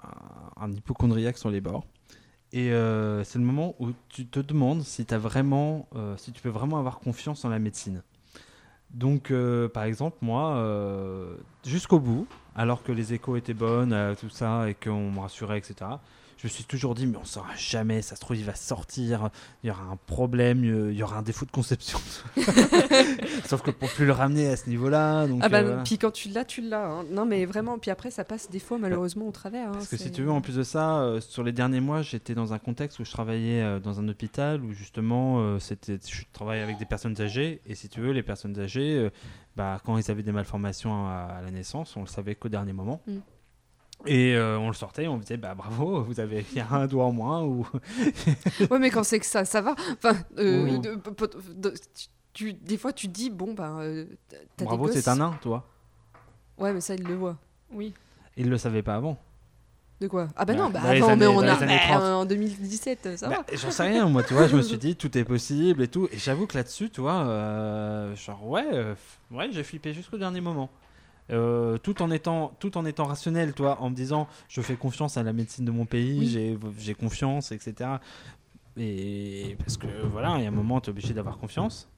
un 0.56 0.72
hypochondriaque 0.72 1.38
sur 1.38 1.50
les 1.50 1.60
bords. 1.60 1.86
Et 2.52 2.72
euh, 2.72 3.24
c'est 3.24 3.38
le 3.38 3.44
moment 3.44 3.74
où 3.78 3.90
tu 4.08 4.26
te 4.26 4.40
demandes 4.40 4.80
euh, 4.80 6.16
si 6.16 6.32
tu 6.32 6.42
peux 6.42 6.50
vraiment 6.50 6.78
avoir 6.78 6.98
confiance 6.98 7.44
en 7.44 7.48
la 7.48 7.58
médecine. 7.58 8.02
Donc, 8.90 9.32
par 9.72 9.84
exemple, 9.84 10.18
moi, 10.20 10.62
jusqu'au 11.64 11.98
bout, 11.98 12.26
alors 12.54 12.82
que 12.82 12.92
les 12.92 13.14
échos 13.14 13.36
étaient 13.36 13.54
bonnes, 13.54 14.14
tout 14.20 14.28
ça, 14.28 14.68
et 14.68 14.74
qu'on 14.74 15.10
me 15.10 15.20
rassurait, 15.20 15.56
etc., 15.56 15.92
je 16.42 16.48
me 16.48 16.50
suis 16.50 16.64
toujours 16.64 16.96
dit, 16.96 17.06
mais 17.06 17.16
on 17.18 17.24
saura 17.24 17.54
jamais, 17.56 18.02
ça 18.02 18.16
se 18.16 18.20
trouve, 18.20 18.36
il 18.36 18.44
va 18.44 18.56
sortir, 18.56 19.30
il 19.62 19.68
y 19.68 19.70
aura 19.70 19.84
un 19.84 19.96
problème, 20.06 20.64
il 20.64 20.92
y 20.96 21.02
aura 21.04 21.18
un 21.18 21.22
défaut 21.22 21.46
de 21.46 21.52
conception. 21.52 22.00
Sauf 23.46 23.62
que 23.62 23.70
pour 23.70 23.88
plus 23.90 24.06
le 24.06 24.12
ramener 24.12 24.48
à 24.48 24.56
ce 24.56 24.68
niveau-là. 24.68 25.26
Donc, 25.28 25.40
Ah 25.42 25.48
bah, 25.48 25.58
euh, 25.58 25.62
voilà. 25.66 25.82
puis 25.84 25.98
quand 25.98 26.10
tu 26.10 26.28
l'as, 26.30 26.44
tu 26.44 26.60
l'as. 26.62 26.84
hein. 26.86 27.04
Non, 27.10 27.26
mais 27.26 27.44
vraiment, 27.46 27.78
puis 27.78 27.90
après, 27.92 28.10
ça 28.10 28.24
passe 28.24 28.50
des 28.50 28.58
fois, 28.58 28.78
malheureusement, 28.78 29.28
au 29.28 29.30
travers. 29.30 29.68
hein, 29.68 29.72
Parce 29.74 29.88
que 29.88 29.96
si 29.96 30.10
tu 30.10 30.22
veux, 30.22 30.30
en 30.32 30.40
plus 30.40 30.56
de 30.56 30.62
ça, 30.64 31.00
euh, 31.02 31.20
sur 31.20 31.44
les 31.44 31.52
derniers 31.52 31.80
mois, 31.80 32.02
j'étais 32.02 32.34
dans 32.34 32.52
un 32.52 32.58
contexte 32.58 32.98
où 32.98 33.04
je 33.04 33.10
travaillais 33.12 33.62
euh, 33.62 33.78
dans 33.78 34.00
un 34.00 34.08
hôpital 34.08 34.62
où 34.64 34.72
justement, 34.72 35.58
c'était, 35.60 35.98
je 36.04 36.24
travaillais 36.32 36.62
avec 36.62 36.78
des 36.78 36.86
personnes 36.86 37.20
âgées. 37.20 37.60
Et 37.66 37.74
si 37.74 37.88
tu 37.88 38.00
veux, 38.00 38.10
les 38.12 38.22
personnes 38.22 38.58
âgées, 38.58 39.10
bah, 39.56 39.80
quand 39.84 39.96
ils 39.98 40.10
avaient 40.10 40.22
des 40.22 40.32
malformations 40.32 41.06
à, 41.06 41.36
à 41.38 41.42
la 41.42 41.50
naissance, 41.50 41.96
on 41.96 42.00
le 42.00 42.06
savait 42.06 42.34
qu'au 42.34 42.48
dernier 42.48 42.72
moment. 42.72 43.00
Mm. 43.06 43.18
Et 44.06 44.34
euh, 44.34 44.58
on 44.58 44.68
le 44.68 44.74
sortait, 44.74 45.06
on 45.06 45.16
me 45.16 45.22
disait 45.22 45.36
bah 45.36 45.54
bravo, 45.54 46.02
vous 46.02 46.18
avez 46.20 46.44
il 46.52 46.58
y 46.58 46.60
a 46.60 46.68
un 46.72 46.86
doigt 46.86 47.04
en 47.06 47.12
moins 47.12 47.42
ou 47.42 47.66
Ouais, 48.70 48.78
mais 48.78 48.90
quand 48.90 49.04
c'est 49.04 49.20
que 49.20 49.26
ça, 49.26 49.44
ça 49.44 49.60
va. 49.60 49.74
Enfin, 49.92 50.16
euh, 50.38 50.64
Oui. 50.64 50.78
de- 50.80 50.94
pot- 50.96 51.36
de- 51.54 51.70
tu- 51.94 52.08
tu- 52.32 52.52
des 52.54 52.76
fois, 52.78 52.92
tu 52.92 53.06
dis 53.08 53.30
Bon, 53.30 53.54
euh, 53.58 54.04
des 54.58 54.64
bravo, 54.64 54.88
c'est 54.88 55.06
un 55.08 55.16
nain, 55.16 55.38
toi. 55.40 55.66
Ouais, 56.58 56.72
mais 56.72 56.80
ça, 56.80 56.94
il 56.94 57.04
le 57.04 57.14
voit. 57.14 57.36
Oui. 57.72 57.94
Il 58.36 58.48
le 58.50 58.58
savait 58.58 58.82
pas 58.82 58.94
avant. 58.96 59.18
De 60.00 60.08
quoi? 60.08 60.26
Ah 60.34 60.44
bah 60.44 60.54
Bah, 60.54 60.58
non, 60.58 60.70
bah 60.70 60.80
avant, 60.82 61.08
années- 61.10 61.16
mais 61.20 61.26
on 61.28 61.38
a 61.40 61.44
les 61.56 61.62
années 61.62 61.76
bah, 61.88 61.96
30. 61.98 62.02
en 62.02 62.24
2017, 62.24 63.16
ça 63.18 63.28
va. 63.28 63.36
Bah, 63.36 63.44
J'en 63.52 63.70
sais 63.70 63.84
rien, 63.84 64.08
moi, 64.08 64.24
tu 64.24 64.34
vois, 64.34 64.48
je 64.48 64.56
me 64.56 64.62
suis 64.62 64.78
dit, 64.78 64.96
tout 64.96 65.16
est 65.16 65.22
possible 65.24 65.80
et 65.82 65.86
tout. 65.88 66.08
Et 66.10 66.18
j'avoue 66.18 66.46
que 66.48 66.56
là-dessus, 66.56 66.90
tu 66.90 67.00
vois, 67.00 67.22
euh, 67.24 68.16
genre, 68.16 68.44
ouais, 68.48 68.66
euh, 68.72 68.94
ouais 69.30 69.48
j'ai 69.52 69.62
flippé 69.62 69.92
jusqu'au 69.94 70.18
dernier 70.18 70.40
moment. 70.40 70.70
Euh, 71.30 71.78
tout, 71.78 72.02
en 72.02 72.10
étant, 72.10 72.48
tout 72.58 72.76
en 72.76 72.84
étant 72.84 73.04
rationnel, 73.04 73.52
toi, 73.54 73.80
en 73.80 73.90
me 73.90 73.94
disant, 73.94 74.28
je 74.48 74.60
fais 74.60 74.76
confiance 74.76 75.16
à 75.16 75.22
la 75.22 75.32
médecine 75.32 75.64
de 75.64 75.70
mon 75.70 75.86
pays, 75.86 76.18
Oui. 76.18 76.26
j'ai- 76.28 76.58
j'ai 76.78 76.94
confiance, 76.94 77.52
etc. 77.52 77.90
Et 78.76 79.56
parce 79.58 79.76
que, 79.76 79.86
voilà, 80.10 80.36
il 80.38 80.42
y 80.42 80.46
a 80.46 80.48
un 80.48 80.52
moment, 80.52 80.80
tu 80.80 80.88
es 80.88 80.90
obligé 80.90 81.12
d'avoir 81.14 81.38
confiance. 81.38 81.88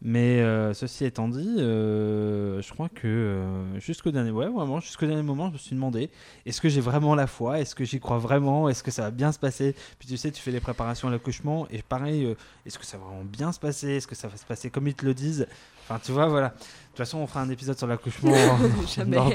Mais 0.00 0.40
euh, 0.40 0.74
ceci 0.74 1.04
étant 1.04 1.26
dit, 1.26 1.56
euh, 1.58 2.62
je 2.62 2.72
crois 2.72 2.88
que 2.88 3.08
euh, 3.08 3.80
jusqu'au 3.80 4.12
dernier, 4.12 4.30
ouais, 4.30 4.46
vraiment, 4.46 4.78
jusqu'au 4.78 5.06
dernier 5.06 5.24
moment, 5.24 5.48
je 5.48 5.54
me 5.54 5.58
suis 5.58 5.74
demandé 5.74 6.08
est-ce 6.46 6.60
que 6.60 6.68
j'ai 6.68 6.80
vraiment 6.80 7.16
la 7.16 7.26
foi? 7.26 7.58
Est-ce 7.58 7.74
que 7.74 7.84
j'y 7.84 7.98
crois 7.98 8.18
vraiment? 8.18 8.68
Est-ce 8.68 8.84
que 8.84 8.92
ça 8.92 9.02
va 9.02 9.10
bien 9.10 9.32
se 9.32 9.40
passer? 9.40 9.74
Puis 9.98 10.08
tu 10.08 10.16
sais, 10.16 10.30
tu 10.30 10.40
fais 10.40 10.52
les 10.52 10.60
préparations 10.60 11.08
à 11.08 11.10
l'accouchement 11.10 11.66
et 11.72 11.82
pareil, 11.82 12.36
est-ce 12.64 12.78
que 12.78 12.86
ça 12.86 12.96
va 12.96 13.06
vraiment 13.06 13.24
bien 13.24 13.50
se 13.50 13.58
passer? 13.58 13.96
Est-ce 13.96 14.06
que 14.06 14.14
ça 14.14 14.28
va 14.28 14.36
se 14.36 14.44
passer 14.44 14.70
comme 14.70 14.86
ils 14.86 14.94
te 14.94 15.04
le 15.04 15.14
disent? 15.14 15.48
Enfin, 15.82 16.00
tu 16.04 16.12
vois, 16.12 16.26
voilà. 16.26 16.50
De 16.50 16.54
toute 16.54 16.98
façon, 16.98 17.18
on 17.18 17.26
fera 17.26 17.40
un 17.40 17.50
épisode 17.50 17.76
sur 17.76 17.86
l'accouchement. 17.88 18.30
on 18.82 18.86
Jamais. 18.86 19.16
en. 19.16 19.32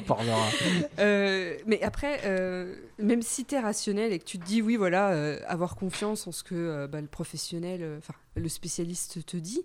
Euh, 0.99 1.58
mais 1.65 1.82
après, 1.82 2.21
même 2.99 3.21
si 3.21 3.43
tu 3.43 3.56
es 3.56 3.60
rationnel 3.60 4.13
et 4.13 4.19
que 4.19 4.23
tu 4.23 4.39
te 4.39 4.45
dis, 4.45 4.62
oui, 4.62 4.78
voilà, 4.78 5.08
avoir 5.45 5.76
confiance 5.76 6.26
en 6.26 6.32
ce 6.32 6.41
que 6.41 6.88
bah, 6.88 7.02
le 7.02 7.08
professionnel, 7.08 7.97
enfin, 7.97 8.13
le 8.36 8.47
spécialiste 8.47 9.26
te 9.26 9.36
dit, 9.36 9.63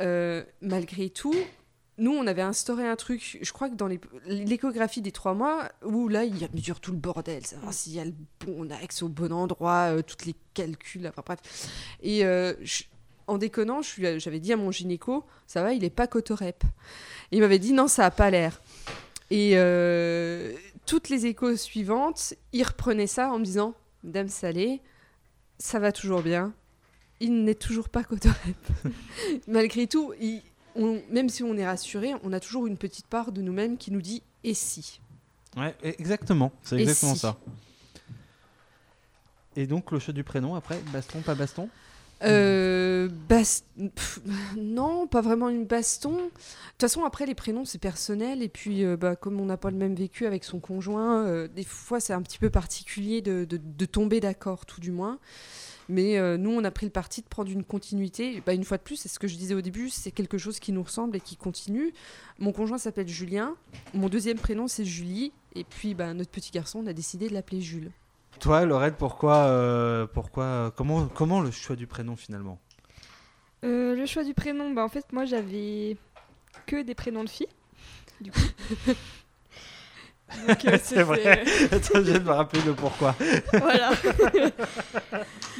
euh, 0.00 0.44
malgré 0.60 1.10
tout, 1.10 1.34
nous, 1.98 2.12
on 2.12 2.26
avait 2.26 2.42
instauré 2.42 2.86
un 2.86 2.96
truc, 2.96 3.38
je 3.40 3.52
crois 3.52 3.70
que 3.70 3.74
dans 3.74 3.88
l'échographie 4.26 5.00
des 5.00 5.12
trois 5.12 5.34
mois, 5.34 5.70
où 5.82 6.08
là, 6.08 6.24
il 6.24 6.38
y 6.38 6.44
a 6.44 6.48
mesure 6.52 6.80
tout 6.80 6.92
le 6.92 6.98
bordel, 6.98 7.46
savoir 7.46 7.72
s'il 7.72 7.94
y 7.94 8.00
a 8.00 8.04
le 8.04 8.14
bon 8.44 8.70
axe 8.70 9.02
au 9.02 9.08
bon 9.08 9.32
endroit, 9.32 9.96
euh, 9.96 10.02
tous 10.02 10.26
les 10.26 10.34
calculs, 10.54 11.06
enfin 11.08 11.22
bref. 11.24 11.38
Et 12.02 12.24
euh, 12.24 12.54
en 13.26 13.38
déconnant, 13.38 13.80
j'avais 13.82 14.40
dit 14.40 14.52
à 14.52 14.56
mon 14.56 14.70
gynéco, 14.70 15.24
ça 15.46 15.62
va, 15.62 15.72
il 15.72 15.84
est 15.84 15.90
pas 15.90 16.06
cotorep. 16.06 16.62
Il 17.32 17.40
m'avait 17.40 17.58
dit, 17.58 17.72
non, 17.72 17.88
ça 17.88 18.04
a 18.06 18.10
pas 18.10 18.30
l'air. 18.30 18.60
Et 19.30 19.56
toutes 20.86 21.08
les 21.08 21.26
échos 21.26 21.56
suivantes, 21.56 22.34
il 22.52 22.62
reprenait 22.62 23.08
ça 23.08 23.32
en 23.32 23.40
me 23.40 23.44
disant 23.44 23.74
Dame 24.04 24.28
Salée, 24.28 24.80
ça 25.58 25.78
va 25.78 25.90
toujours 25.90 26.22
bien. 26.22 26.54
Il 27.20 27.44
n'est 27.44 27.54
toujours 27.54 27.88
pas 27.88 28.04
cotorep. 28.04 28.56
Malgré 29.48 29.86
tout, 29.86 30.12
il- 30.20 30.42
on- 30.74 31.00
même 31.10 31.28
si 31.28 31.42
on 31.42 31.56
est 31.56 31.66
rassuré, 31.66 32.12
on 32.22 32.32
a 32.32 32.40
toujours 32.40 32.66
une 32.66 32.76
petite 32.76 33.06
part 33.06 33.32
de 33.32 33.40
nous-mêmes 33.40 33.78
qui 33.78 33.90
nous 33.90 34.02
dit 34.02 34.22
Et 34.44 34.54
si? 34.54 35.00
Ouais, 35.56 35.74
exactement. 35.82 36.52
C'est 36.62 36.78
exactement 36.78 37.14
si 37.14 37.20
ça. 37.20 37.38
Et 39.56 39.66
donc, 39.66 39.90
le 39.90 39.98
choix 39.98 40.12
du 40.12 40.22
prénom, 40.22 40.54
après, 40.54 40.78
baston, 40.92 41.22
pas 41.22 41.34
baston? 41.34 41.68
Euh, 42.22 43.08
bas- 43.28 43.62
pff, 43.94 44.20
non, 44.56 45.06
pas 45.06 45.20
vraiment 45.22 45.48
une 45.48 45.64
baston. 45.64 46.12
De 46.12 46.18
toute 46.18 46.80
façon, 46.80 47.04
après, 47.04 47.24
les 47.26 47.34
prénoms, 47.34 47.64
c'est 47.64 47.78
personnel. 47.78 48.42
Et 48.42 48.48
puis, 48.48 48.84
euh, 48.84 48.96
bah, 48.98 49.16
comme 49.16 49.40
on 49.40 49.46
n'a 49.46 49.56
pas 49.56 49.70
le 49.70 49.76
même 49.76 49.94
vécu 49.94 50.26
avec 50.26 50.44
son 50.44 50.58
conjoint, 50.58 51.24
euh, 51.26 51.48
des 51.48 51.64
fois, 51.64 52.00
c'est 52.00 52.12
un 52.12 52.22
petit 52.22 52.38
peu 52.38 52.50
particulier 52.50 53.22
de, 53.22 53.44
de- 53.46 53.60
de 53.62 53.84
tomber 53.86 54.20
d'accord, 54.20 54.66
tout 54.66 54.80
du 54.80 54.90
moins. 54.92 55.18
Mais 55.88 56.18
euh, 56.18 56.36
nous, 56.36 56.50
on 56.50 56.64
a 56.64 56.70
pris 56.70 56.86
le 56.86 56.92
parti 56.92 57.22
de 57.22 57.28
prendre 57.28 57.50
une 57.50 57.64
continuité. 57.64 58.42
Bah, 58.44 58.54
une 58.54 58.64
fois 58.64 58.76
de 58.76 58.82
plus, 58.82 58.96
c'est 58.96 59.08
ce 59.08 59.18
que 59.18 59.28
je 59.28 59.36
disais 59.36 59.54
au 59.54 59.60
début, 59.60 59.88
c'est 59.88 60.10
quelque 60.10 60.38
chose 60.38 60.58
qui 60.58 60.72
nous 60.72 60.82
ressemble 60.82 61.16
et 61.16 61.20
qui 61.20 61.36
continue. 61.36 61.92
Mon 62.38 62.52
conjoint 62.52 62.78
s'appelle 62.78 63.08
Julien. 63.08 63.54
Mon 63.94 64.08
deuxième 64.08 64.38
prénom, 64.38 64.66
c'est 64.66 64.84
Julie. 64.84 65.32
Et 65.54 65.64
puis, 65.64 65.94
bah, 65.94 66.12
notre 66.14 66.30
petit 66.30 66.50
garçon, 66.50 66.80
on 66.84 66.86
a 66.86 66.92
décidé 66.92 67.28
de 67.28 67.34
l'appeler 67.34 67.60
Jules. 67.60 67.90
Toi, 68.40 68.64
Laurette, 68.66 68.96
pourquoi, 68.96 69.46
euh, 69.46 70.06
pourquoi, 70.06 70.72
comment, 70.76 71.06
comment 71.08 71.40
le 71.40 71.50
choix 71.50 71.76
du 71.76 71.86
prénom 71.86 72.16
finalement? 72.16 72.58
Euh, 73.64 73.94
le 73.94 74.06
choix 74.06 74.24
du 74.24 74.34
prénom, 74.34 74.72
bah 74.72 74.84
en 74.84 74.88
fait 74.88 75.12
moi 75.12 75.24
j'avais 75.24 75.96
que 76.66 76.82
des 76.82 76.94
prénoms 76.94 77.24
de 77.24 77.30
filles. 77.30 77.48
Du 78.20 78.30
coup. 78.30 78.40
Euh, 80.48 80.54
C'est 80.82 81.02
vrai. 81.02 81.44
Attends, 81.72 81.94
je 81.94 82.10
viens 82.10 82.18
de 82.18 82.24
me 82.24 82.30
rappeler 82.30 82.62
le 82.62 82.74
pourquoi. 82.74 83.14
voilà. 83.52 83.90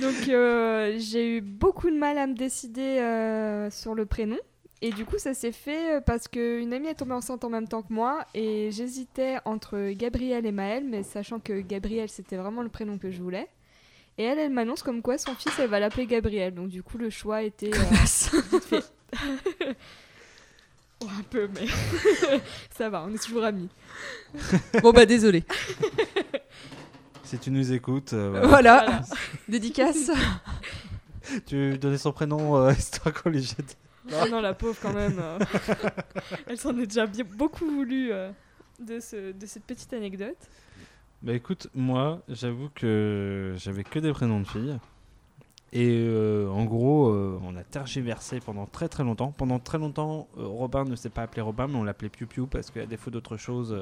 Donc 0.01 0.29
euh, 0.29 0.97
j'ai 0.99 1.37
eu 1.37 1.41
beaucoup 1.41 1.91
de 1.91 1.97
mal 1.97 2.19
à 2.19 2.27
me 2.27 2.35
décider 2.35 2.99
euh, 3.01 3.71
sur 3.71 3.95
le 3.95 4.07
prénom. 4.07 4.39
Et 4.83 4.91
du 4.91 5.07
coup, 5.07 5.17
ça 5.17 5.33
s'est 5.33 5.53
fait 5.53 6.05
parce 6.05 6.29
qu'une 6.29 6.75
amie 6.75 6.89
est 6.89 6.95
tombée 6.95 7.15
enceinte 7.15 7.45
en 7.45 7.49
même 7.49 7.67
temps 7.67 7.81
que 7.83 7.93
moi 7.93 8.27
et 8.35 8.71
j'hésitais 8.71 9.39
entre 9.47 9.93
Gabriel 9.93 10.45
et 10.45 10.53
Maël, 10.53 10.85
mais 10.85 11.03
sachant 11.03 11.41
que 11.41 11.61
Gabriel 11.61 12.11
c'était 12.11 12.37
vraiment 12.37 12.63
le 12.63 12.69
prénom 12.69 12.99
que 12.99 13.11
je 13.11 13.23
voulais. 13.23 13.49
Et 14.19 14.25
elle, 14.25 14.39
elle 14.39 14.53
m'annonce 14.53 14.83
comme 14.83 15.03
quoi 15.03 15.19
son 15.19 15.35
fils, 15.35 15.53
elle 15.59 15.69
va 15.69 15.81
l'appeler 15.81 16.07
Gabriel. 16.07 16.55
Donc 16.55 16.69
du 16.69 16.83
coup, 16.83 16.99
le 16.99 17.11
choix 17.11 17.43
était 17.43 17.71
euh, 17.75 18.81
oh, 21.03 21.07
un 21.19 21.23
peu, 21.23 21.49
mais 21.55 21.67
ça 22.77 22.89
va, 22.91 23.05
on 23.09 23.15
est 23.15 23.23
toujours 23.25 23.45
amis. 23.45 23.69
bon, 24.83 24.93
bah, 24.93 25.07
désolé. 25.07 25.45
Si 27.25 27.39
tu 27.41 27.51
nous 27.51 27.73
écoutes, 27.73 28.13
euh, 28.13 28.31
voilà. 28.31 28.47
Voilà, 28.47 28.85
Voilà. 28.85 29.03
dédicace. 29.49 30.13
tu 31.45 31.77
donnais 31.77 31.99
son 31.99 32.13
prénom 32.13 32.57
euh, 32.57 32.73
histoire 32.73 33.13
qu'on 33.13 33.31
les 33.31 33.41
jette. 33.43 33.77
Ah 34.13 34.29
non, 34.31 34.41
la 34.41 34.55
pauvre 34.55 34.77
quand 34.81 34.93
même. 34.93 35.19
euh, 35.19 35.37
elle 36.47 36.57
s'en 36.57 36.79
est 36.79 36.87
déjà 36.87 37.05
bien, 37.07 37.25
beaucoup 37.25 37.67
voulu 37.69 38.13
euh, 38.13 38.31
de, 38.79 39.01
ce, 39.01 39.33
de 39.33 39.47
cette 39.47 39.65
petite 39.65 39.93
anecdote. 39.93 40.37
Bah 41.21 41.33
écoute, 41.33 41.67
moi, 41.75 42.23
j'avoue 42.29 42.69
que 42.73 43.55
j'avais 43.57 43.83
que 43.83 43.99
des 43.99 44.13
prénoms 44.13 44.39
de 44.41 44.47
filles. 44.47 44.79
Et 45.77 46.07
euh, 46.09 46.49
en 46.49 46.65
gros, 46.65 47.11
euh, 47.11 47.39
on 47.45 47.55
a 47.55 47.63
tergiversé 47.63 48.41
pendant 48.41 48.65
très 48.65 48.89
très 48.89 49.05
longtemps. 49.05 49.31
Pendant 49.31 49.59
très 49.59 49.77
longtemps, 49.77 50.27
euh, 50.39 50.47
Robin 50.47 50.85
ne 50.85 50.97
s'est 50.97 51.11
pas 51.11 51.25
appelé 51.25 51.43
Robin, 51.43 51.67
mais 51.67 51.75
on 51.77 51.85
l'appelait 51.85 52.09
Piu 52.09 52.25
Piu 52.25 52.47
parce 52.47 52.71
qu'à 52.71 52.87
défaut 52.87 53.11
d'autre 53.11 53.37
chose, 53.37 53.77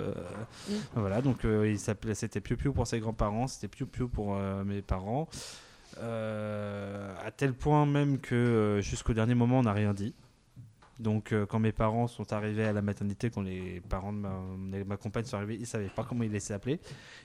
voilà. 0.96 1.22
Donc 1.22 1.44
il 1.44 1.78
s'appelait, 1.78 2.16
c'était 2.16 2.40
Piu 2.40 2.57
Piu 2.57 2.72
pour 2.72 2.88
ses 2.88 2.98
grands-parents, 2.98 3.46
c'était 3.46 3.68
Piu 3.68 3.87
Piu 3.87 4.09
pour 4.09 4.37
mes 4.66 4.83
parents. 4.83 5.28
À 6.00 7.30
tel 7.37 7.52
point 7.52 7.87
même 7.87 8.18
que 8.18 8.80
jusqu'au 8.83 9.12
dernier 9.12 9.37
moment, 9.37 9.61
on 9.61 9.62
n'a 9.62 9.72
rien 9.72 9.94
dit. 9.94 10.14
Donc 10.98 11.33
euh, 11.33 11.44
quand 11.46 11.59
mes 11.59 11.72
parents 11.72 12.07
sont 12.07 12.33
arrivés 12.33 12.64
à 12.64 12.72
la 12.72 12.83
maternité, 12.83 13.30
quand 13.30 13.42
les 13.42 13.80
parents 13.88 14.12
de 14.12 14.18
ma, 14.18 14.30
de 14.78 14.85
ma 14.85 14.96
compagne 14.96 15.24
sont 15.24 15.37
arrivés, 15.37 15.57
ils 15.59 15.66
savaient 15.66 15.88
pas 15.88 16.04
comment 16.04 16.22
ils 16.22 16.30
laissaient 16.30 16.54
appeler. 16.54 16.80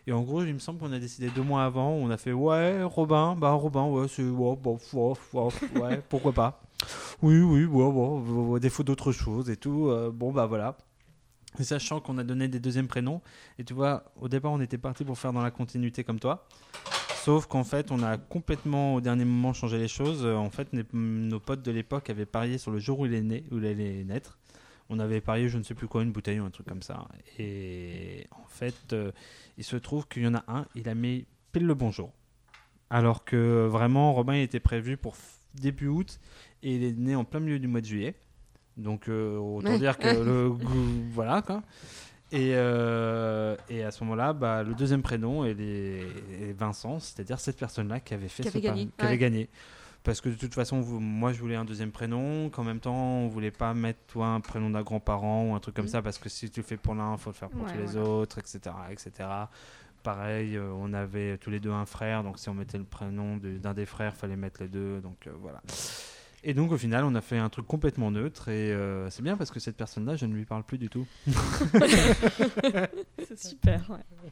Et 0.08 0.12
en 0.12 0.22
gros, 0.22 0.44
il 0.44 0.54
me 0.54 0.60
semble 0.60 0.80
qu'on 0.80 0.92
a 0.92 1.00
décidé 1.00 1.30
deux 1.30 1.44
mois 1.44 1.64
avant, 1.64 1.90
on 1.92 2.10
a 2.10 2.18
fait 2.18 2.34
ouais, 2.34 2.84
Robin, 2.84 3.36
bah 3.36 3.52
Robin, 3.52 3.84
ouais, 3.86 4.08
c'est 4.08 4.24
ouais, 4.24 4.58
ouais, 4.64 4.78
ouais, 4.94 5.14
ouais, 5.82 6.02
pourquoi 6.10 6.34
pas. 6.34 6.62
Oui, 7.22 7.40
oui, 7.40 7.66
ouais, 7.66 7.86
ouais, 7.86 8.60
défaut 8.60 8.84
d'autre 8.84 9.12
chose 9.12 9.50
et 9.50 9.58
tout. 9.58 9.90
euh, 9.90 10.12
bon, 10.12 10.32
bah 10.32 10.46
voilà. 10.46 10.78
Et 11.60 11.64
sachant 11.64 12.00
qu'on 12.00 12.18
a 12.18 12.24
donné 12.24 12.48
des 12.48 12.60
deuxièmes 12.60 12.88
prénoms, 12.88 13.22
et 13.58 13.64
tu 13.64 13.74
vois, 13.74 14.04
au 14.22 14.30
départ, 14.30 14.52
on 14.52 14.62
était 14.62 14.78
parti 14.78 15.04
pour 15.04 15.18
faire 15.18 15.34
dans 15.34 15.42
la 15.42 15.52
continuité 15.52 16.04
comme 16.04 16.20
toi. 16.20 16.48
Sauf 17.30 17.46
qu'en 17.46 17.64
fait, 17.64 17.92
on 17.92 18.02
a 18.02 18.18
complètement 18.18 18.96
au 18.96 19.02
dernier 19.02 19.24
moment 19.24 19.54
changé 19.54 19.78
les 19.78 19.88
choses. 19.88 20.26
Euh, 20.26 20.34
En 20.36 20.50
fait, 20.50 20.70
nos 20.94 21.40
potes 21.40 21.62
de 21.62 21.70
l'époque 21.70 22.10
avaient 22.10 22.26
parié 22.26 22.58
sur 22.58 22.72
le 22.72 22.80
jour 22.80 23.02
où 23.02 23.06
il, 23.06 23.14
est 23.14 23.22
né, 23.22 23.44
où 23.52 23.60
il 23.60 23.68
allait 23.68 24.04
naître. 24.04 24.40
On 24.90 24.98
avait 24.98 25.22
parié, 25.22 25.48
je 25.48 25.60
ne 25.60 25.64
sais 25.64 25.76
plus 25.76 25.88
quoi, 25.88 26.02
une 26.02 26.12
bouteille 26.12 26.40
ou 26.40 26.46
un 26.46 26.50
truc 26.50 26.66
comme 26.68 26.82
ça. 26.82 27.08
Et 27.38 28.26
en 28.32 28.48
fait, 28.48 28.94
euh, 28.94 29.12
il 29.60 29.64
se 29.64 29.76
trouve 29.76 30.08
qu'il 30.08 30.24
y 30.24 30.28
en 30.28 30.34
a 30.34 30.44
un, 30.48 30.66
il 30.74 30.90
a 30.90 30.96
mis 30.96 31.28
pile 31.52 31.68
le 31.68 31.76
bonjour. 31.76 32.12
Alors 32.90 33.24
que 33.26 33.68
vraiment, 33.68 34.12
Robin 34.14 34.34
il 34.34 34.42
était 34.42 34.60
prévu 34.60 34.98
pour 34.98 35.16
début 35.54 35.88
août 35.88 36.20
et 36.64 36.78
il 36.78 36.84
est 36.84 36.98
né 36.98 37.16
en 37.16 37.26
plein 37.26 37.42
milieu 37.42 37.60
du 37.60 37.68
mois 37.68 37.82
de 37.82 37.86
juillet. 37.86 38.16
Donc 38.76 39.08
euh, 39.08 39.38
autant 39.38 39.78
dire 39.78 40.00
que 40.00 40.08
le 40.26 40.50
goût- 40.50 41.06
voilà 41.12 41.44
quoi. 41.44 41.62
Et, 42.32 42.52
euh, 42.56 43.56
et 43.70 43.84
à 43.84 43.92
ce 43.92 44.04
moment-là, 44.04 44.34
bah, 44.34 44.62
le 44.64 44.76
deuxième 44.76 45.02
prénom 45.02 45.46
est, 45.46 45.54
les- 45.56 46.02
est 46.42 46.54
Vincent, 46.58 47.00
c'est-à-dire 47.00 47.40
cette 47.40 47.58
personne-là 47.58 48.00
qui 48.00 48.14
avait 48.14 48.28
fait 48.28 48.44
Qui 48.44 48.50
ce 48.50 48.58
avait 48.58 48.68
gagné, 48.68 48.86
qui 48.86 49.04
avait 49.04 49.14
ouais. 49.14 49.18
gagné. 49.18 49.50
Parce 50.04 50.22
que 50.22 50.30
de 50.30 50.36
toute 50.36 50.54
façon, 50.54 50.80
vous- 50.80 51.00
moi 51.00 51.34
je 51.34 51.40
voulais 51.40 51.56
un 51.56 51.66
deuxième 51.66 51.92
prénom, 51.92 52.50
qu'en 52.50 52.64
même 52.64 52.80
temps 52.80 52.96
on 52.96 53.28
voulait 53.28 53.52
pas 53.52 53.74
mettre 53.74 54.00
toi 54.08 54.28
un 54.28 54.40
prénom 54.42 54.70
d'un 54.70 54.82
grand-parent 54.84 55.46
ou 55.50 55.56
un 55.56 55.60
truc 55.60 55.76
comme 55.76 55.86
Mhm. 55.86 55.92
ça, 55.92 56.02
parce 56.02 56.18
que 56.18 56.30
si 56.30 56.50
tu 56.50 56.62
le 56.62 56.66
fais 56.66 56.78
pour 56.78 56.96
l'un, 56.96 57.14
il 57.14 57.20
faut 57.20 57.32
le 57.32 57.36
faire 57.36 57.50
pour 57.50 57.66
Ouais, 57.66 57.72
tous 57.74 57.78
les 57.80 57.98
autres, 57.98 58.38
etc. 58.38 58.74
etc. 58.92 59.12
Pareil, 60.04 60.56
euh, 60.56 60.72
on 60.78 60.94
avait 60.94 61.38
tous 61.38 61.50
les 61.50 61.60
deux 61.60 61.72
un 61.72 61.86
frère, 61.86 62.24
donc 62.24 62.40
si 62.40 62.48
on 62.48 62.54
mettait 62.54 62.78
le 62.78 62.86
prénom 62.86 63.38
d'un 63.38 63.74
des 63.74 63.86
frères, 63.86 64.16
fallait 64.16 64.38
mettre 64.38 64.62
les 64.62 64.70
deux, 64.70 65.02
donc 65.02 65.28
euh, 65.28 65.32
voilà. 65.42 65.62
Et 66.44 66.54
donc 66.54 66.72
au 66.72 66.78
final, 66.78 67.04
on 67.04 67.16
a 67.16 67.22
fait 67.22 67.38
un 67.38 67.50
truc 67.50 67.68
complètement 67.68 68.12
neutre, 68.12 68.48
et 68.48 68.72
euh, 68.72 69.10
c'est 69.10 69.22
bien 69.22 69.36
parce 69.36 69.52
que 69.52 69.60
cette 69.60 69.76
personne-là, 69.76 70.16
je 70.16 70.26
ne 70.26 70.34
lui 70.34 70.46
parle 70.46 70.64
plus 70.64 70.78
du 70.78 70.90
tout. 70.90 71.06
C'est 73.28 73.38
super, 73.38 73.90
ouais. 73.90 74.32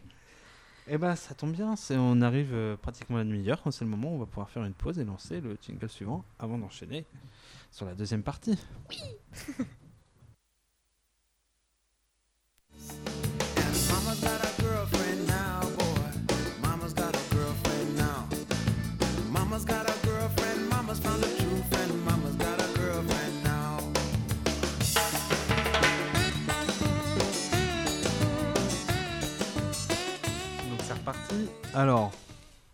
Eh 0.90 0.98
ben, 0.98 1.16
ça 1.18 1.36
tombe 1.36 1.52
bien, 1.52 1.76
c'est, 1.76 1.98
on 1.98 2.22
arrive 2.22 2.54
euh, 2.54 2.78
pratiquement 2.78 3.18
à 3.18 3.20
la 3.20 3.26
demi-heure, 3.26 3.62
c'est 3.72 3.84
le 3.84 3.92
moment 3.92 4.12
où 4.12 4.16
on 4.16 4.20
va 4.20 4.26
pouvoir 4.26 4.50
faire 4.50 4.64
une 4.64 4.74
pause 4.74 5.00
et 5.00 5.04
lancer 5.04 5.42
le 5.42 5.58
jingle 5.62 5.90
suivant 5.90 6.24
avant 6.40 6.58
d'enchaîner 6.58 7.04
sur 7.72 7.86
la 7.86 7.94
deuxième 7.94 8.24
partie. 8.24 8.58
And 19.70 19.87
Reparti. 31.08 31.48
Alors, 31.74 32.12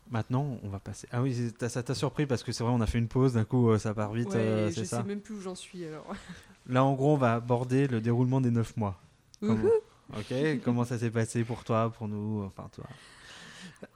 maintenant, 0.10 0.58
on 0.64 0.70
va 0.70 0.80
passer. 0.80 1.08
Ah 1.12 1.22
oui, 1.22 1.54
ça 1.60 1.84
t'a 1.84 1.94
surpris 1.94 2.26
parce 2.26 2.42
que 2.42 2.52
c'est 2.52 2.64
vrai, 2.64 2.74
on 2.74 2.82
a 2.82 2.88
fait 2.88 2.98
une 2.98 3.08
pause, 3.08 3.34
d'un 3.34 3.46
coup, 3.46 3.70
euh, 3.70 3.78
ça 3.78 3.94
part 3.94 4.12
vite, 4.12 4.30
Ouais, 4.30 4.38
euh, 4.38 4.70
je 4.70 4.74
c'est 4.74 4.80
sais 4.82 4.96
ça 4.96 5.04
même 5.04 5.22
plus 5.22 5.36
où 5.36 5.42
j'en 5.42 5.54
suis 5.54 5.86
alors. 5.86 6.08
Là, 6.66 6.84
en 6.84 6.94
gros, 6.94 7.14
on 7.14 7.18
va 7.18 7.36
aborder 7.36 7.88
le 7.88 8.02
déroulement 8.02 8.42
des 8.42 8.50
9 8.50 8.76
mois. 8.78 9.00
Comment-. 9.40 9.70
Ok, 10.18 10.34
comment 10.64 10.84
ça 10.84 10.98
s'est 10.98 11.12
passé 11.12 11.44
pour 11.44 11.64
toi, 11.64 11.92
pour 11.92 12.08
nous, 12.08 12.44
enfin 12.44 12.68
toi. 12.74 12.86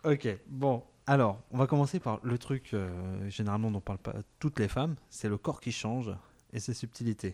Ok, 0.04 0.28
bon, 0.47 0.84
alors, 1.08 1.41
on 1.50 1.58
va 1.58 1.65
commencer 1.65 2.00
par 2.00 2.19
le 2.21 2.38
truc 2.38 2.76
euh, 2.76 3.30
généralement 3.30 3.71
dont 3.71 3.82
parlent 3.82 3.97
pas 3.97 4.13
toutes 4.38 4.60
les 4.60 4.67
femmes, 4.67 4.97
c'est 5.10 5.30
le 5.30 5.38
corps 5.39 5.62
qui 5.62 5.71
change 5.71 6.13
et 6.54 6.60
ses 6.60 6.76
subtilités. 6.76 7.34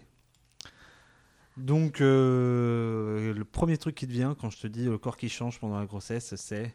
Donc, 1.58 2.00
euh, 2.00 3.34
le 3.34 3.46
premier 3.46 3.78
truc 3.78 3.96
qui 3.96 4.08
te 4.08 4.12
vient 4.12 4.36
quand 4.40 4.50
je 4.50 4.60
te 4.60 4.68
dis 4.68 4.86
le 4.86 4.98
corps 4.98 5.18
qui 5.18 5.28
change 5.28 5.60
pendant 5.60 5.80
la 5.80 5.86
grossesse, 5.86 6.36
c'est 6.36 6.74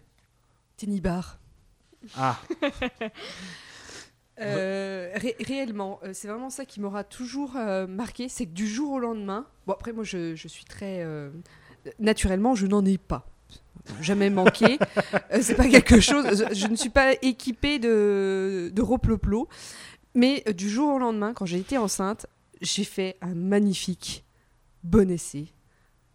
Ténibar. 0.78 1.38
ah, 2.16 2.40
Euh, 4.40 5.10
ré- 5.16 5.34
réellement, 5.40 5.98
euh, 6.04 6.10
c'est 6.14 6.28
vraiment 6.28 6.48
ça 6.48 6.64
qui 6.64 6.80
m'aura 6.80 7.02
toujours 7.02 7.56
euh, 7.56 7.88
marqué, 7.88 8.28
c'est 8.28 8.46
que 8.46 8.52
du 8.52 8.68
jour 8.68 8.92
au 8.92 8.98
lendemain, 9.00 9.46
bon 9.66 9.72
après 9.72 9.92
moi 9.92 10.04
je, 10.04 10.36
je 10.36 10.46
suis 10.46 10.64
très... 10.64 11.02
euh, 11.02 11.30
naturellement 11.98 12.54
je 12.54 12.68
n'en 12.68 12.84
ai 12.84 12.98
pas. 12.98 13.26
Jamais 14.00 14.30
manqué. 14.30 14.78
Euh, 15.32 15.40
c'est 15.42 15.56
pas 15.56 15.68
quelque 15.68 15.98
chose... 16.00 16.24
Je, 16.30 16.54
je 16.54 16.66
ne 16.68 16.76
suis 16.76 16.88
pas 16.90 17.14
équipée 17.20 17.78
de, 17.80 18.70
de 18.72 18.82
roploplo. 18.82 19.48
Mais 20.14 20.42
euh, 20.46 20.52
du 20.52 20.70
jour 20.70 20.94
au 20.94 20.98
lendemain, 20.98 21.34
quand 21.34 21.44
j'ai 21.44 21.58
été 21.58 21.76
enceinte, 21.76 22.26
j'ai 22.62 22.84
fait 22.84 23.16
un 23.20 23.34
magnifique 23.34 24.24
bon 24.84 25.10
essai. 25.10 25.46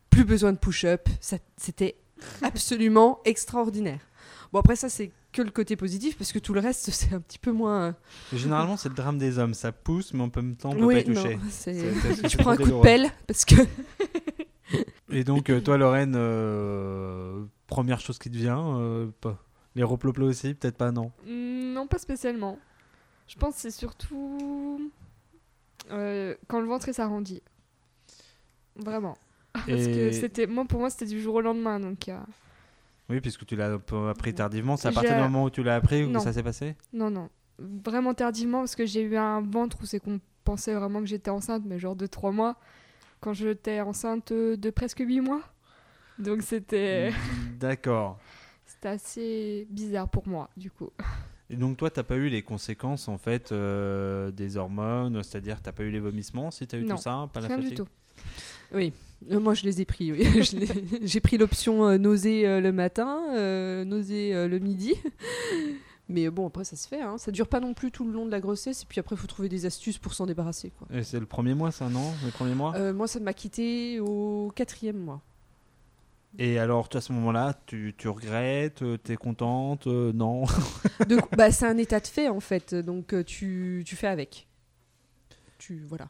Plus 0.09 0.23
besoin 0.23 0.51
de 0.53 0.57
push-up. 0.57 1.09
C'était 1.57 1.95
absolument 2.41 3.19
extraordinaire. 3.25 3.99
Bon 4.53 4.59
après 4.59 4.77
ça 4.77 4.87
c'est 4.87 5.11
que 5.33 5.41
le 5.41 5.51
côté 5.51 5.75
positif 5.75 6.17
parce 6.17 6.31
que 6.31 6.39
tout 6.39 6.53
le 6.53 6.61
reste 6.61 6.89
c'est 6.91 7.13
un 7.13 7.19
petit 7.19 7.39
peu 7.39 7.51
moins... 7.51 7.87
euh, 7.87 7.93
généralement 8.31 8.77
c'est 8.77 8.87
le 8.89 8.95
drame 8.95 9.17
des 9.17 9.37
hommes, 9.39 9.53
ça 9.53 9.73
pousse 9.73 10.13
mais 10.13 10.21
en 10.21 10.29
même 10.33 10.55
temps 10.55 10.69
on 10.69 10.75
peut 10.75 10.85
oui, 10.85 10.93
pas 10.95 11.01
y 11.01 11.13
toucher. 11.13 11.35
non, 11.35 11.41
c'est 11.49 12.37
prends 12.37 12.51
un 12.51 12.57
coup 12.57 12.69
de 12.69 12.81
pelle 12.81 13.09
parce 13.27 13.43
que 13.43 13.55
Et 15.13 15.23
donc, 15.23 15.49
euh, 15.49 15.61
toi, 15.61 15.77
Lorraine, 15.77 16.15
euh, 16.15 17.43
première 17.67 17.99
chose 17.99 18.17
qui 18.17 18.31
te 18.31 18.37
vient, 18.37 18.79
euh, 18.79 19.07
pas. 19.21 19.37
Les 19.75 19.83
reploplos 19.83 20.27
aussi, 20.27 20.53
peut-être 20.53 20.77
pas, 20.77 20.91
non? 20.91 21.11
Mm, 21.27 21.73
Non, 21.73 21.87
pas 21.87 21.99
spécialement. 21.99 22.57
Je 23.27 23.35
pense 23.35 23.55
que 23.55 23.61
c'est 23.61 23.71
surtout 23.71 24.91
euh, 25.91 26.35
quand 26.47 26.59
le 26.59 26.67
ventre 26.67 26.89
est 26.89 26.93
s'arrondit. 26.93 27.41
Vraiment. 28.75 29.17
Parce 29.53 29.85
que 29.85 30.11
c'était, 30.11 30.47
moi, 30.47 30.65
pour 30.65 30.79
moi, 30.79 30.89
c'était 30.89 31.05
du 31.05 31.21
jour 31.21 31.35
au 31.35 31.41
lendemain. 31.41 31.79
Donc, 31.79 32.09
euh, 32.09 32.17
Oui, 33.09 33.19
puisque 33.21 33.45
tu 33.45 33.55
l'as 33.55 33.77
appris 34.09 34.33
tardivement. 34.33 34.77
C'est 34.77 34.87
à 34.87 34.91
partir 34.91 35.15
du 35.15 35.21
moment 35.21 35.43
où 35.43 35.49
tu 35.49 35.63
l'as 35.63 35.75
appris 35.75 36.07
Non. 36.07 36.19
ça 36.19 36.33
s'est 36.33 36.43
passé? 36.43 36.75
Non, 36.93 37.09
non. 37.09 37.29
Vraiment 37.59 38.13
tardivement, 38.13 38.59
parce 38.59 38.75
que 38.75 38.85
j'ai 38.85 39.01
eu 39.01 39.15
un 39.15 39.41
ventre 39.41 39.77
où 39.81 39.85
c'est 39.85 39.99
qu'on 39.99 40.19
pensait 40.43 40.73
vraiment 40.73 40.99
que 40.99 41.05
j'étais 41.05 41.29
enceinte, 41.29 41.63
mais 41.65 41.79
genre 41.79 41.95
de 41.95 42.07
3 42.07 42.31
mois, 42.31 42.55
quand 43.19 43.33
j'étais 43.33 43.79
enceinte 43.81 44.31
euh, 44.31 44.57
de 44.57 44.69
presque 44.69 44.99
8 45.05 45.21
mois. 45.21 45.41
Donc, 46.19 46.41
c'était, 46.41 47.11
D'accord. 47.59 48.19
c'était 48.65 48.89
assez 48.89 49.67
bizarre 49.69 50.07
pour 50.09 50.27
moi, 50.27 50.49
du 50.57 50.71
coup. 50.71 50.89
Et 51.49 51.55
donc, 51.55 51.77
toi, 51.77 51.89
t'as 51.89 52.03
pas 52.03 52.15
eu 52.15 52.29
les 52.29 52.41
conséquences, 52.41 53.07
en 53.07 53.17
fait, 53.17 53.51
euh, 53.51 54.31
des 54.31 54.57
hormones 54.57 55.21
C'est-à-dire, 55.23 55.61
t'as 55.61 55.71
pas 55.71 55.83
eu 55.83 55.91
les 55.91 55.99
vomissements 55.99 56.51
si 56.51 56.65
t'as 56.65 56.77
eu 56.77 56.83
Non, 56.85 56.95
tout 56.95 57.01
ça 57.01 57.29
Pas 57.31 57.41
la 57.41 57.47
Rien 57.47 57.57
du 57.57 57.63
fatigue? 57.63 57.77
tout. 57.77 57.87
Oui, 58.73 58.93
Euh, 59.31 59.39
moi 59.39 59.53
je 59.53 59.63
les 59.63 59.81
ai 59.81 59.85
pris. 59.85 60.11
oui. 60.11 60.27
J'ai 61.03 61.19
pris 61.21 61.37
l'option 61.37 61.85
euh, 61.87 61.97
nausée 61.97 62.45
euh, 62.47 62.59
le 62.59 62.71
matin, 62.71 63.21
euh, 63.33 63.85
nausée 63.85 64.33
le 64.47 64.59
midi. 64.59 64.95
Mais 66.09 66.29
bon 66.29 66.47
après 66.47 66.65
ça 66.65 66.75
se 66.75 66.87
fait. 66.87 67.01
Hein. 67.01 67.17
Ça 67.17 67.31
dure 67.31 67.47
pas 67.47 67.61
non 67.61 67.73
plus 67.73 67.89
tout 67.89 68.03
le 68.05 68.11
long 68.11 68.25
de 68.25 68.31
la 68.31 68.41
grossesse 68.41 68.83
et 68.83 68.85
puis 68.85 68.99
après 68.99 69.15
il 69.15 69.19
faut 69.19 69.27
trouver 69.27 69.47
des 69.47 69.65
astuces 69.65 69.97
pour 69.97 70.13
s'en 70.13 70.25
débarrasser. 70.25 70.71
Quoi. 70.77 70.87
Et 70.97 71.03
c'est 71.03 71.19
le 71.19 71.25
premier 71.25 71.53
mois, 71.53 71.71
ça, 71.71 71.87
non? 71.87 72.11
Le 72.25 72.31
premier 72.31 72.53
mois? 72.55 72.91
Moi 72.93 73.07
ça 73.07 73.19
m'a 73.21 73.33
quitté 73.33 73.99
au 74.01 74.51
quatrième 74.53 74.97
mois. 74.97 75.21
Et 76.39 76.57
alors, 76.57 76.89
à 76.91 76.99
ce 76.99 77.13
moment-là, 77.13 77.53
tu, 77.67 77.93
tu 77.95 78.07
regrettes 78.07 78.83
T'es 79.03 79.15
contente 79.15 79.85
Non? 79.85 80.45
De- 81.07 81.19
bah, 81.37 81.51
c'est 81.51 81.67
un 81.67 81.77
état 81.77 81.99
de 81.99 82.07
fait 82.07 82.27
en 82.27 82.39
fait, 82.39 82.73
donc 82.73 83.13
tu, 83.25 83.83
tu 83.85 83.95
fais 83.95 84.07
avec. 84.07 84.47
Tu 85.59 85.79
voilà. 85.87 86.09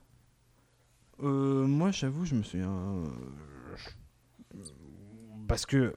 Euh, 1.24 1.66
moi, 1.66 1.92
j'avoue, 1.92 2.26
je 2.26 2.36
me 2.36 2.44
souviens. 2.44 2.70
euh, 2.72 3.06
Parce 5.48 5.66
que. 5.66 5.94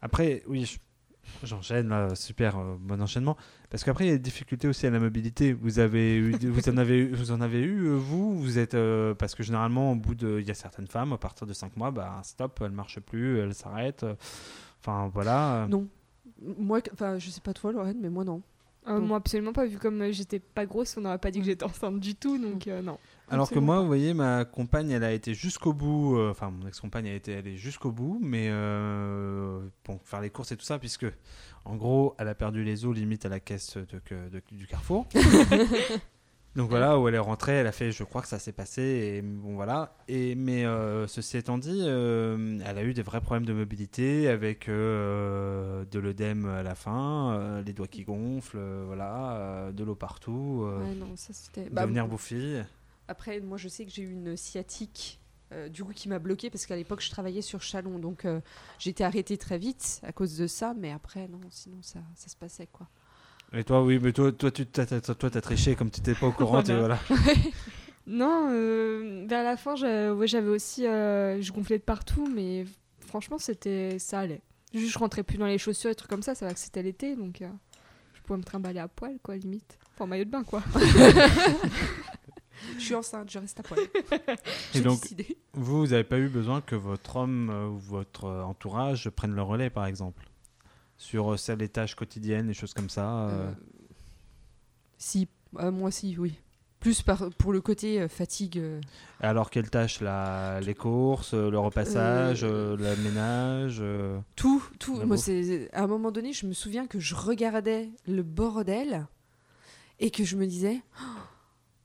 Après, 0.00 0.42
oui, 0.48 0.64
je- 0.64 1.46
j'enchaîne 1.46 1.88
là, 1.88 2.14
super 2.14 2.58
euh, 2.58 2.76
bon 2.78 3.00
enchaînement. 3.00 3.36
Parce 3.70 3.84
qu'après, 3.84 4.04
il 4.06 4.08
y 4.08 4.12
a 4.12 4.16
des 4.16 4.22
difficultés 4.22 4.68
aussi 4.68 4.86
à 4.86 4.90
la 4.90 4.98
mobilité. 5.00 5.52
Vous, 5.52 5.78
avez 5.78 6.16
eu, 6.16 6.32
vous, 6.48 6.68
en, 6.68 6.76
avez, 6.76 6.98
eu- 6.98 7.12
vous 7.14 7.30
en 7.30 7.40
avez 7.40 7.60
eu, 7.60 7.86
euh, 7.86 7.94
vous? 7.96 8.38
Vous 8.38 8.58
êtes. 8.58 8.74
euh, 8.74 9.14
parce 9.14 9.34
que 9.34 9.42
généralement, 9.42 9.92
au 9.92 9.96
bout 9.96 10.14
de. 10.14 10.38
Il 10.40 10.46
y 10.46 10.50
a 10.50 10.54
certaines 10.54 10.88
femmes, 10.88 11.12
à 11.12 11.18
partir 11.18 11.46
de 11.46 11.52
5 11.52 11.76
mois, 11.76 11.90
bah, 11.90 12.20
stop, 12.24 12.60
elles 12.64 12.72
marchent 12.72 13.00
plus, 13.00 13.38
elles 13.38 13.54
s'arrêtent. 13.54 14.02
euh, 14.04 14.14
Enfin, 14.80 15.08
voilà. 15.14 15.66
Non. 15.70 15.86
Moi, 16.58 16.80
enfin 16.92 17.20
je 17.20 17.30
sais 17.30 17.40
pas 17.40 17.54
toi 17.54 17.70
Lorraine, 17.70 17.98
mais 18.00 18.10
moi 18.10 18.24
non. 18.24 18.42
Euh, 18.88 18.98
Bon. 18.98 19.06
Moi, 19.06 19.16
absolument 19.18 19.52
pas, 19.52 19.64
vu 19.64 19.78
comme 19.78 20.10
j'étais 20.10 20.40
pas 20.40 20.66
grosse, 20.66 20.96
on 20.96 21.02
n'aurait 21.02 21.18
pas 21.18 21.30
dit 21.30 21.38
que 21.38 21.44
j'étais 21.44 21.62
enceinte 21.64 22.00
du 22.00 22.16
tout, 22.16 22.36
donc 22.36 22.66
euh, 22.66 22.82
non. 22.82 22.98
Alors 23.32 23.50
que 23.50 23.58
moi, 23.58 23.80
vous 23.80 23.86
voyez, 23.86 24.14
ma 24.14 24.44
compagne, 24.44 24.90
elle 24.90 25.04
a 25.04 25.12
été 25.12 25.34
jusqu'au 25.34 25.72
bout. 25.72 26.16
euh, 26.18 26.30
Enfin, 26.30 26.50
mon 26.50 26.66
ex-compagne 26.68 27.08
a 27.08 27.14
été 27.14 27.34
allée 27.36 27.56
jusqu'au 27.56 27.90
bout, 27.90 28.18
mais 28.22 28.48
euh, 28.50 29.60
pour 29.82 30.00
faire 30.04 30.20
les 30.20 30.30
courses 30.30 30.52
et 30.52 30.56
tout 30.56 30.64
ça, 30.64 30.78
puisque 30.78 31.06
en 31.64 31.76
gros, 31.76 32.14
elle 32.18 32.28
a 32.28 32.34
perdu 32.34 32.62
les 32.64 32.84
os 32.84 32.94
limite 32.94 33.24
à 33.26 33.28
la 33.28 33.40
caisse 33.40 33.76
de, 33.76 34.42
du 34.52 34.66
Carrefour. 34.66 35.06
Donc 36.54 36.68
voilà, 36.68 36.98
où 36.98 37.08
elle 37.08 37.14
est 37.14 37.18
rentrée, 37.18 37.52
elle 37.52 37.66
a 37.66 37.72
fait, 37.72 37.92
je 37.92 38.04
crois 38.04 38.20
que 38.20 38.28
ça 38.28 38.38
s'est 38.38 38.52
passé, 38.52 38.82
et 38.82 39.22
bon 39.22 39.54
voilà. 39.54 39.96
Et 40.06 40.34
mais 40.34 40.66
euh, 40.66 41.06
ceci 41.06 41.38
étant 41.38 41.56
dit, 41.56 41.80
euh, 41.86 42.58
elle 42.66 42.76
a 42.76 42.84
eu 42.84 42.92
des 42.92 43.00
vrais 43.00 43.22
problèmes 43.22 43.46
de 43.46 43.54
mobilité 43.54 44.28
avec 44.28 44.68
euh, 44.68 45.86
de 45.90 45.98
l'œdème 45.98 46.44
à 46.44 46.62
la 46.62 46.74
fin, 46.74 47.62
les 47.64 47.72
doigts 47.72 47.86
qui 47.88 48.04
gonflent, 48.04 48.60
voilà, 48.84 49.70
de 49.72 49.82
l'eau 49.82 49.94
partout, 49.94 50.66
Ouais, 50.82 50.94
non, 50.94 51.16
ça 51.16 51.32
c'était. 51.32 51.70
bah, 51.70 51.82
devenir 51.84 52.06
bouffi. 52.06 52.56
Après, 53.08 53.40
moi, 53.40 53.58
je 53.58 53.68
sais 53.68 53.84
que 53.84 53.90
j'ai 53.90 54.02
eu 54.02 54.12
une 54.12 54.36
sciatique 54.36 55.20
euh, 55.52 55.68
du 55.68 55.84
coup 55.84 55.92
qui 55.92 56.08
m'a 56.08 56.18
bloqué 56.18 56.50
parce 56.50 56.66
qu'à 56.66 56.76
l'époque 56.76 57.02
je 57.02 57.10
travaillais 57.10 57.42
sur 57.42 57.62
Chalon, 57.62 57.98
donc 57.98 58.24
euh, 58.24 58.40
été 58.86 59.04
arrêtée 59.04 59.36
très 59.36 59.58
vite 59.58 60.00
à 60.02 60.12
cause 60.12 60.36
de 60.36 60.46
ça, 60.46 60.74
mais 60.76 60.90
après 60.92 61.28
non, 61.28 61.40
sinon 61.50 61.76
ça, 61.82 62.00
ça 62.14 62.28
se 62.28 62.36
passait 62.36 62.68
quoi. 62.68 62.88
Et 63.52 63.64
toi, 63.64 63.82
oui, 63.82 63.98
mais 64.00 64.12
toi, 64.12 64.32
toi, 64.32 64.50
tu 64.50 64.64
t'as, 64.64 64.86
toi, 64.86 65.30
triché 65.30 65.76
comme 65.76 65.90
tu 65.90 66.00
n'étais 66.00 66.14
pas 66.14 66.26
au 66.26 66.32
courant. 66.32 66.62
Voilà. 66.62 66.98
Non, 68.04 68.48
euh, 68.50 69.24
vers 69.28 69.44
la 69.44 69.56
fin, 69.56 69.76
ouais, 70.12 70.26
j'avais 70.26 70.48
aussi. 70.48 70.88
euh, 70.88 71.40
je 71.40 71.52
gonflais 71.52 71.78
de 71.78 71.84
partout, 71.84 72.28
mais 72.34 72.64
franchement, 72.98 73.38
c'était, 73.38 74.00
ça 74.00 74.18
allait. 74.20 74.42
Juste, 74.74 74.94
je 74.94 74.98
rentrais 74.98 75.22
plus 75.22 75.38
dans 75.38 75.46
les 75.46 75.56
chaussures 75.56 75.88
et 75.88 75.94
trucs 75.94 76.10
comme 76.10 76.22
ça, 76.22 76.34
ça 76.34 76.46
va 76.46 76.52
que 76.52 76.58
c'était 76.58 76.82
l'été, 76.82 77.14
donc 77.14 77.44
je 78.14 78.20
pouvais 78.22 78.38
me 78.38 78.42
trimballer 78.42 78.80
à 78.80 78.88
poil, 78.88 79.18
quoi, 79.22 79.36
limite. 79.36 79.78
Enfin, 79.94 80.06
en 80.06 80.08
maillot 80.08 80.24
de 80.24 80.30
bain, 80.30 80.42
quoi. 80.42 80.64
Je 82.78 82.82
suis 82.84 82.94
enceinte, 82.94 83.30
je 83.30 83.38
reste 83.38 83.60
à 83.60 83.62
poil. 83.62 83.80
Et 84.74 84.80
donc, 84.80 85.00
décidé. 85.02 85.36
vous, 85.54 85.80
vous 85.80 85.86
n'avez 85.88 86.04
pas 86.04 86.18
eu 86.18 86.28
besoin 86.28 86.60
que 86.60 86.74
votre 86.76 87.16
homme 87.16 87.50
euh, 87.50 87.66
ou 87.68 87.78
votre 87.78 88.24
euh, 88.26 88.42
entourage 88.42 89.08
prenne 89.10 89.34
le 89.34 89.42
relais, 89.42 89.70
par 89.70 89.86
exemple 89.86 90.24
Sur 90.96 91.32
euh, 91.32 91.36
celles 91.36 91.58
des 91.58 91.68
tâches 91.68 91.94
quotidiennes, 91.94 92.46
des 92.46 92.54
choses 92.54 92.74
comme 92.74 92.90
ça 92.90 93.28
euh, 93.28 93.48
Euh, 93.48 93.52
Si, 94.98 95.28
euh, 95.58 95.70
moi 95.70 95.90
si, 95.90 96.16
oui. 96.18 96.34
Plus 96.80 97.00
par, 97.02 97.30
pour 97.38 97.52
le 97.52 97.60
côté 97.60 98.00
euh, 98.00 98.08
fatigue. 98.08 98.58
euh, 98.58 98.80
Alors, 99.20 99.50
quelles 99.50 99.70
tâches? 99.70 100.00
La... 100.00 100.60
Les 100.60 100.74
courses, 100.74 101.32
le 101.34 101.56
repassage, 101.58 102.42
Euh, 102.42 102.76
euh, 102.76 102.96
le 102.96 103.02
ménage 103.02 103.78
euh, 103.80 104.18
Tout, 104.34 104.64
tout. 104.80 104.96
Moi, 105.04 105.16
à 105.72 105.82
un 105.82 105.86
moment 105.86 106.10
donné, 106.10 106.32
je 106.32 106.44
me 106.46 106.52
souviens 106.52 106.86
que 106.88 106.98
je 106.98 107.14
regardais 107.14 107.88
le 108.08 108.22
bordel 108.24 109.06
et 110.00 110.10
que 110.10 110.24
je 110.24 110.34
me 110.36 110.44
disais, 110.46 110.80
Oh, 111.00 111.04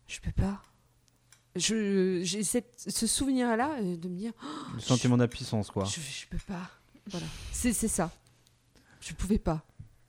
je 0.08 0.20
peux 0.20 0.32
pas. 0.32 0.62
Je, 1.56 2.22
j'ai 2.24 2.44
cette- 2.44 2.84
ce 2.88 3.08
souvenir-là 3.08 3.78
euh, 3.82 3.98
de 3.98 4.08
me 4.10 4.16
dire, 4.16 4.32
Le 4.76 4.80
sentiment 4.80 5.18
d'impuissance, 5.18 5.72
quoi. 5.72 5.86
je, 5.86 6.00
je 6.00 6.28
peux 6.28 6.38
pas. 6.48 6.70
Voilà, 7.08 7.26
c'est 7.52 7.74
c'est 7.74 7.88
ça. 7.88 8.12
Je 9.02 9.14
pouvais 9.14 9.40
pas. 9.40 9.64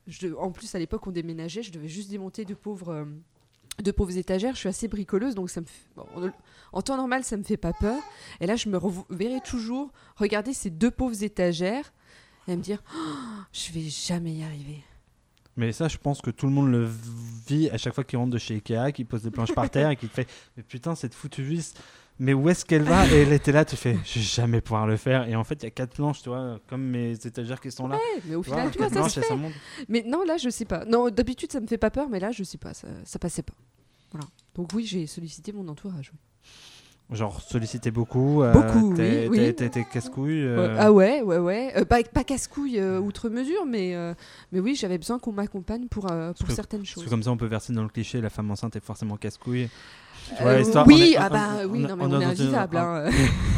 Je- 0.06 0.34
en 0.34 0.50
plus, 0.50 0.74
à 0.74 0.78
l'époque, 0.78 1.06
on 1.06 1.10
déménageait, 1.10 1.62
je 1.62 1.72
devais 1.72 1.88
juste 1.88 2.10
démonter 2.10 2.44
de 2.44 2.54
pauvres, 2.54 2.90
euh, 2.92 3.04
de 3.82 3.90
pauvres 3.92 4.16
étagères. 4.18 4.54
Je 4.54 4.60
suis 4.60 4.68
assez 4.68 4.88
bricoleuse, 4.88 5.34
donc 5.34 5.48
ça 5.48 5.60
me. 5.60 5.66
fait- 5.66 5.88
bon, 5.96 6.06
en- 6.72 6.82
temps 6.82 6.96
normal, 6.96 7.24
ça 7.24 7.36
me 7.36 7.42
fait 7.44 7.56
pas 7.56 7.72
peur. 7.72 7.98
Et 8.40 8.46
là, 8.46 8.56
je 8.56 8.68
me 8.68 8.76
reverrai 8.76 9.40
toujours 9.40 9.90
regarder 10.16 10.52
ces 10.52 10.70
deux 10.70 10.90
pauvres 10.90 11.22
étagères 11.22 11.92
et 12.46 12.56
me 12.56 12.62
dire, 12.62 12.82
Oh, 12.94 12.98
je 13.52 13.72
vais 13.72 13.88
jamais 13.88 14.34
y 14.34 14.42
arriver. 14.42 14.82
Mais 15.58 15.72
ça, 15.72 15.88
je 15.88 15.98
pense 15.98 16.22
que 16.22 16.30
tout 16.30 16.46
le 16.46 16.52
monde 16.52 16.70
le 16.70 16.88
vit 17.48 17.68
à 17.70 17.76
chaque 17.78 17.92
fois 17.92 18.04
qu'il 18.04 18.18
rentre 18.18 18.30
de 18.32 18.38
chez 18.38 18.54
Ikea, 18.54 18.92
qu'il 18.94 19.04
pose 19.06 19.22
des 19.24 19.30
planches 19.30 19.52
par 19.52 19.68
terre 19.68 19.90
et 19.90 19.96
qu'il 19.96 20.08
te 20.08 20.14
fait 20.14 20.28
Mais 20.56 20.62
putain, 20.62 20.94
cette 20.94 21.14
foutue 21.14 21.42
vis, 21.42 21.74
mais 22.20 22.32
où 22.32 22.48
est-ce 22.48 22.64
qu'elle 22.64 22.82
va? 22.84 23.06
Et 23.08 23.22
elle 23.22 23.32
était 23.32 23.50
là, 23.52 23.64
tu 23.64 23.74
fais 23.76 23.98
Je 24.04 24.20
vais 24.20 24.24
jamais 24.24 24.60
pouvoir 24.60 24.86
le 24.86 24.96
faire. 24.96 25.28
Et 25.28 25.34
en 25.36 25.42
fait, 25.44 25.56
il 25.56 25.64
y 25.64 25.66
a 25.66 25.70
quatre 25.70 25.94
planches, 25.94 26.22
tu 26.22 26.28
vois, 26.28 26.60
comme 26.68 26.82
mes 26.82 27.12
étagères 27.12 27.60
qui 27.60 27.70
sont 27.72 27.88
là. 27.88 27.96
Ouais, 27.96 28.22
mais 28.26 28.36
au 28.36 28.42
Tu 28.42 28.50
vois, 28.50 28.58
final, 28.58 28.72
tu 28.72 28.78
vois, 28.78 28.88
ça 28.88 28.94
planches 28.94 29.12
se 29.14 29.20
fait. 29.20 29.26
ça 29.26 29.34
monte. 29.36 29.52
Mais 29.88 30.04
non, 30.06 30.24
là, 30.24 30.36
je 30.36 30.48
sais 30.48 30.64
pas. 30.64 30.84
Non, 30.84 31.10
d'habitude, 31.10 31.50
ça 31.50 31.60
me 31.60 31.66
fait 31.66 31.76
pas 31.78 31.90
peur, 31.90 32.08
mais 32.08 32.20
là, 32.20 32.30
je 32.30 32.44
sais 32.44 32.58
pas, 32.58 32.72
ça, 32.72 32.86
ça 33.04 33.18
passait 33.18 33.42
pas. 33.42 33.54
Voilà. 34.12 34.26
Donc 34.54 34.70
oui, 34.74 34.86
j'ai 34.86 35.06
sollicité 35.08 35.52
mon 35.52 35.66
entourage. 35.68 36.12
oui. 36.12 36.18
Genre 37.10 37.40
solliciter 37.40 37.90
beaucoup. 37.90 38.42
euh, 38.42 38.52
Beaucoup, 38.52 38.92
t'es- 38.94 39.28
oui, 39.30 39.54
t'es- 39.54 39.70
t'es 39.70 39.84
casse-couille. 39.90 40.42
Ouais. 40.42 40.46
euh, 40.58 40.76
Ah 40.78 40.92
ouais, 40.92 41.22
ouais, 41.22 41.38
ouais. 41.38 41.72
Euh, 41.74 41.84
pas 41.86 42.02
pas 42.02 42.22
casse-couille 42.22 42.78
euh, 42.78 43.00
outre 43.00 43.30
mesure, 43.30 43.64
mais, 43.64 43.94
euh, 43.94 44.12
mais 44.52 44.60
oui, 44.60 44.74
j'avais 44.74 44.98
besoin 44.98 45.18
qu'on 45.18 45.32
m'accompagne 45.32 45.86
pour, 45.88 46.12
euh, 46.12 46.34
pour 46.34 46.48
que- 46.48 46.52
certaines 46.52 46.80
Parce 46.80 46.90
choses. 46.92 47.04
que 47.04 47.08
comme 47.08 47.22
ça, 47.22 47.30
on 47.30 47.38
peut 47.38 47.46
verser 47.46 47.72
dans 47.72 47.82
le 47.82 47.88
cliché 47.88 48.20
la 48.20 48.28
femme 48.28 48.50
enceinte 48.50 48.76
est 48.76 48.84
forcément 48.84 49.16
casse-couille. 49.16 49.70
Tu 50.36 50.42
Euh, 50.44 50.60
histoire- 50.60 50.86
oui, 50.86 50.94
on 50.94 50.98
est- 50.98 51.16
ah 51.16 51.26
on- 51.30 51.34
bah 51.34 51.48
on- 51.62 51.66
oui, 51.68 51.78
non, 51.80 51.96
mais 51.96 52.04
on 52.04 52.10
on, 52.12 52.20
est 52.20 52.24
un- 52.24 52.54
hein. 52.76 53.10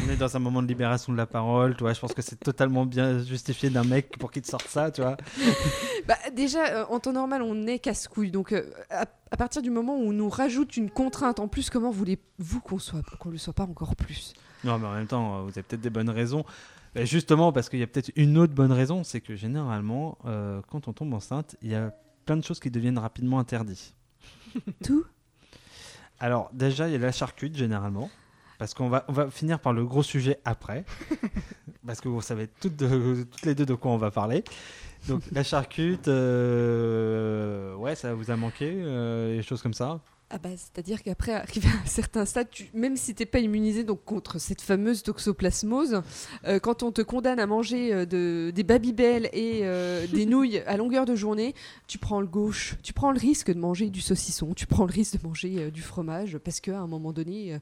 On 0.06 0.11
est 0.12 0.16
dans 0.16 0.36
un 0.36 0.38
moment 0.38 0.62
de 0.62 0.68
libération 0.68 1.12
de 1.12 1.16
la 1.18 1.26
parole, 1.26 1.74
tu 1.76 1.82
vois. 1.84 1.92
Je 1.92 2.00
pense 2.00 2.12
que 2.14 2.22
c'est 2.22 2.38
totalement 2.38 2.86
bien 2.86 3.18
justifié 3.22 3.70
d'un 3.70 3.84
mec 3.84 4.18
pour 4.18 4.30
qu'il 4.30 4.42
te 4.42 4.48
sorte 4.48 4.66
ça, 4.68 4.90
tu 4.90 5.00
vois. 5.02 5.16
Bah, 6.08 6.16
déjà, 6.34 6.64
euh, 6.66 6.84
en 6.88 6.98
temps 6.98 7.12
normal, 7.12 7.42
on 7.42 7.66
est 7.66 7.78
casse-couille. 7.78 8.30
Donc, 8.30 8.52
euh, 8.52 8.62
à, 8.90 9.04
à 9.30 9.36
partir 9.36 9.62
du 9.62 9.70
moment 9.70 9.96
où 9.96 10.08
on 10.08 10.12
nous 10.12 10.28
rajoute 10.28 10.76
une 10.76 10.90
contrainte 10.90 11.38
en 11.38 11.46
plus, 11.48 11.70
comment 11.70 11.90
voulez-vous 11.90 12.61
qu'on 12.61 12.78
soit, 12.78 13.02
qu'on 13.18 13.30
le 13.30 13.38
soit 13.38 13.52
pas 13.52 13.64
encore 13.64 13.94
plus? 13.94 14.32
Non, 14.64 14.78
mais 14.78 14.86
en 14.86 14.92
même 14.94 15.06
temps, 15.06 15.42
vous 15.42 15.50
avez 15.50 15.62
peut-être 15.62 15.80
des 15.82 15.90
bonnes 15.90 16.11
raisons. 16.11 16.44
Justement, 16.96 17.52
parce 17.52 17.68
qu'il 17.68 17.78
y 17.78 17.82
a 17.84 17.86
peut-être 17.86 18.11
une 18.16 18.36
autre 18.38 18.52
bonne 18.54 18.72
raison, 18.72 19.04
c'est 19.04 19.20
que 19.20 19.36
généralement, 19.36 20.18
euh, 20.26 20.61
quand 20.70 20.88
on 20.88 20.92
tombe 20.92 21.14
enceinte, 21.14 21.54
il 21.62 21.70
y 21.70 21.74
a 21.76 21.92
plein 22.26 22.36
de 22.36 22.42
choses 22.44 22.58
qui 22.58 22.70
deviennent 22.70 22.98
rapidement 22.98 23.38
interdites. 23.38 23.94
Tout? 24.82 25.04
Alors, 26.21 26.51
déjà, 26.53 26.87
il 26.89 26.93
y 26.93 26.97
a 26.97 26.99
la 26.99 27.12
charcute, 27.12 27.57
généralement. 27.57 28.11
Parce 28.59 28.75
qu'on 28.75 28.91
va, 28.91 29.05
on 29.09 29.12
va 29.12 29.31
finir 29.31 29.59
par 29.59 29.73
le 29.73 29.85
gros 29.87 30.03
sujet 30.03 30.39
après. 30.45 30.85
parce 31.87 32.01
que 32.01 32.09
vous 32.09 32.21
savez 32.21 32.47
toutes, 32.61 32.77
de- 32.77 33.23
toutes 33.25 33.47
les 33.47 33.55
deux 33.55 33.64
de 33.64 33.75
quoi 33.75 33.91
on 33.93 33.97
va 33.97 34.11
parler. 34.11 34.45
Donc, 35.09 35.23
la 35.33 35.43
charcute, 35.43 36.09
euh, 36.09 37.75
ouais, 37.77 37.95
ça 37.95 38.12
vous 38.14 38.31
a 38.31 38.37
manqué, 38.37 38.71
euh, 38.71 39.37
des 39.37 39.43
choses 39.43 39.62
comme 39.62 39.73
ça? 39.73 40.01
Ah 40.33 40.39
bah, 40.39 40.51
c'est-à-dire 40.51 41.03
qu'après, 41.03 41.33
arrivé 41.33 41.66
à 41.68 41.83
un 41.83 41.87
certain 41.87 42.24
stade, 42.24 42.49
tu- 42.51 42.68
même 42.72 42.97
si 42.97 43.16
t'es 43.16 43.26
pas 43.26 43.41
immunisé 43.41 43.83
donc 43.83 44.05
contre 44.05 44.39
cette 44.39 44.61
fameuse 44.61 45.03
toxoplasmose, 45.03 46.03
euh, 46.47 46.61
quand 46.61 46.85
on 46.85 46.93
te 46.93 47.03
condamne 47.03 47.41
à 47.41 47.47
manger 47.47 47.93
euh, 47.93 48.07
de, 48.07 48.53
des 48.55 48.62
babybel 48.62 49.28
et 49.33 49.62
euh, 49.64 50.07
des 50.07 50.26
nouilles 50.26 50.59
à 50.61 50.76
longueur 50.76 51.05
de 51.05 51.16
journée, 51.16 51.55
tu 51.89 51.99
prends 51.99 52.20
le 52.20 52.28
gauche, 52.28 52.76
tu 52.85 52.93
prends 52.93 53.11
le 53.11 53.18
risque 53.18 53.51
de 53.53 53.59
manger 53.59 53.91
du 53.91 54.01
saucisson, 54.01 54.55
tu 54.55 54.66
prends 54.66 54.85
le 54.87 54.93
risque 54.93 55.20
de 55.20 55.26
manger 55.26 55.70
du 55.72 55.83
fromage, 55.83 56.39
parce 56.39 56.61
qu'à 56.61 56.78
un 56.78 56.87
moment 56.87 57.12
donné, 57.12 57.59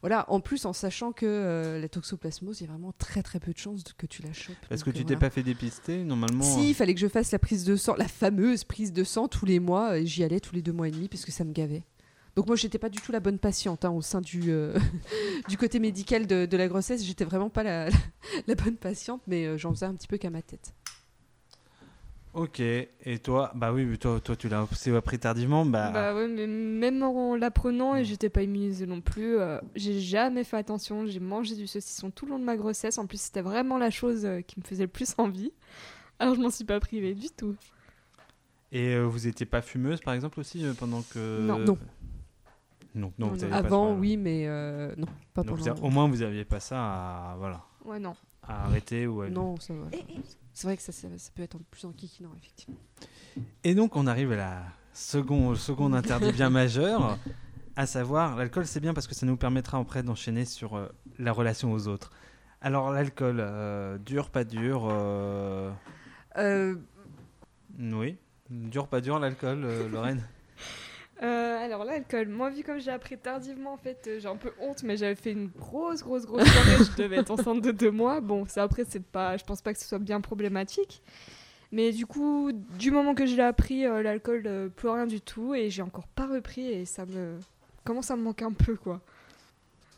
voilà, 0.00 0.24
en 0.28 0.38
plus 0.38 0.64
en 0.64 0.72
sachant 0.72 1.10
que 1.10 1.78
la 1.80 1.88
toxoplasmose, 1.88 2.60
il 2.60 2.64
y 2.64 2.66
a 2.68 2.70
vraiment 2.70 2.92
très 2.98 3.22
très 3.24 3.40
peu 3.40 3.52
de 3.52 3.58
chances 3.58 3.82
que 3.98 4.06
tu 4.06 4.22
la 4.22 4.32
chopes. 4.32 4.54
Parce 4.68 4.84
que 4.84 4.90
tu 4.90 4.98
t'es 4.98 5.14
voilà. 5.14 5.20
pas 5.20 5.30
fait 5.30 5.42
dépister, 5.42 6.04
normalement. 6.04 6.44
Si, 6.44 6.68
il 6.70 6.74
fallait 6.74 6.94
que 6.94 7.00
je 7.00 7.08
fasse 7.08 7.32
la 7.32 7.40
prise 7.40 7.64
de 7.64 7.74
sang, 7.74 7.96
la 7.96 8.06
fameuse 8.06 8.62
prise 8.62 8.92
de 8.92 9.02
sang 9.02 9.26
tous 9.26 9.44
les 9.46 9.58
mois, 9.58 9.98
et 9.98 10.06
j'y 10.06 10.22
allais 10.22 10.38
tous 10.40 10.54
les 10.54 10.62
deux 10.62 10.72
mois 10.72 10.86
et 10.86 10.92
demi 10.92 11.08
parce 11.08 11.24
que 11.24 11.32
ça 11.32 11.42
me 11.42 11.52
gavait. 11.52 11.82
Donc 12.34 12.46
moi, 12.46 12.56
j'étais 12.56 12.78
pas 12.78 12.88
du 12.88 12.98
tout 13.00 13.12
la 13.12 13.20
bonne 13.20 13.38
patiente 13.38 13.84
hein, 13.84 13.90
au 13.90 14.00
sein 14.00 14.20
du, 14.20 14.50
euh, 14.50 14.78
du 15.48 15.56
côté 15.56 15.78
médical 15.78 16.26
de, 16.26 16.46
de 16.46 16.56
la 16.56 16.68
grossesse. 16.68 17.04
J'étais 17.04 17.24
vraiment 17.24 17.50
pas 17.50 17.62
la, 17.62 17.88
la 18.46 18.54
bonne 18.54 18.76
patiente, 18.76 19.22
mais 19.26 19.46
euh, 19.46 19.58
j'en 19.58 19.70
faisais 19.72 19.86
un 19.86 19.94
petit 19.94 20.08
peu 20.08 20.16
qu'à 20.16 20.30
ma 20.30 20.42
tête. 20.42 20.74
Ok, 22.34 22.60
et 22.60 23.18
toi, 23.22 23.52
bah 23.54 23.74
oui, 23.74 23.84
mais 23.84 23.98
toi, 23.98 24.18
toi 24.18 24.34
tu 24.34 24.48
l'as 24.48 24.66
appris 24.96 25.18
tardivement, 25.18 25.66
bah, 25.66 25.90
Bah 25.90 26.14
ouais, 26.14 26.28
mais 26.28 26.46
même 26.46 27.02
en 27.02 27.36
l'apprenant 27.36 27.94
et 27.94 28.04
j'étais 28.04 28.30
pas 28.30 28.42
immunisée 28.42 28.86
non 28.86 29.02
plus, 29.02 29.38
euh, 29.38 29.58
j'ai 29.74 30.00
jamais 30.00 30.42
fait 30.42 30.56
attention. 30.56 31.04
J'ai 31.04 31.20
mangé 31.20 31.56
du 31.56 31.66
saucisson 31.66 32.10
tout 32.10 32.24
le 32.24 32.32
long 32.32 32.38
de 32.38 32.44
ma 32.44 32.56
grossesse. 32.56 32.96
En 32.96 33.06
plus, 33.06 33.20
c'était 33.20 33.42
vraiment 33.42 33.76
la 33.76 33.90
chose 33.90 34.24
euh, 34.24 34.40
qui 34.40 34.58
me 34.58 34.64
faisait 34.64 34.84
le 34.84 34.88
plus 34.88 35.14
envie. 35.18 35.52
Alors 36.18 36.34
je 36.34 36.40
m'en 36.40 36.48
suis 36.48 36.64
pas 36.64 36.80
privée 36.80 37.14
du 37.14 37.28
tout. 37.28 37.54
Et 38.70 38.94
euh, 38.94 39.02
vous 39.02 39.26
étiez 39.26 39.44
pas 39.44 39.60
fumeuse, 39.60 40.00
par 40.00 40.14
exemple, 40.14 40.40
aussi, 40.40 40.64
euh, 40.64 40.72
pendant 40.72 41.02
que... 41.02 41.40
Non. 41.42 41.58
Non. 41.58 41.78
Non, 42.94 43.12
non, 43.18 43.26
Non, 43.28 43.32
vous 43.32 43.36
non. 43.38 43.42
aviez 43.44 43.50
pas 43.50 43.56
Avant, 43.58 43.94
oui, 43.94 44.16
mais 44.16 44.46
euh, 44.46 44.94
non, 44.96 45.06
pas 45.34 45.42
Donc, 45.42 45.58
pendant. 45.58 45.76
c'est- 45.76 45.82
au 45.82 45.88
moins, 45.90 46.08
vous 46.08 46.22
aviez 46.22 46.44
pas 46.44 46.60
ça 46.60 46.78
à, 46.78 47.36
voilà, 47.38 47.64
Ouais, 47.84 47.98
non. 47.98 48.14
à 48.42 48.64
arrêter 48.66 49.06
ou 49.06 49.22
à... 49.22 49.30
Non, 49.30 49.56
ça 49.58 49.72
va. 49.74 49.86
C'est 50.52 50.66
vrai 50.66 50.76
que 50.76 50.82
ça, 50.82 50.92
ça, 50.92 51.08
ça 51.16 51.30
peut 51.34 51.42
être 51.42 51.58
plus 51.70 51.84
enquiquinant, 51.86 52.30
effectivement. 52.36 52.76
Et 53.64 53.74
donc, 53.74 53.96
on 53.96 54.06
arrive 54.06 54.32
à 54.32 54.36
la 54.36 54.62
seconde, 54.92 55.56
seconde 55.56 55.94
interdit 55.94 56.32
bien 56.32 56.50
majeur, 56.50 57.16
à 57.76 57.86
savoir, 57.86 58.36
l'alcool, 58.36 58.66
c'est 58.66 58.80
bien 58.80 58.92
parce 58.92 59.06
que 59.06 59.14
ça 59.14 59.24
nous 59.24 59.38
permettra 59.38 59.78
après 59.78 60.02
d'enchaîner 60.02 60.44
sur 60.44 60.76
euh, 60.76 60.88
la 61.18 61.32
relation 61.32 61.72
aux 61.72 61.88
autres. 61.88 62.10
Alors, 62.60 62.92
l'alcool, 62.92 63.38
euh, 63.40 63.96
dur, 63.98 64.28
pas 64.30 64.44
dur 64.44 64.86
euh, 64.90 65.72
Euh, 66.36 66.76
Oui. 67.80 68.18
Dur, 68.50 68.86
pas 68.88 69.00
dur, 69.00 69.18
l'alcool, 69.18 69.62
euh, 69.64 69.88
Lorraine? 69.88 70.22
Euh, 71.22 71.64
alors 71.64 71.84
l'alcool, 71.84 72.28
moi 72.28 72.50
vu 72.50 72.64
comme 72.64 72.80
j'ai 72.80 72.90
appris 72.90 73.16
tardivement 73.16 73.74
en 73.74 73.76
fait, 73.76 74.06
euh, 74.08 74.18
j'ai 74.18 74.26
un 74.26 74.36
peu 74.36 74.52
honte, 74.60 74.82
mais 74.82 74.96
j'avais 74.96 75.14
fait 75.14 75.30
une 75.30 75.46
grosse 75.46 76.02
grosse 76.02 76.26
grosse 76.26 76.42
soirée, 76.44 76.84
je 76.84 77.00
devais 77.00 77.16
être 77.18 77.30
enceinte 77.30 77.62
de 77.62 77.70
deux 77.70 77.92
mois. 77.92 78.20
Bon, 78.20 78.44
ça 78.46 78.64
après 78.64 78.84
c'est 78.88 79.04
pas, 79.04 79.36
je 79.36 79.44
pense 79.44 79.62
pas 79.62 79.72
que 79.72 79.78
ce 79.78 79.86
soit 79.86 80.00
bien 80.00 80.20
problématique. 80.20 81.00
Mais 81.70 81.92
du 81.92 82.06
coup, 82.06 82.50
du 82.52 82.90
moment 82.90 83.14
que 83.14 83.24
je 83.24 83.36
l'ai 83.36 83.42
appris, 83.42 83.86
euh, 83.86 84.02
l'alcool 84.02 84.42
euh, 84.46 84.68
plus 84.68 84.88
rien 84.88 85.06
du 85.06 85.20
tout 85.20 85.54
et 85.54 85.70
j'ai 85.70 85.82
encore 85.82 86.08
pas 86.08 86.26
repris 86.26 86.66
et 86.66 86.84
ça 86.84 87.06
me 87.06 87.38
commence 87.84 88.10
à 88.10 88.16
me 88.16 88.22
manquer 88.22 88.44
un 88.44 88.52
peu 88.52 88.76
quoi. 88.76 89.00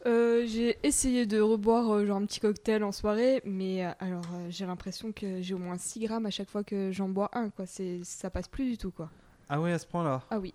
J'ai 0.06 0.76
essayé 0.82 1.24
de 1.24 1.40
reboire 1.40 2.04
genre 2.04 2.18
un 2.18 2.26
petit 2.26 2.38
cocktail 2.38 2.84
en 2.84 2.92
soirée, 2.92 3.40
mais 3.46 3.82
alors 3.98 4.26
j'ai 4.50 4.66
l'impression 4.66 5.12
que 5.12 5.40
j'ai 5.40 5.54
au 5.54 5.58
moins 5.58 5.78
6 5.78 6.00
grammes 6.00 6.26
à 6.26 6.30
chaque 6.30 6.50
fois 6.50 6.62
que 6.62 6.92
j'en 6.92 7.08
bois 7.08 7.30
un 7.32 7.48
quoi. 7.48 7.64
C'est, 7.64 8.00
ça 8.04 8.28
passe 8.28 8.46
plus 8.46 8.66
du 8.66 8.76
tout 8.76 8.90
quoi. 8.90 9.08
Ah 9.48 9.60
ouais, 9.60 9.72
à 9.72 9.78
ce 9.78 9.86
point-là? 9.86 10.22
Ah 10.30 10.38
oui. 10.38 10.52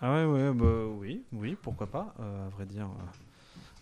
Ah 0.00 0.14
ouais, 0.14 0.24
ouais, 0.24 0.52
bah 0.54 0.86
oui, 0.98 1.24
oui, 1.32 1.56
pourquoi 1.60 1.88
pas, 1.88 2.14
euh, 2.20 2.46
à 2.46 2.48
vrai 2.50 2.64
dire. 2.66 2.86
euh. 2.86 3.04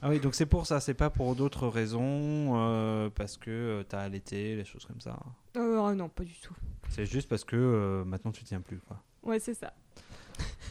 Ah 0.02 0.08
oui, 0.10 0.18
donc 0.20 0.34
c'est 0.34 0.46
pour 0.46 0.66
ça, 0.66 0.80
c'est 0.80 0.94
pas 0.94 1.10
pour 1.10 1.34
d'autres 1.36 1.68
raisons, 1.68 2.54
euh, 2.56 3.10
parce 3.14 3.36
que 3.36 3.84
t'as 3.88 4.00
allaité, 4.00 4.56
les 4.56 4.64
choses 4.64 4.84
comme 4.86 5.00
ça. 5.00 5.18
Euh, 5.56 5.80
ah 5.82 5.94
non, 5.94 6.08
pas 6.08 6.24
du 6.24 6.34
tout. 6.40 6.54
C'est 6.88 7.06
juste 7.06 7.28
parce 7.28 7.44
que 7.44 7.56
euh, 7.56 8.04
maintenant 8.04 8.32
tu 8.32 8.44
tiens 8.44 8.60
plus, 8.60 8.78
quoi. 8.80 9.00
Ouais, 9.22 9.38
c'est 9.40 9.54
ça. 9.54 9.72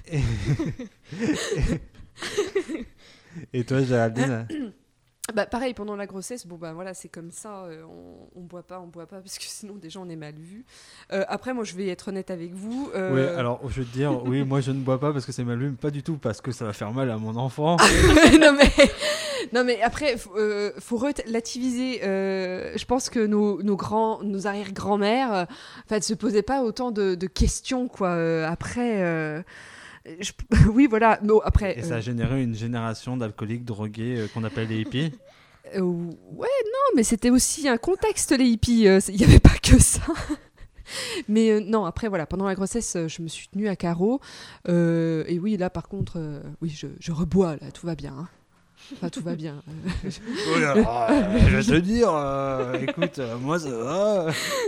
Et, 0.07 0.21
Et 3.53 3.63
toi, 3.65 3.83
Géraldine 3.83 4.47
Bah, 5.33 5.47
pareil, 5.47 5.73
pendant 5.73 5.95
la 5.95 6.05
grossesse, 6.05 6.45
bon 6.45 6.55
bah 6.55 6.73
voilà, 6.73 6.93
c'est 6.93 7.09
comme 7.09 7.31
ça, 7.31 7.63
euh, 7.63 7.81
on, 8.35 8.39
on 8.39 8.43
boit 8.43 8.61
pas, 8.61 8.79
on 8.79 8.85
boit 8.87 9.07
pas, 9.07 9.17
parce 9.21 9.37
que 9.39 9.43
sinon 9.45 9.73
déjà 9.73 9.99
on 9.99 10.07
est 10.07 10.15
mal 10.15 10.35
vu. 10.35 10.65
Euh, 11.11 11.25
après, 11.27 11.51
moi 11.53 11.63
je 11.63 11.75
vais 11.75 11.87
être 11.87 12.09
honnête 12.09 12.29
avec 12.29 12.53
vous. 12.53 12.91
euh, 12.95 13.11
Oui, 13.13 13.35
alors 13.37 13.59
je 13.67 13.81
vais 13.81 13.87
te 13.87 13.91
dire, 13.91 14.23
oui, 14.23 14.43
moi 14.45 14.61
je 14.61 14.69
ne 14.71 14.79
bois 14.81 14.99
pas 14.99 15.11
parce 15.11 15.25
que 15.25 15.31
c'est 15.31 15.43
mal 15.43 15.57
vu, 15.57 15.71
mais 15.71 15.75
pas 15.77 15.89
du 15.89 16.03
tout 16.03 16.17
parce 16.17 16.41
que 16.41 16.51
ça 16.51 16.63
va 16.63 16.73
faire 16.73 16.91
mal 16.93 17.09
à 17.09 17.17
mon 17.17 17.35
enfant. 17.37 17.75
non, 18.39 18.53
mais, 18.53 18.69
non 19.51 19.63
mais 19.65 19.81
après, 19.81 20.15
faut, 20.15 20.37
euh, 20.37 20.71
faut 20.79 20.97
relativiser. 20.97 22.01
euh, 22.03 22.77
je 22.77 22.85
pense 22.85 23.09
que 23.09 23.25
nos, 23.25 23.63
nos 23.63 23.75
grands, 23.75 24.21
nos 24.23 24.45
arrière-grand-mères, 24.45 25.33
euh, 25.33 25.43
enfin, 25.85 25.95
elles 25.95 26.03
se 26.03 26.13
posaient 26.13 26.43
pas 26.43 26.61
autant 26.61 26.91
de, 26.91 27.15
de 27.15 27.27
questions 27.27 27.87
quoi. 27.87 28.09
euh, 28.09 28.47
après, 28.47 29.01
euh, 29.01 29.41
je- 30.19 30.31
oui 30.71 30.87
voilà. 30.89 31.19
Non, 31.23 31.39
après, 31.43 31.79
Et 31.79 31.83
ça 31.83 31.95
a 31.95 31.97
euh, 31.97 32.01
généré 32.01 32.43
une 32.43 32.55
génération 32.55 33.17
d'alcooliques 33.17 33.65
drogués 33.65 34.17
euh, 34.19 34.27
qu'on 34.33 34.43
appelle 34.43 34.67
les 34.69 34.81
hippies. 34.81 35.11
euh, 35.75 35.79
ouais, 35.81 36.47
non, 36.65 36.95
mais 36.95 37.03
c'était 37.03 37.29
aussi 37.29 37.67
un 37.67 37.77
contexte 37.77 38.31
les 38.37 38.45
hippies. 38.45 38.87
euh, 38.87 38.99
Il 39.09 39.15
n'y 39.17 39.23
avait 39.23 39.39
pas 39.39 39.57
que 39.61 39.79
ça. 39.79 40.01
Mais 41.27 41.49
euh, 41.49 41.59
non, 41.61 41.85
après 41.85 42.07
voilà, 42.09 42.27
pendant 42.27 42.45
la 42.45 42.53
grossesse, 42.53 42.95
euh, 42.95 43.07
je 43.07 43.23
me 43.23 43.27
suis 43.27 43.47
tenue 43.47 43.67
à 43.67 43.75
carreau. 43.75 44.21
euh, 44.67 45.23
et 45.27 45.39
oui, 45.39 45.57
là 45.57 45.71
par 45.71 45.87
contre, 45.87 46.17
euh, 46.19 46.41
oui, 46.61 46.69
je, 46.69 46.85
je 46.99 47.11
rebois 47.11 47.55
là, 47.55 47.71
tout 47.71 47.87
va 47.87 47.95
bien. 47.95 48.13
hein. 48.15 48.27
Enfin, 48.93 49.09
tout 49.09 49.21
va 49.21 49.35
bien. 49.35 49.61
euh. 49.67 50.09
Oui, 50.55 50.63
alors, 50.63 51.07
euh, 51.09 51.39
je 51.47 51.55
vais 51.73 51.79
te 51.81 51.85
dire, 51.85 52.09
euh, 52.13 52.73
écoute, 52.81 53.19
euh, 53.19 53.37
moi 53.37 53.57
ça 53.59 53.69
va, 53.69 54.27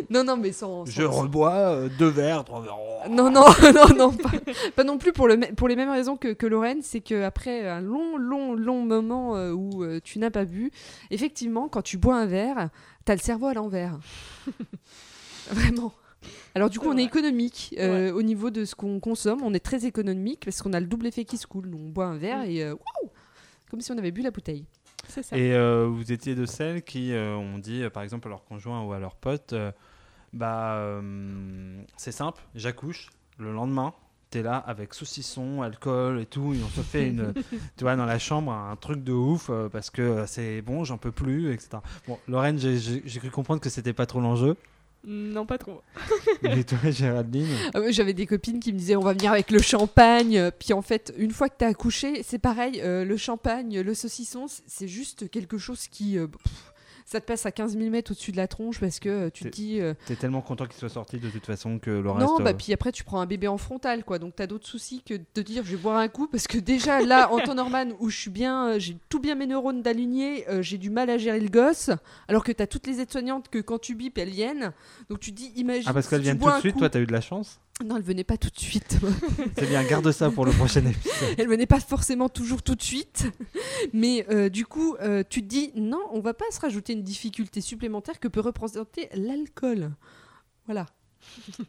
Non, 0.09 0.23
non, 0.23 0.37
mais 0.37 0.51
sans. 0.51 0.85
je 0.85 1.03
sans- 1.03 1.11
rebois 1.11 1.53
euh, 1.53 1.89
deux 1.99 2.07
verres, 2.09 2.43
trois 2.43 2.61
verres. 2.61 2.77
Oh. 2.79 3.09
Non, 3.09 3.29
non, 3.29 3.45
non, 3.75 3.95
non, 3.95 4.11
pas, 4.13 4.31
pas 4.75 4.83
non 4.83 4.97
plus 4.97 5.13
pour, 5.13 5.27
le, 5.27 5.35
mê- 5.37 5.53
pour 5.53 5.67
les 5.67 5.75
mêmes 5.75 5.91
raisons 5.91 6.17
que, 6.17 6.33
que 6.33 6.45
Lorraine, 6.47 6.81
c'est 6.81 6.99
qu'après 7.01 7.67
un 7.67 7.79
long, 7.81 8.17
long, 8.17 8.53
long 8.55 8.81
moment 8.81 9.35
euh, 9.37 9.51
où 9.51 9.83
euh, 9.83 9.99
tu 10.03 10.17
n'as 10.19 10.31
pas 10.31 10.45
bu, 10.45 10.71
effectivement, 11.11 11.67
quand 11.69 11.81
tu 11.83 11.97
bois 11.97 12.15
un 12.15 12.25
verre, 12.25 12.69
t'as 13.05 13.13
le 13.13 13.21
cerveau 13.21 13.45
à 13.47 13.53
l'envers. 13.53 13.97
Vraiment. 15.51 15.93
Alors 16.55 16.69
du 16.69 16.79
coup, 16.79 16.87
on 16.89 16.97
est 16.97 17.03
économique 17.03 17.75
euh, 17.79 18.11
au 18.11 18.21
niveau 18.23 18.49
de 18.49 18.65
ce 18.65 18.73
qu'on 18.75 18.99
consomme. 18.99 19.39
On 19.43 19.53
est 19.53 19.63
très 19.63 19.85
économique 19.85 20.41
parce 20.43 20.61
qu'on 20.61 20.73
a 20.73 20.79
le 20.79 20.87
double 20.87 21.05
effet 21.07 21.23
qui 21.23 21.37
se 21.37 21.45
coule. 21.47 21.71
On 21.75 21.89
boit 21.89 22.05
un 22.07 22.17
verre 22.17 22.39
Mm. 22.39 22.49
et 22.49 22.63
euh, 22.63 22.75
comme 23.69 23.81
si 23.81 23.91
on 23.91 23.97
avait 23.97 24.11
bu 24.11 24.21
la 24.21 24.31
bouteille. 24.31 24.65
C'est 25.07 25.23
ça. 25.23 25.37
Et 25.37 25.53
euh, 25.53 25.87
vous 25.89 26.11
étiez 26.11 26.35
de 26.35 26.45
celles 26.45 26.81
qui 26.83 27.13
euh, 27.13 27.35
ont 27.35 27.59
dit, 27.59 27.83
euh, 27.83 27.89
par 27.89 28.03
exemple, 28.03 28.27
à 28.27 28.29
leur 28.29 28.43
conjoint 28.45 28.83
ou 28.83 28.93
à 28.93 28.99
leur 28.99 29.15
pote, 29.15 29.53
euh, 29.53 29.71
bah, 30.33 30.75
euh, 30.75 31.81
c'est 31.95 32.11
simple, 32.11 32.41
j'accouche, 32.55 33.09
le 33.37 33.53
lendemain, 33.53 33.93
t'es 34.29 34.41
là 34.41 34.57
avec 34.57 34.93
saucisson, 34.93 35.61
alcool 35.61 36.19
et 36.19 36.25
tout, 36.25 36.53
et 36.53 36.59
on 36.63 36.67
se 36.67 36.81
fait 36.81 37.07
une, 37.07 37.33
tu 37.77 37.83
vois, 37.83 37.95
dans 37.95 38.05
la 38.05 38.19
chambre, 38.19 38.51
un 38.51 38.75
truc 38.75 39.03
de 39.03 39.13
ouf, 39.13 39.49
euh, 39.49 39.69
parce 39.69 39.89
que 39.89 40.25
c'est 40.27 40.61
bon, 40.61 40.83
j'en 40.83 40.97
peux 40.97 41.13
plus, 41.13 41.53
etc. 41.53 41.77
Bon, 42.07 42.19
Lorraine, 42.27 42.57
j'ai 42.59 43.19
cru 43.19 43.29
comprendre 43.29 43.61
que 43.61 43.69
c'était 43.69 43.93
pas 43.93 44.05
trop 44.05 44.19
l'enjeu, 44.19 44.57
Non, 45.05 45.45
pas 45.45 45.57
trop. 45.57 45.81
mais 46.43 46.63
toi, 46.63 46.77
Géraldine, 46.89 47.47
Ah 47.73 47.79
J'avais 47.89 48.13
des 48.13 48.25
copines 48.25 48.59
qui 48.59 48.73
me 48.73 48.77
disaient 48.77 48.95
on 48.95 49.01
va 49.01 49.13
venir 49.13 49.31
avec 49.31 49.51
le 49.51 49.61
champagne. 49.61 50.51
Puis 50.59 50.73
en 50.73 50.81
fait, 50.81 51.13
une 51.17 51.31
fois 51.31 51.49
que 51.49 51.55
t'as 51.57 51.67
accouché, 51.67 52.23
c'est 52.23 52.39
pareil. 52.39 52.81
euh, 52.81 53.05
le 53.05 53.15
champagne, 53.17 53.79
le 53.79 53.93
saucisson, 53.93 54.45
c'est 54.65 54.87
juste 54.87 55.29
quelque 55.29 55.57
chose 55.57 55.87
qui. 55.87 56.17
euh, 56.17 56.27
pff, 56.27 56.73
ça 57.09 57.21
te 57.21 57.25
passe 57.25 57.45
à 57.45 57.53
15 57.53 57.77
000 57.77 57.89
mètres 57.89 58.11
au-dessus 58.11 58.33
de 58.33 58.37
la 58.37 58.49
tronche 58.49 58.81
parce 58.81 58.99
que 58.99 59.07
euh, 59.07 59.29
tu 59.33 59.45
te 59.45 59.49
dis. 59.49 59.79
euh, 59.79 59.93
t'es 60.07 60.17
tellement 60.17 60.41
content 60.41 60.65
qu'il 60.65 60.77
soit 60.77 60.89
sorti 60.89 61.17
de 61.19 61.29
toute 61.29 61.45
façon 61.45 61.79
que 61.79 61.89
le 61.89 62.11
reste. 62.11 62.27
non, 62.27 62.37
bah 62.43 62.49
euh, 62.49 62.53
puis 62.53 62.73
après 62.73 62.91
tu 62.91 63.05
prends 63.05 63.21
un 63.21 63.25
bébé 63.25 63.47
en 63.47 63.57
frontal 63.57 64.03
quoi. 64.03 64.19
Donc 64.19 64.35
t'as 64.35 64.45
d'autres 64.45 64.67
soucis 64.67 65.01
que 65.05 65.13
de 65.13 65.23
te 65.33 65.39
dire 65.39 65.63
je 65.63 65.71
vais 65.77 65.81
boire 65.81 65.95
un 65.97 66.09
coup 66.09 66.27
parce 66.27 66.47
que 66.47 66.57
déjà 66.57 66.99
là 67.01 67.31
en 67.31 67.39
temps 67.39 67.55
normal 67.55 67.93
où 68.01 68.09
je 68.09 68.17
suis 68.19 68.29
bien, 68.29 68.77
j'ai 68.77 68.97
tout 69.07 69.19
bien 69.21 69.35
mes 69.35 69.47
neurones 69.47 69.81
d'aligner, 69.81 70.49
euh, 70.49 70.61
j'ai 70.61 70.77
du 70.77 70.89
mal 70.89 71.09
à 71.09 71.17
gérer 71.17 71.39
le 71.39 71.47
gosse. 71.49 71.91
Alors 72.27 72.43
que 72.43 72.51
t'as 72.51 72.67
toutes 72.67 72.87
les 72.87 72.99
aides-soignantes 72.99 73.47
que 73.47 73.59
quand 73.59 73.79
tu 73.79 73.95
bipes 73.95 74.17
elles 74.17 74.29
viennent. 74.29 74.73
Donc 75.09 75.21
tu 75.21 75.31
te 75.31 75.37
dis 75.37 75.53
imagine. 75.55 75.85
Ah, 75.87 75.93
parce 75.93 76.07
si 76.07 76.09
qu'elles 76.09 76.21
viennent 76.23 76.39
tout 76.39 76.51
de 76.51 76.59
suite, 76.59 76.73
coup- 76.73 76.79
toi, 76.79 76.89
t'as 76.89 76.99
eu 76.99 77.05
de 77.07 77.13
la 77.13 77.21
chance. 77.21 77.61
Non, 77.85 77.97
elles 77.97 78.03
venaient 78.03 78.23
pas 78.23 78.37
tout 78.37 78.49
de 78.49 78.59
suite. 78.59 78.97
C'est 79.57 79.67
bien, 79.67 79.83
garde 79.83 80.11
ça 80.11 80.31
pour 80.31 80.45
le 80.45 80.51
prochain 80.51 80.83
épisode. 80.85 81.35
Elle 81.37 81.47
venait 81.47 81.67
pas 81.67 81.79
forcément 81.79 82.27
toujours 82.27 82.63
tout 82.63 82.75
de 82.75 82.81
suite, 82.81 83.27
mais 83.93 84.25
euh, 84.31 84.49
du 84.49 84.65
coup, 84.65 84.95
euh, 84.99 85.23
tu 85.27 85.43
te 85.43 85.47
dis 85.47 85.71
non, 85.75 86.01
on 86.11 86.19
va 86.19 86.33
pas 86.33 86.45
se 86.51 86.59
rajouter 86.59 86.93
une 86.93 87.03
difficulté 87.03 87.61
supplémentaire 87.61 88.19
que 88.19 88.27
peut 88.27 88.39
représenter 88.39 89.09
l'alcool. 89.13 89.91
Voilà. 90.65 90.87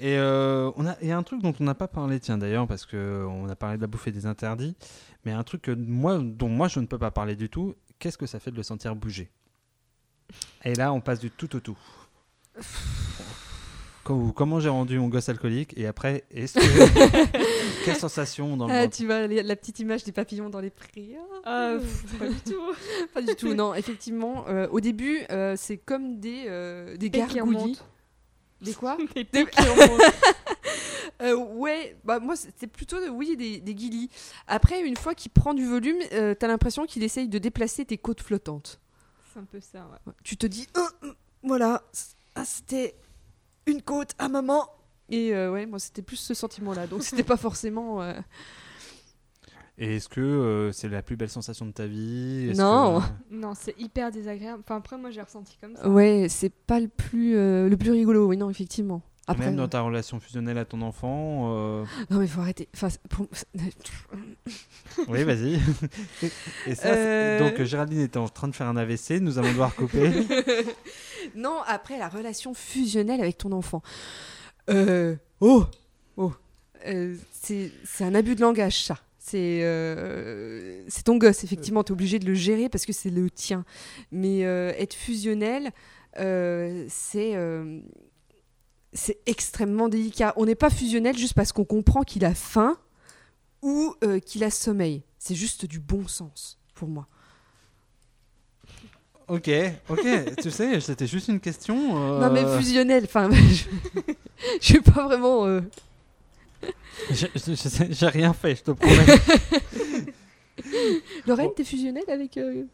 Et 0.00 0.16
euh, 0.16 0.70
on 0.76 0.86
a, 0.86 0.96
il 1.02 1.08
y 1.08 1.12
a 1.12 1.16
un 1.16 1.24
truc 1.24 1.42
dont 1.42 1.54
on 1.58 1.64
n'a 1.64 1.74
pas 1.74 1.88
parlé, 1.88 2.20
tiens 2.20 2.38
d'ailleurs, 2.38 2.68
parce 2.68 2.86
que 2.86 3.26
on 3.28 3.48
a 3.48 3.56
parlé 3.56 3.76
de 3.76 3.82
la 3.82 3.88
bouffe 3.88 4.06
et 4.06 4.12
des 4.12 4.26
interdits, 4.26 4.76
mais 5.24 5.32
un 5.32 5.42
truc 5.42 5.62
que 5.62 5.72
moi, 5.72 6.18
dont 6.22 6.48
moi 6.48 6.68
je 6.68 6.78
ne 6.78 6.86
peux 6.86 6.98
pas 6.98 7.10
parler 7.10 7.34
du 7.34 7.48
tout. 7.48 7.74
Qu'est-ce 7.98 8.16
que 8.16 8.26
ça 8.26 8.38
fait 8.38 8.52
de 8.52 8.56
le 8.56 8.62
sentir 8.62 8.94
bouger? 8.94 9.28
Et 10.64 10.74
là, 10.74 10.92
on 10.92 11.00
passe 11.00 11.18
du 11.18 11.32
tout 11.32 11.56
au 11.56 11.60
tout. 11.60 11.78
Com- 14.08 14.32
Comment 14.32 14.58
j'ai 14.58 14.70
rendu 14.70 14.98
mon 14.98 15.08
gosse 15.08 15.28
alcoolique 15.28 15.74
Et 15.76 15.86
après, 15.86 16.24
est-ce 16.30 16.54
que 16.54 17.84
quelle 17.84 17.94
sensation 17.96 18.56
dans 18.56 18.66
le 18.66 18.72
Ah, 18.72 18.82
ventre 18.84 18.96
tu 18.96 19.04
vois 19.04 19.26
la, 19.26 19.54
petite 19.54 19.80
image 19.80 20.02
des 20.04 20.12
papillons 20.12 20.48
dans 20.48 20.60
les 20.60 20.70
prés. 20.70 21.16
Ah, 21.44 21.74
pff, 21.78 22.18
pas 22.18 22.28
du 22.28 22.40
tout. 22.40 22.72
pas 23.14 23.20
du 23.20 23.34
tout. 23.36 23.52
Non, 23.52 23.74
effectivement, 23.74 24.46
euh, 24.48 24.66
au 24.70 24.80
début, 24.80 25.20
euh, 25.30 25.56
c'est 25.58 25.76
comme 25.76 26.20
des 26.20 26.44
euh, 26.46 26.96
des 26.96 27.10
gargouillis. 27.10 27.78
Des 28.62 28.72
quoi 28.72 28.96
Des. 29.14 29.46
Euh, 31.20 31.34
ouais, 31.34 31.96
bah 32.04 32.18
moi 32.20 32.34
c'était 32.36 32.66
plutôt 32.68 32.96
oui 33.10 33.36
des, 33.36 33.60
des 33.60 33.74
guilis. 33.74 34.08
Après, 34.46 34.80
une 34.80 34.96
fois 34.96 35.14
qu'il 35.14 35.32
prend 35.32 35.52
du 35.52 35.66
volume, 35.66 35.98
euh, 36.12 36.34
t'as 36.34 36.46
l'impression 36.46 36.86
qu'il 36.86 37.02
essaye 37.02 37.28
de 37.28 37.38
déplacer 37.38 37.84
tes 37.84 37.98
côtes 37.98 38.22
flottantes. 38.22 38.80
C'est 39.34 39.40
un 39.40 39.44
peu 39.44 39.60
ça, 39.60 39.80
ouais. 40.06 40.12
Tu 40.22 40.36
te 40.36 40.46
dis, 40.46 40.66
Euh, 40.76 40.80
euh, 41.04 41.12
voilà, 41.42 41.82
ah, 42.36 42.44
c'était 42.44 42.94
une 43.68 43.82
côte 43.82 44.10
à 44.18 44.28
maman. 44.28 44.68
Et 45.10 45.34
euh, 45.34 45.52
ouais, 45.52 45.64
moi 45.66 45.78
c'était 45.78 46.02
plus 46.02 46.16
ce 46.16 46.34
sentiment-là. 46.34 46.86
Donc 46.86 47.02
c'était 47.02 47.22
pas 47.22 47.36
forcément. 47.36 48.02
euh, 48.02 48.12
Et 49.78 49.96
est-ce 49.96 50.08
que 50.08 50.20
euh, 50.20 50.72
c'est 50.72 50.88
la 50.88 51.02
plus 51.02 51.16
belle 51.16 51.28
sensation 51.30 51.64
de 51.66 51.70
ta 51.72 51.86
vie? 51.86 52.52
Non. 52.56 53.00
que- 53.00 53.34
Non, 53.34 53.52
c'est 53.54 53.78
hyper 53.78 54.10
désagréable. 54.10 54.62
Enfin, 54.64 54.76
après, 54.76 54.98
moi, 54.98 55.10
j'ai 55.10 55.22
ressenti 55.22 55.56
comme 55.60 55.76
ça. 55.76 55.88
Ouais, 55.88 56.26
c'est 56.28 56.52
pas 56.52 56.80
le 56.80 56.88
plus 56.88 57.36
euh, 57.36 57.68
le 57.68 57.76
plus 57.76 57.92
rigolo. 57.92 58.26
Oui, 58.26 58.36
non, 58.36 58.50
effectivement. 58.50 59.02
Après, 59.28 59.46
Même 59.46 59.56
dans 59.56 59.68
ta 59.68 59.82
relation 59.82 60.18
fusionnelle 60.20 60.58
à 60.58 60.64
ton 60.64 60.80
enfant 60.82 61.52
euh, 61.54 61.84
non 62.10 62.18
mais 62.18 62.26
faut 62.26 62.40
arrêter. 62.40 62.68
Enfin, 62.74 62.88
pour- 63.10 63.26
Oui, 65.08 65.22
vas-y. 65.24 65.60
Et 66.66 66.74
ça, 66.74 66.88
Euh. 66.94 67.38
donc 67.38 67.62
Géraldine 67.62 68.00
était 68.00 68.16
en 68.18 68.28
train 68.28 68.48
de 68.48 68.54
faire 68.54 68.66
un 68.66 68.76
AVC, 68.76 69.20
nous 69.20 69.38
allons 69.38 69.50
devoir 69.50 69.74
couper. 69.74 70.10
non, 71.36 71.58
après 71.66 71.98
la 71.98 72.08
relation 72.08 72.54
fusionnelle 72.54 73.20
avec 73.20 73.38
ton 73.38 73.52
enfant. 73.52 73.82
Euh, 74.70 75.14
oh, 75.40 75.64
oh, 76.16 76.32
c'est 77.32 77.70
un 78.00 78.14
abus 78.14 78.34
de 78.34 78.40
langage 78.40 78.82
ça. 78.84 78.98
C'est 79.18 79.60
euh, 79.62 80.82
c'est 80.88 81.04
ton 81.04 81.18
gosse, 81.18 81.44
effectivement, 81.44 81.84
tu 81.84 81.90
es 81.90 81.92
obligé 81.92 82.18
de 82.18 82.24
le 82.26 82.34
gérer 82.34 82.68
parce 82.70 82.86
que 82.86 82.94
c'est 82.94 83.10
le 83.10 83.28
tien. 83.30 83.64
Mais 84.10 84.44
euh, 84.46 84.72
être 84.78 84.94
fusionnel, 84.94 85.70
euh, 86.18 86.86
c'est 86.88 87.32
c'est 88.92 89.18
extrêmement 89.26 89.88
délicat. 89.88 90.32
On 90.36 90.46
n'est 90.46 90.54
pas 90.54 90.70
fusionnel 90.70 91.16
juste 91.16 91.34
parce 91.34 91.52
qu'on 91.52 91.64
comprend 91.64 92.02
qu'il 92.02 92.24
a 92.24 92.34
faim 92.34 92.76
ou 93.62 93.94
euh, 94.04 94.18
qu'il 94.20 94.44
a 94.44 94.50
sommeil. 94.50 95.02
C'est 95.18 95.34
juste 95.34 95.66
du 95.66 95.78
bon 95.80 96.06
sens 96.06 96.58
pour 96.74 96.88
moi. 96.88 97.06
ok, 99.28 99.50
ok, 99.88 100.06
tu 100.42 100.50
sais, 100.50 100.80
c'était 100.80 101.06
juste 101.06 101.28
une 101.28 101.40
question. 101.40 101.76
euh, 101.96 102.20
Non 102.20 102.30
mais 102.30 102.46
fusionnel, 102.58 103.04
enfin, 103.04 103.28
je, 103.32 103.64
suis 104.60 104.80
pas 104.80 105.04
vraiment. 105.04 105.44
euh, 105.46 105.60
J'ai 107.10 108.06
rien 108.08 108.32
fait, 108.32 108.56
je 108.56 108.62
te 108.62 108.70
promets. 108.70 109.06
Lorraine, 111.26 111.50
t'es 111.54 111.64
fusionnelle 111.64 112.08
avec. 112.08 112.36
euh, 112.36 112.64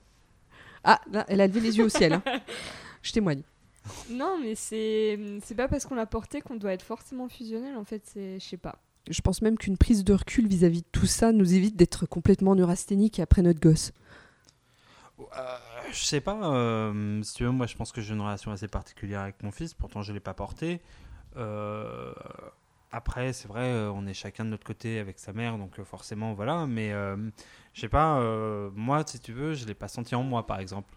Ah, 0.85 1.01
là, 1.13 1.25
elle 1.29 1.41
a 1.41 1.47
levé 1.47 1.61
les 1.61 1.77
yeux 1.79 1.85
au 1.85 1.89
ciel. 1.89 2.13
hein. 2.15 2.23
Je 3.03 3.13
témoigne. 3.13 3.43
Non, 4.11 4.39
mais 4.41 4.55
c'est 4.55 5.19
c'est 5.43 5.55
pas 5.55 5.69
parce 5.69 5.85
qu'on 5.85 5.95
l'a 5.95 6.07
porté 6.07 6.41
qu'on 6.41 6.57
doit 6.57 6.73
être 6.73 6.83
forcément 6.83 7.29
fusionnel. 7.29 7.77
En 7.77 7.85
fait, 7.85 8.03
c'est. 8.05 8.41
Je 8.41 8.45
sais 8.45 8.57
pas. 8.57 8.79
Je 9.11 9.21
pense 9.21 9.43
même 9.43 9.59
qu'une 9.59 9.77
prise 9.77 10.05
de 10.05 10.15
recul 10.15 10.49
vis-à-vis 10.49 10.81
de 10.81 10.87
tout 10.91 11.07
ça 11.07 11.33
nous 11.33 11.55
évite 11.55 11.77
d'être 11.77 12.07
complètement 12.07 12.55
neurasthénique 12.55 13.21
après 13.21 13.43
notre 13.43 13.61
gosse. 13.61 13.93
Euh, 15.21 15.57
je 15.93 16.05
sais 16.05 16.21
pas, 16.21 16.53
euh, 16.55 17.23
si 17.23 17.35
tu 17.35 17.45
veux, 17.45 17.51
moi 17.51 17.67
je 17.67 17.77
pense 17.77 17.93
que 17.93 18.01
j'ai 18.01 18.15
une 18.15 18.21
relation 18.21 18.51
assez 18.51 18.67
particulière 18.67 19.21
avec 19.21 19.43
mon 19.43 19.53
fils, 19.53 19.75
pourtant 19.75 20.01
je 20.03 20.13
l'ai 20.13 20.21
pas 20.21 20.35
porté. 20.35 20.81
Euh, 21.37 22.13
après, 22.91 23.33
c'est 23.33 23.49
vrai, 23.49 23.65
euh, 23.65 23.91
on 23.93 24.07
est 24.07 24.15
chacun 24.15 24.45
de 24.45 24.51
notre 24.51 24.65
côté 24.65 25.01
avec 25.01 25.19
sa 25.19 25.33
mère, 25.33 25.59
donc 25.59 25.83
forcément, 25.83 26.33
voilà, 26.33 26.67
mais 26.67 26.93
euh, 26.93 27.17
je 27.73 27.81
sais 27.81 27.89
pas, 27.89 28.21
euh, 28.21 28.71
moi, 28.75 29.03
si 29.05 29.19
tu 29.19 29.33
veux, 29.33 29.55
je 29.55 29.67
l'ai 29.67 29.75
pas 29.75 29.89
senti 29.89 30.15
en 30.15 30.23
moi, 30.23 30.47
par 30.47 30.61
exemple. 30.61 30.95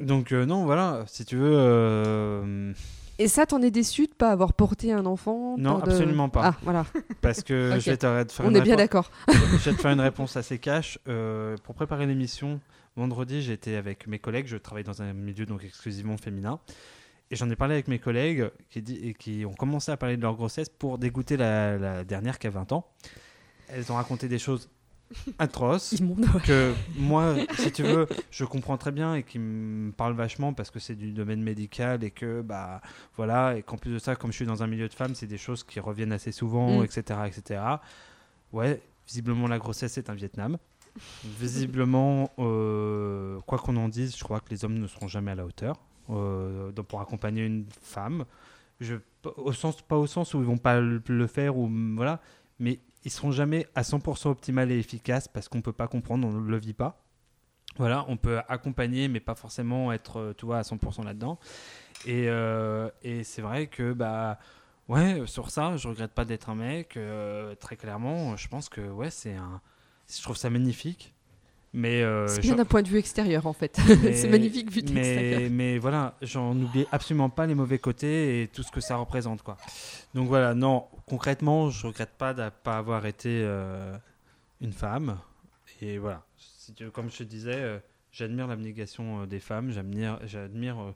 Donc, 0.00 0.32
euh, 0.32 0.46
non, 0.46 0.64
voilà, 0.64 1.04
si 1.06 1.24
tu 1.24 1.36
veux. 1.36 1.50
euh, 1.52 2.72
Et 3.18 3.26
ça, 3.28 3.46
t'en 3.46 3.60
es 3.62 3.70
déçu 3.70 4.06
de 4.06 4.12
pas 4.14 4.30
avoir 4.30 4.52
porté 4.52 4.92
un 4.92 5.06
enfant 5.06 5.56
Non, 5.58 5.78
tant 5.80 5.86
de- 5.86 5.90
absolument 5.90 6.28
pas. 6.28 6.42
Ah, 6.44 6.54
voilà, 6.62 6.86
Parce 7.20 7.42
que 7.42 7.74
Ok. 7.74 7.80
je 7.80 7.90
vais 7.90 7.96
te 7.96 8.22
te 8.24 8.32
faire 8.32 8.46
on 8.46 8.50
une 8.50 8.56
est 8.56 8.60
bien 8.60 8.76
réponse- 8.76 8.78
d'accord. 8.78 9.10
je 9.58 9.70
vais 9.70 9.76
te 9.76 9.80
faire 9.80 9.90
une 9.92 10.00
réponse 10.00 10.36
assez 10.36 10.58
cash. 10.58 10.98
Euh, 11.08 11.56
pour 11.64 11.74
préparer 11.74 12.06
l'émission, 12.06 12.60
vendredi, 12.96 13.42
j'étais 13.42 13.74
avec 13.74 14.06
mes 14.06 14.18
collègues. 14.20 14.46
Je 14.46 14.56
travaille 14.56 14.84
dans 14.84 15.02
un 15.02 15.12
milieu 15.12 15.46
donc 15.46 15.64
exclusivement 15.64 16.16
féminin. 16.16 16.60
Et 17.30 17.36
j'en 17.36 17.50
ai 17.50 17.56
parlé 17.56 17.74
avec 17.74 17.88
mes 17.88 17.98
collègues 17.98 18.50
qui, 18.70 18.80
dit- 18.82 19.00
et 19.08 19.14
qui 19.14 19.44
ont 19.44 19.52
commencé 19.52 19.90
à 19.92 19.96
parler 19.96 20.16
de 20.16 20.22
leur 20.22 20.34
grossesse 20.34 20.68
pour 20.70 20.96
dégoûter 20.98 21.36
la, 21.36 21.76
la 21.76 22.04
dernière 22.04 22.38
qui 22.38 22.46
a 22.46 22.50
20 22.50 22.72
ans. 22.72 22.86
Elles 23.68 23.90
ont 23.92 23.96
raconté 23.96 24.28
des 24.28 24.38
choses 24.38 24.70
ouais. 26.34 26.40
que 26.44 26.74
moi, 26.98 27.34
si 27.54 27.72
tu 27.72 27.82
veux, 27.82 28.06
je 28.30 28.44
comprends 28.44 28.76
très 28.76 28.92
bien 28.92 29.14
et 29.14 29.22
qui 29.22 29.38
me 29.38 29.90
parle 29.92 30.14
vachement 30.14 30.52
parce 30.52 30.70
que 30.70 30.78
c'est 30.78 30.94
du 30.94 31.12
domaine 31.12 31.42
médical 31.42 32.04
et 32.04 32.10
que, 32.10 32.42
bah, 32.42 32.80
voilà, 33.16 33.56
et 33.56 33.62
qu'en 33.62 33.76
plus 33.78 33.92
de 33.92 33.98
ça, 33.98 34.16
comme 34.16 34.30
je 34.32 34.36
suis 34.36 34.46
dans 34.46 34.62
un 34.62 34.66
milieu 34.66 34.88
de 34.88 34.94
femmes, 34.94 35.14
c'est 35.14 35.26
des 35.26 35.38
choses 35.38 35.64
qui 35.64 35.80
reviennent 35.80 36.12
assez 36.12 36.32
souvent, 36.32 36.80
Mm. 36.80 36.84
etc., 36.84 37.20
etc. 37.26 37.60
Ouais, 38.52 38.80
visiblement, 39.06 39.46
la 39.48 39.58
grossesse, 39.58 39.92
c'est 39.92 40.10
un 40.10 40.14
Vietnam. 40.14 40.58
Visiblement, 41.24 42.30
euh, 42.38 43.38
quoi 43.46 43.58
qu'on 43.58 43.76
en 43.76 43.88
dise, 43.88 44.16
je 44.16 44.24
crois 44.24 44.40
que 44.40 44.50
les 44.50 44.64
hommes 44.64 44.78
ne 44.78 44.86
seront 44.86 45.08
jamais 45.08 45.30
à 45.30 45.34
la 45.36 45.44
hauteur 45.44 45.76
euh, 46.10 46.72
donc 46.72 46.86
pour 46.86 47.00
accompagner 47.00 47.44
une 47.44 47.66
femme. 47.82 48.24
Je, 48.80 48.94
au 49.36 49.52
sens, 49.52 49.80
pas 49.82 49.96
au 49.96 50.06
sens 50.06 50.34
où 50.34 50.40
ils 50.40 50.46
vont 50.46 50.56
pas 50.56 50.80
le 50.80 51.26
faire, 51.26 51.56
ou 51.56 51.70
voilà, 51.94 52.20
mais 52.58 52.78
ils 53.04 53.10
seront 53.10 53.30
jamais 53.32 53.66
à 53.74 53.82
100% 53.82 54.28
optimal 54.28 54.70
et 54.72 54.78
efficaces 54.78 55.28
parce 55.28 55.48
qu'on 55.48 55.60
peut 55.62 55.72
pas 55.72 55.88
comprendre, 55.88 56.26
on 56.26 56.32
ne 56.32 56.48
le 56.50 56.58
vit 56.58 56.72
pas. 56.74 57.02
Voilà, 57.76 58.04
on 58.08 58.16
peut 58.16 58.38
accompagner, 58.48 59.08
mais 59.08 59.20
pas 59.20 59.34
forcément 59.36 59.92
être, 59.92 60.18
euh, 60.18 60.34
tu 60.36 60.46
vois, 60.46 60.58
à 60.58 60.62
100% 60.62 61.04
là-dedans. 61.04 61.38
Et, 62.06 62.28
euh, 62.28 62.88
et 63.02 63.22
c'est 63.24 63.42
vrai 63.42 63.68
que, 63.68 63.92
bah, 63.92 64.38
ouais, 64.88 65.22
sur 65.26 65.50
ça, 65.50 65.76
je 65.76 65.86
regrette 65.86 66.12
pas 66.12 66.24
d'être 66.24 66.50
un 66.50 66.54
mec. 66.56 66.96
euh, 66.96 67.54
très 67.54 67.76
clairement, 67.76 68.36
je 68.36 68.48
pense 68.48 68.68
que, 68.68 68.80
ouais, 68.80 69.10
c'est 69.10 69.34
un. 69.34 69.60
Je 70.12 70.20
trouve 70.22 70.36
ça 70.36 70.50
magnifique. 70.50 71.14
Mais. 71.74 72.02
euh, 72.02 72.26
C'est 72.26 72.40
bien 72.40 72.56
d'un 72.56 72.64
point 72.64 72.82
de 72.82 72.88
vue 72.88 72.98
extérieur, 72.98 73.46
en 73.46 73.52
fait. 73.52 73.78
c'est 74.14 74.28
magnifique 74.28 74.72
vu 74.72 74.82
de 74.82 74.92
l'extérieur. 74.92 75.50
mais 75.52 75.78
voilà, 75.78 76.16
j'en 76.22 76.56
oublie 76.56 76.86
absolument 76.90 77.28
pas 77.30 77.46
les 77.46 77.54
mauvais 77.54 77.78
côtés 77.78 78.42
et 78.42 78.48
tout 78.48 78.62
ce 78.64 78.72
que 78.72 78.80
ça 78.80 78.96
représente. 78.96 79.42
Quoi. 79.42 79.56
Donc 80.14 80.26
voilà, 80.28 80.54
non, 80.54 80.86
concrètement, 81.08 81.70
je 81.70 81.86
regrette 81.86 82.12
pas 82.16 82.34
de 82.34 82.48
pas 82.62 82.78
avoir 82.78 83.06
été 83.06 83.42
euh, 83.44 83.96
une 84.60 84.72
femme. 84.72 85.18
Et 85.80 85.98
voilà, 85.98 86.22
comme 86.92 87.10
je 87.10 87.18
te 87.18 87.22
disais, 87.24 87.54
euh, 87.54 87.78
j'admire 88.12 88.46
l'abnégation 88.46 89.22
euh, 89.22 89.26
des 89.26 89.40
femmes, 89.40 89.70
j'admire, 89.70 90.18
j'admire 90.24 90.94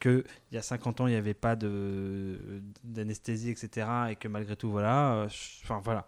que 0.00 0.24
il 0.50 0.54
y 0.54 0.58
a 0.58 0.62
50 0.62 1.00
ans, 1.02 1.06
il 1.06 1.10
n'y 1.10 1.16
avait 1.16 1.34
pas 1.34 1.56
de, 1.56 2.62
d'anesthésie, 2.82 3.50
etc. 3.50 3.86
Et 4.10 4.16
que 4.16 4.28
malgré 4.28 4.56
tout, 4.56 4.70
voilà, 4.70 5.26
enfin 5.62 5.80
voilà. 5.82 6.06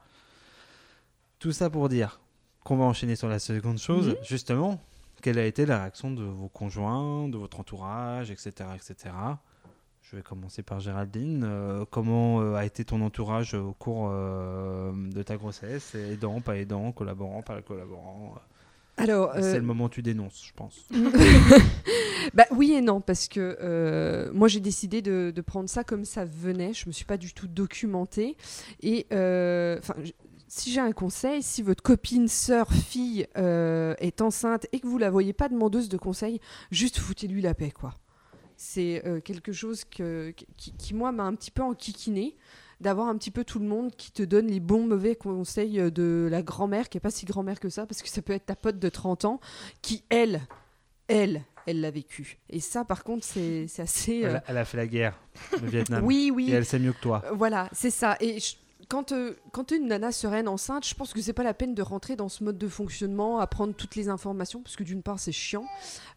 Tout 1.38 1.52
ça 1.52 1.68
pour 1.70 1.88
dire 1.88 2.20
qu'on 2.64 2.76
va 2.76 2.84
enchaîner 2.84 3.14
sur 3.16 3.28
la 3.28 3.38
seconde 3.38 3.78
chose, 3.78 4.08
Mhm. 4.08 4.16
justement. 4.24 4.80
Quelle 5.22 5.38
a 5.38 5.46
été 5.46 5.64
la 5.66 5.80
réaction 5.80 6.10
de 6.10 6.22
vos 6.22 6.48
conjoints, 6.48 7.28
de 7.28 7.38
votre 7.38 7.58
entourage, 7.60 8.30
etc. 8.30 8.50
etc. 8.74 9.14
Je 10.10 10.16
vais 10.16 10.22
commencer 10.22 10.62
par 10.62 10.78
Géraldine. 10.78 11.42
Euh, 11.44 11.84
comment 11.90 12.40
euh, 12.40 12.54
a 12.54 12.64
été 12.64 12.84
ton 12.84 13.00
entourage 13.00 13.54
au 13.54 13.72
cours 13.72 14.08
euh, 14.12 14.92
de 14.94 15.22
ta 15.22 15.36
grossesse? 15.36 15.96
Aidant, 15.96 16.40
pas 16.40 16.56
aidant, 16.56 16.92
collaborant, 16.92 17.42
pas 17.42 17.60
collaborant? 17.60 18.36
Alors, 18.98 19.32
C'est 19.34 19.58
le 19.58 19.62
moment 19.62 19.84
où 19.84 19.88
tu 19.88 20.02
dénonces, 20.02 20.44
je 20.46 20.52
pense. 20.54 20.86
bah 22.34 22.46
oui 22.52 22.72
et 22.72 22.80
non, 22.80 23.00
parce 23.02 23.28
que 23.28 24.30
moi 24.32 24.48
j'ai 24.48 24.60
décidé 24.60 25.02
de, 25.02 25.32
de 25.34 25.40
prendre 25.42 25.68
ça 25.68 25.84
comme 25.84 26.06
ça 26.06 26.24
venait. 26.24 26.72
Je 26.72 26.86
me 26.86 26.92
suis 26.92 27.04
pas 27.04 27.18
du 27.18 27.34
tout 27.34 27.46
documentée. 27.46 28.36
Et 28.80 29.06
enfin, 29.10 29.94
si 30.48 30.72
j'ai 30.72 30.80
un 30.80 30.92
conseil, 30.92 31.42
si 31.42 31.62
votre 31.62 31.82
copine, 31.82 32.28
sœur, 32.28 32.72
fille 32.72 33.26
euh, 33.36 33.94
est 33.98 34.20
enceinte 34.20 34.66
et 34.72 34.80
que 34.80 34.86
vous 34.86 34.98
la 34.98 35.10
voyez 35.10 35.32
pas 35.32 35.48
demandeuse 35.48 35.88
de 35.88 35.96
conseil, 35.96 36.40
juste 36.70 36.98
foutez-lui 36.98 37.42
la 37.42 37.54
paix, 37.54 37.70
quoi. 37.70 37.94
C'est 38.56 39.02
euh, 39.06 39.20
quelque 39.20 39.52
chose 39.52 39.84
que, 39.84 40.32
qui, 40.56 40.72
qui, 40.72 40.94
moi, 40.94 41.12
m'a 41.12 41.24
un 41.24 41.34
petit 41.34 41.50
peu 41.50 41.62
enquiquiné 41.62 42.36
d'avoir 42.80 43.08
un 43.08 43.16
petit 43.16 43.30
peu 43.30 43.44
tout 43.44 43.58
le 43.58 43.66
monde 43.66 43.90
qui 43.96 44.10
te 44.12 44.22
donne 44.22 44.48
les 44.48 44.60
bons, 44.60 44.86
mauvais 44.86 45.16
conseils 45.16 45.80
euh, 45.80 45.90
de 45.90 46.28
la 46.30 46.42
grand-mère, 46.42 46.88
qui 46.88 46.98
est 46.98 47.00
pas 47.00 47.10
si 47.10 47.24
grand-mère 47.26 47.58
que 47.60 47.68
ça, 47.68 47.86
parce 47.86 48.02
que 48.02 48.08
ça 48.08 48.20
peut 48.22 48.32
être 48.34 48.46
ta 48.46 48.56
pote 48.56 48.78
de 48.78 48.88
30 48.88 49.24
ans, 49.26 49.40
qui, 49.82 50.04
elle, 50.10 50.42
elle, 51.08 51.42
elle 51.66 51.80
l'a 51.80 51.90
vécu. 51.90 52.38
Et 52.50 52.60
ça, 52.60 52.84
par 52.84 53.02
contre, 53.04 53.24
c'est 53.24 53.66
c'est 53.68 53.82
assez... 53.82 54.24
euh, 54.24 54.28
Elle, 54.30 54.36
a- 54.36 54.44
elle 54.48 54.56
a 54.58 54.64
fait 54.64 54.76
la 54.76 54.86
guerre, 54.86 55.18
le 55.60 55.66
Vietnam. 55.70 56.04
oui, 56.04 56.30
oui. 56.34 56.50
Et 56.50 56.52
elle 56.52 56.66
sait 56.66 56.78
mieux 56.78 56.92
que 56.92 57.00
toi. 57.00 57.22
Euh, 57.26 57.32
Voilà, 57.34 57.68
c'est 57.72 57.90
ça. 57.90 58.16
Et 58.20 58.40
je- 58.40 58.56
quand, 58.88 59.12
euh, 59.12 59.34
quand 59.52 59.70
une 59.70 59.88
nana 59.88 60.12
sereine 60.12 60.48
enceinte, 60.48 60.86
je 60.86 60.94
pense 60.94 61.12
que 61.12 61.20
c'est 61.20 61.32
pas 61.32 61.42
la 61.42 61.54
peine 61.54 61.74
de 61.74 61.82
rentrer 61.82 62.16
dans 62.16 62.28
ce 62.28 62.44
mode 62.44 62.58
de 62.58 62.68
fonctionnement, 62.68 63.38
à 63.38 63.46
prendre 63.46 63.74
toutes 63.74 63.96
les 63.96 64.08
informations, 64.08 64.62
parce 64.62 64.76
que 64.76 64.84
d'une 64.84 65.02
part 65.02 65.18
c'est 65.18 65.32
chiant, 65.32 65.66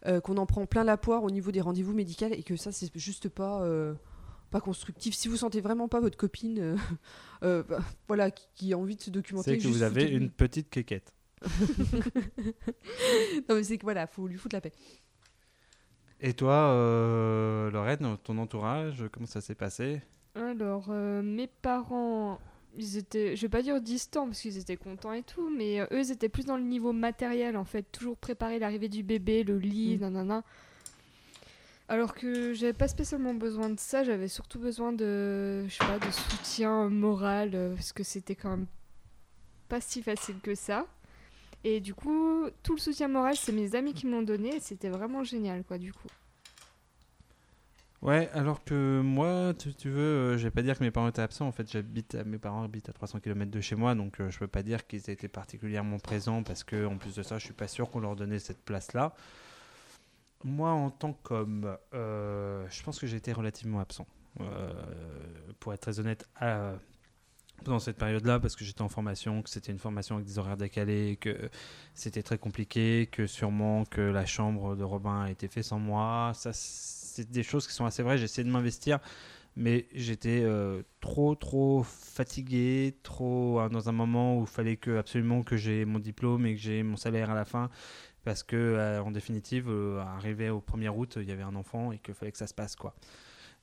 euh, 0.06 0.20
qu'on 0.20 0.36
en 0.36 0.46
prend 0.46 0.66
plein 0.66 0.84
la 0.84 0.96
poire 0.96 1.24
au 1.24 1.30
niveau 1.30 1.50
des 1.52 1.60
rendez-vous 1.60 1.94
médicaux 1.94 2.26
et 2.30 2.42
que 2.42 2.56
ça 2.56 2.72
c'est 2.72 2.90
juste 2.96 3.28
pas 3.28 3.62
euh, 3.62 3.94
pas 4.50 4.60
constructif. 4.60 5.14
Si 5.14 5.28
vous 5.28 5.36
sentez 5.36 5.60
vraiment 5.60 5.88
pas 5.88 6.00
votre 6.00 6.16
copine, 6.16 6.58
euh, 6.58 6.76
euh, 7.42 7.62
bah, 7.62 7.80
voilà, 8.08 8.30
qui, 8.30 8.46
qui 8.54 8.72
a 8.72 8.78
envie 8.78 8.96
de 8.96 9.02
se 9.02 9.10
documenter, 9.10 9.52
C'est 9.52 9.56
que 9.58 9.62
juste 9.62 9.74
vous 9.76 9.82
avez 9.82 10.04
une 10.04 10.30
petite 10.30 10.68
quéquette. 10.70 11.14
non 13.48 13.54
mais 13.54 13.62
c'est 13.62 13.78
que 13.78 13.84
voilà, 13.84 14.06
faut 14.06 14.26
lui 14.26 14.36
foutre 14.36 14.56
la 14.56 14.60
paix. 14.60 14.72
Et 16.20 16.34
toi, 16.34 16.52
euh, 16.52 17.70
Lorraine, 17.70 18.18
ton 18.22 18.36
entourage, 18.36 19.04
comment 19.10 19.26
ça 19.26 19.40
s'est 19.40 19.54
passé? 19.54 20.02
Alors, 20.34 20.88
euh, 20.90 21.22
mes 21.22 21.46
parents, 21.46 22.38
ils 22.76 22.96
étaient, 22.96 23.36
je 23.36 23.42
vais 23.42 23.48
pas 23.48 23.62
dire 23.62 23.80
distants 23.80 24.26
parce 24.26 24.40
qu'ils 24.40 24.58
étaient 24.58 24.76
contents 24.76 25.12
et 25.12 25.22
tout, 25.22 25.50
mais 25.50 25.80
euh, 25.80 25.86
eux, 25.92 26.00
ils 26.00 26.10
étaient 26.12 26.28
plus 26.28 26.44
dans 26.44 26.56
le 26.56 26.62
niveau 26.62 26.92
matériel 26.92 27.56
en 27.56 27.64
fait, 27.64 27.82
toujours 27.90 28.16
préparer 28.16 28.58
l'arrivée 28.58 28.88
du 28.88 29.02
bébé, 29.02 29.42
le 29.44 29.58
lit, 29.58 29.96
Mm. 29.96 30.00
nanana. 30.00 30.44
Alors 31.88 32.14
que 32.14 32.54
j'avais 32.54 32.72
pas 32.72 32.86
spécialement 32.86 33.34
besoin 33.34 33.68
de 33.68 33.80
ça, 33.80 34.04
j'avais 34.04 34.28
surtout 34.28 34.60
besoin 34.60 34.92
de, 34.92 35.64
je 35.66 35.74
sais 35.74 35.84
pas, 35.84 35.98
de 35.98 36.10
soutien 36.12 36.88
moral 36.88 37.50
euh, 37.54 37.74
parce 37.74 37.92
que 37.92 38.04
c'était 38.04 38.36
quand 38.36 38.50
même 38.50 38.66
pas 39.68 39.80
si 39.80 40.00
facile 40.02 40.36
que 40.40 40.54
ça. 40.54 40.86
Et 41.64 41.80
du 41.80 41.92
coup, 41.92 42.46
tout 42.62 42.74
le 42.74 42.78
soutien 42.80 43.08
moral, 43.08 43.36
c'est 43.36 43.52
mes 43.52 43.74
amis 43.74 43.92
qui 43.92 44.06
me 44.06 44.12
l'ont 44.12 44.22
donné 44.22 44.56
et 44.56 44.60
c'était 44.60 44.88
vraiment 44.88 45.24
génial 45.24 45.64
quoi 45.64 45.78
du 45.78 45.92
coup. 45.92 46.08
Ouais, 48.02 48.30
alors 48.32 48.64
que 48.64 49.02
moi, 49.02 49.52
tu, 49.58 49.74
tu 49.74 49.90
veux, 49.90 50.00
euh, 50.00 50.38
je 50.38 50.44
vais 50.44 50.50
pas 50.50 50.62
dire 50.62 50.78
que 50.78 50.82
mes 50.82 50.90
parents 50.90 51.08
étaient 51.08 51.20
absents. 51.20 51.46
En 51.46 51.52
fait, 51.52 51.70
j'habite, 51.70 52.14
mes 52.14 52.38
parents 52.38 52.62
habitent 52.64 52.88
à 52.88 52.94
300 52.94 53.20
km 53.20 53.50
de 53.50 53.60
chez 53.60 53.76
moi, 53.76 53.94
donc 53.94 54.20
euh, 54.20 54.30
je 54.30 54.38
peux 54.38 54.46
pas 54.48 54.62
dire 54.62 54.86
qu'ils 54.86 55.10
étaient 55.10 55.28
particulièrement 55.28 55.98
présents 55.98 56.42
parce 56.42 56.64
que, 56.64 56.86
en 56.86 56.96
plus 56.96 57.14
de 57.14 57.22
ça, 57.22 57.38
je 57.38 57.44
suis 57.44 57.52
pas 57.52 57.68
sûr 57.68 57.90
qu'on 57.90 58.00
leur 58.00 58.16
donnait 58.16 58.38
cette 58.38 58.64
place-là. 58.64 59.14
Moi, 60.44 60.70
en 60.70 60.90
tant 60.90 61.12
qu'homme, 61.12 61.76
euh, 61.92 62.66
je 62.70 62.82
pense 62.82 62.98
que 62.98 63.06
été 63.14 63.32
relativement 63.32 63.80
absent. 63.80 64.06
Euh, 64.40 64.72
pour 65.58 65.74
être 65.74 65.80
très 65.80 66.00
honnête, 66.00 66.26
à- 66.36 66.74
dans 67.64 67.78
cette 67.80 67.98
période-là, 67.98 68.40
parce 68.40 68.56
que 68.56 68.64
j'étais 68.64 68.82
en 68.82 68.88
formation, 68.88 69.42
que 69.42 69.50
c'était 69.50 69.72
une 69.72 69.78
formation 69.78 70.16
avec 70.16 70.26
des 70.26 70.38
horaires 70.38 70.56
décalés, 70.56 71.18
que 71.20 71.50
c'était 71.94 72.22
très 72.22 72.38
compliqué, 72.38 73.08
que 73.12 73.26
sûrement 73.26 73.84
que 73.84 74.00
la 74.00 74.26
chambre 74.26 74.76
de 74.76 74.84
Robin 74.84 75.22
a 75.24 75.30
été 75.30 75.48
faite 75.48 75.64
sans 75.64 75.78
moi. 75.78 76.32
Ça, 76.34 76.52
c'est 77.10 77.30
des 77.30 77.42
choses 77.42 77.66
qui 77.66 77.72
sont 77.72 77.84
assez 77.84 78.02
vraies. 78.02 78.18
J'ai 78.18 78.24
essayé 78.24 78.44
de 78.44 78.50
m'investir, 78.50 78.98
mais 79.56 79.86
j'étais 79.94 80.42
euh, 80.42 80.82
trop, 81.00 81.34
trop 81.34 81.82
fatigué, 81.82 82.96
trop 83.02 83.60
euh, 83.60 83.68
dans 83.68 83.88
un 83.88 83.92
moment 83.92 84.38
où 84.38 84.42
il 84.42 84.46
fallait 84.46 84.76
que 84.76 84.96
absolument 84.96 85.42
que 85.42 85.56
j'ai 85.56 85.84
mon 85.84 85.98
diplôme 85.98 86.46
et 86.46 86.54
que 86.54 86.60
j'ai 86.60 86.82
mon 86.82 86.96
salaire 86.96 87.30
à 87.30 87.34
la 87.34 87.44
fin, 87.44 87.70
parce 88.24 88.42
que 88.42 88.56
euh, 88.56 89.02
en 89.02 89.10
définitive, 89.10 89.68
euh, 89.68 90.00
arrivé 90.00 90.50
au 90.50 90.60
1er 90.60 90.88
août, 90.88 91.18
il 91.20 91.28
y 91.28 91.32
avait 91.32 91.42
un 91.42 91.56
enfant 91.56 91.92
et 91.92 91.98
qu'il 91.98 92.14
fallait 92.14 92.32
que 92.32 92.38
ça 92.38 92.46
se 92.46 92.54
passe 92.54 92.76
quoi. 92.76 92.94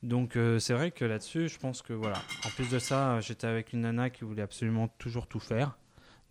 Donc 0.03 0.37
c'est 0.59 0.73
vrai 0.73 0.91
que 0.91 1.05
là-dessus, 1.05 1.49
je 1.49 1.57
pense 1.57 1.81
que 1.81 1.91
voilà. 1.91 2.21
En 2.45 2.49
plus 2.49 2.69
de 2.69 2.77
ça, 2.77 3.19
j'étais 3.19 3.47
avec 3.47 3.73
une 3.73 3.81
nana 3.81 4.11
qui 4.11 4.25
voulait 4.25 4.43
absolument 4.43 4.89
toujours 4.99 5.25
tout 5.25 5.39
faire. 5.39 5.75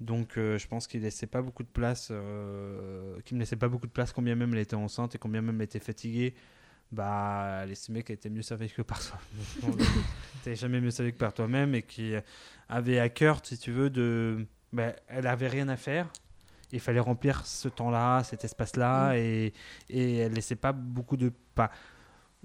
Donc 0.01 0.35
je 0.37 0.67
pense 0.67 0.87
qu'il 0.87 1.03
laissait 1.03 1.27
pas 1.27 1.41
beaucoup 1.43 1.63
de 1.63 1.69
place, 1.69 2.09
euh, 2.11 3.19
qu'il 3.25 3.37
me 3.37 3.41
laissait 3.41 3.57
pas 3.57 3.69
beaucoup 3.69 3.87
de 3.87 3.93
place, 3.93 4.13
combien 4.13 4.35
même 4.35 4.53
elle 4.53 4.61
était 4.61 4.77
enceinte 4.77 5.15
et 5.15 5.19
combien 5.19 5.41
même 5.41 5.57
elle 5.57 5.65
était 5.65 5.81
fatiguée. 5.81 6.35
Bah, 6.93 7.61
elle 7.63 7.73
estimait 7.73 8.03
qu'elle 8.03 8.15
était 8.15 8.31
mieux 8.31 8.43
servie 8.43 8.71
que 8.71 8.83
par 8.83 9.03
soi. 9.03 9.19
T'es 10.43 10.55
jamais 10.55 10.81
mieux 10.81 10.91
servi 10.91 11.13
que 11.13 11.19
par 11.19 11.35
toi-même 11.35 11.75
et 11.75 11.83
qui 11.83 12.15
avait 12.69 13.01
à 13.01 13.09
cœur, 13.09 13.41
si 13.43 13.59
tu 13.59 13.73
veux, 13.73 13.91
de. 13.91 14.47
Bah, 14.73 14.93
elle 15.09 15.27
avait 15.27 15.49
rien 15.49 15.69
à 15.69 15.77
faire. 15.77 16.09
Il 16.73 16.81
fallait 16.81 17.01
remplir 17.01 17.47
ce 17.47 17.69
temps-là, 17.69 18.23
cet 18.25 18.45
espace-là, 18.45 19.15
et, 19.17 19.53
et 19.89 20.17
elle 20.17 20.33
laissait 20.33 20.57
pas 20.57 20.73
beaucoup 20.73 21.17
de 21.17 21.33
pas. 21.55 21.71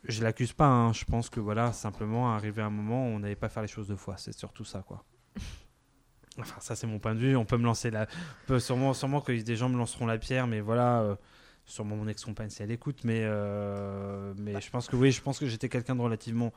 Je 0.04 0.24
l'accuse 0.24 0.54
pas, 0.54 0.68
hein, 0.68 0.94
je 0.94 1.06
pense 1.06 1.30
que 1.30 1.40
voilà, 1.40 1.74
simplement 1.74 2.34
arrivé 2.34 2.62
à 2.62 2.66
un 2.66 2.72
moment 2.72 3.06
où 3.06 3.10
on 3.10 3.20
n'allait 3.20 3.36
pas 3.36 3.50
faire 3.50 3.62
les 3.62 3.68
choses 3.68 3.88
deux 3.88 3.96
fois, 3.96 4.18
c'est 4.18 4.34
surtout 4.34 4.66
ça 4.66 4.84
quoi. 4.88 5.04
Enfin, 6.40 6.56
ça 6.62 6.76
c'est 6.78 6.88
mon 6.88 6.98
point 6.98 7.14
de 7.14 7.20
vue, 7.20 7.36
on 7.36 7.44
peut 7.44 7.58
me 7.58 7.66
lancer 7.66 7.92
la. 7.92 8.08
sûrement, 8.58 8.94
sûrement 8.94 9.20
que 9.20 9.34
des 9.34 9.56
gens 9.58 9.68
me 9.68 9.78
lanceront 9.78 10.06
la 10.06 10.18
pierre, 10.18 10.48
mais 10.48 10.62
voilà, 10.62 11.02
euh, 11.02 11.16
sûrement 11.66 11.96
mon 11.96 12.08
ex-compagne 12.08 12.50
si 12.50 12.62
elle 12.64 12.72
écoute, 12.72 13.04
mais, 13.04 13.22
euh, 13.24 14.34
mais 14.38 14.60
je 14.62 14.70
pense 14.70 14.88
que 14.88 14.96
oui, 14.96 15.12
je 15.12 15.22
pense 15.22 15.40
que 15.40 15.48
j'étais 15.48 15.70
quelqu'un 15.70 15.96
de 15.96 16.02
relativement, 16.02 16.52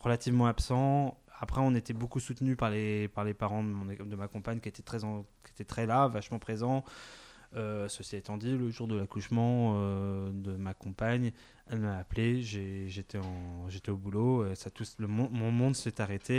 relativement 0.00 0.46
absent. 0.46 1.18
Après, 1.38 1.60
on 1.60 1.74
était 1.74 1.92
beaucoup 1.92 2.20
soutenu 2.20 2.56
par 2.56 2.70
les, 2.70 3.08
par 3.08 3.24
les 3.24 3.34
parents 3.34 3.62
de, 3.62 3.68
mon, 3.68 3.84
de 3.84 4.16
ma 4.16 4.28
compagne 4.28 4.60
qui 4.60 4.68
étaient 4.68 4.82
très, 4.82 5.04
en- 5.04 5.26
qui 5.44 5.52
étaient 5.52 5.64
très 5.64 5.86
là, 5.86 6.08
vachement 6.08 6.38
présents. 6.38 6.84
Euh, 7.54 7.88
ceci 7.88 8.16
étant 8.16 8.36
dit, 8.36 8.56
le 8.56 8.70
jour 8.70 8.86
de 8.86 8.96
l'accouchement 8.96 9.74
euh, 9.76 10.30
de 10.32 10.56
ma 10.56 10.74
compagne, 10.74 11.32
elle 11.68 11.80
m'a 11.80 11.96
appelé, 11.96 12.42
j'étais 12.42 13.18
au 13.18 13.96
boulot, 13.96 14.54
ça, 14.54 14.68
tout, 14.70 14.84
le, 14.98 15.06
mon, 15.06 15.30
mon 15.30 15.50
monde 15.50 15.74
s'est 15.74 16.00
arrêté 16.00 16.34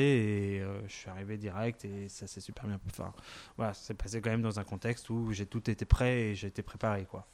et 0.56 0.62
euh, 0.62 0.80
je 0.88 0.94
suis 0.94 1.10
arrivé 1.10 1.38
direct 1.38 1.86
et 1.86 2.08
ça 2.10 2.28
s'est 2.28 2.42
super 2.42 2.66
bien. 2.68 2.80
Enfin, 2.88 3.14
voilà, 3.56 3.74
c'est 3.74 3.94
passé 3.96 4.22
quand 4.22 4.30
même 4.30 4.42
dans 4.42 4.60
un 4.60 4.64
contexte 4.64 5.10
où 5.10 5.32
j'ai 5.32 5.46
tout 5.46 5.70
été 5.70 5.86
prêt 5.86 6.20
et 6.22 6.36
j'ai 6.36 6.48
été 6.48 6.62
préparé, 6.62 7.06
quoi. 7.06 7.28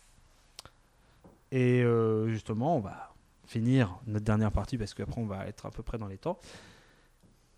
Et 1.54 1.84
euh, 1.84 2.30
justement, 2.30 2.78
on 2.78 2.80
va 2.80 3.14
finir 3.46 4.00
notre 4.08 4.26
dernière 4.26 4.52
partie 4.52 4.80
parce 4.80 4.96
qu'après 4.96 5.22
on 5.22 5.28
va 5.28 5.46
être 5.46 5.68
à 5.68 5.72
peu 5.72 5.84
près 5.84 6.00
dans 6.00 6.08
les 6.08 6.18
temps. 6.18 6.40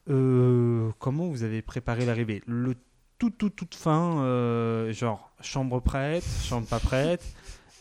Euh, 0.09 0.91
comment 0.99 1.29
vous 1.29 1.43
avez 1.43 1.61
préparé 1.61 2.05
l'arrivée? 2.05 2.43
Le 2.45 2.75
tout, 3.17 3.29
tout, 3.29 3.49
toute 3.49 3.73
fin, 3.73 4.19
euh, 4.19 4.91
genre 4.91 5.31
chambre 5.39 5.79
prête, 5.79 6.25
chambre 6.43 6.67
pas 6.67 6.81
prête. 6.81 7.23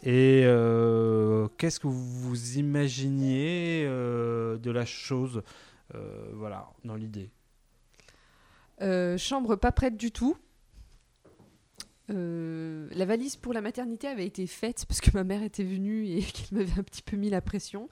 Et 0.05 0.43
qu'est-ce 1.59 1.81
que 1.81 1.89
vous 1.89 2.59
imaginiez 2.59 3.85
de 3.85 4.71
la 4.71 4.85
chose 4.85 5.43
Voilà, 6.35 6.69
dans 6.85 6.95
l'idée? 6.95 7.31
Chambre 9.19 9.57
pas 9.57 9.73
prête 9.73 9.97
du 9.97 10.13
tout. 10.13 10.37
Euh, 12.11 12.87
la 12.93 13.07
valise 13.07 13.37
pour 13.37 13.55
la 13.55 13.63
maternité 13.63 14.09
avait 14.09 14.27
été 14.27 14.47
faite 14.47 14.85
parce 14.87 15.01
que 15.01 15.11
ma 15.15 15.25
mère 15.25 15.43
était 15.43 15.65
venue 15.65 16.07
et 16.07 16.23
qu'elle 16.23 16.59
m'avait 16.59 16.79
un 16.79 16.83
petit 16.83 17.03
peu 17.03 17.17
mis 17.17 17.31
la 17.31 17.41
pression. 17.41 17.89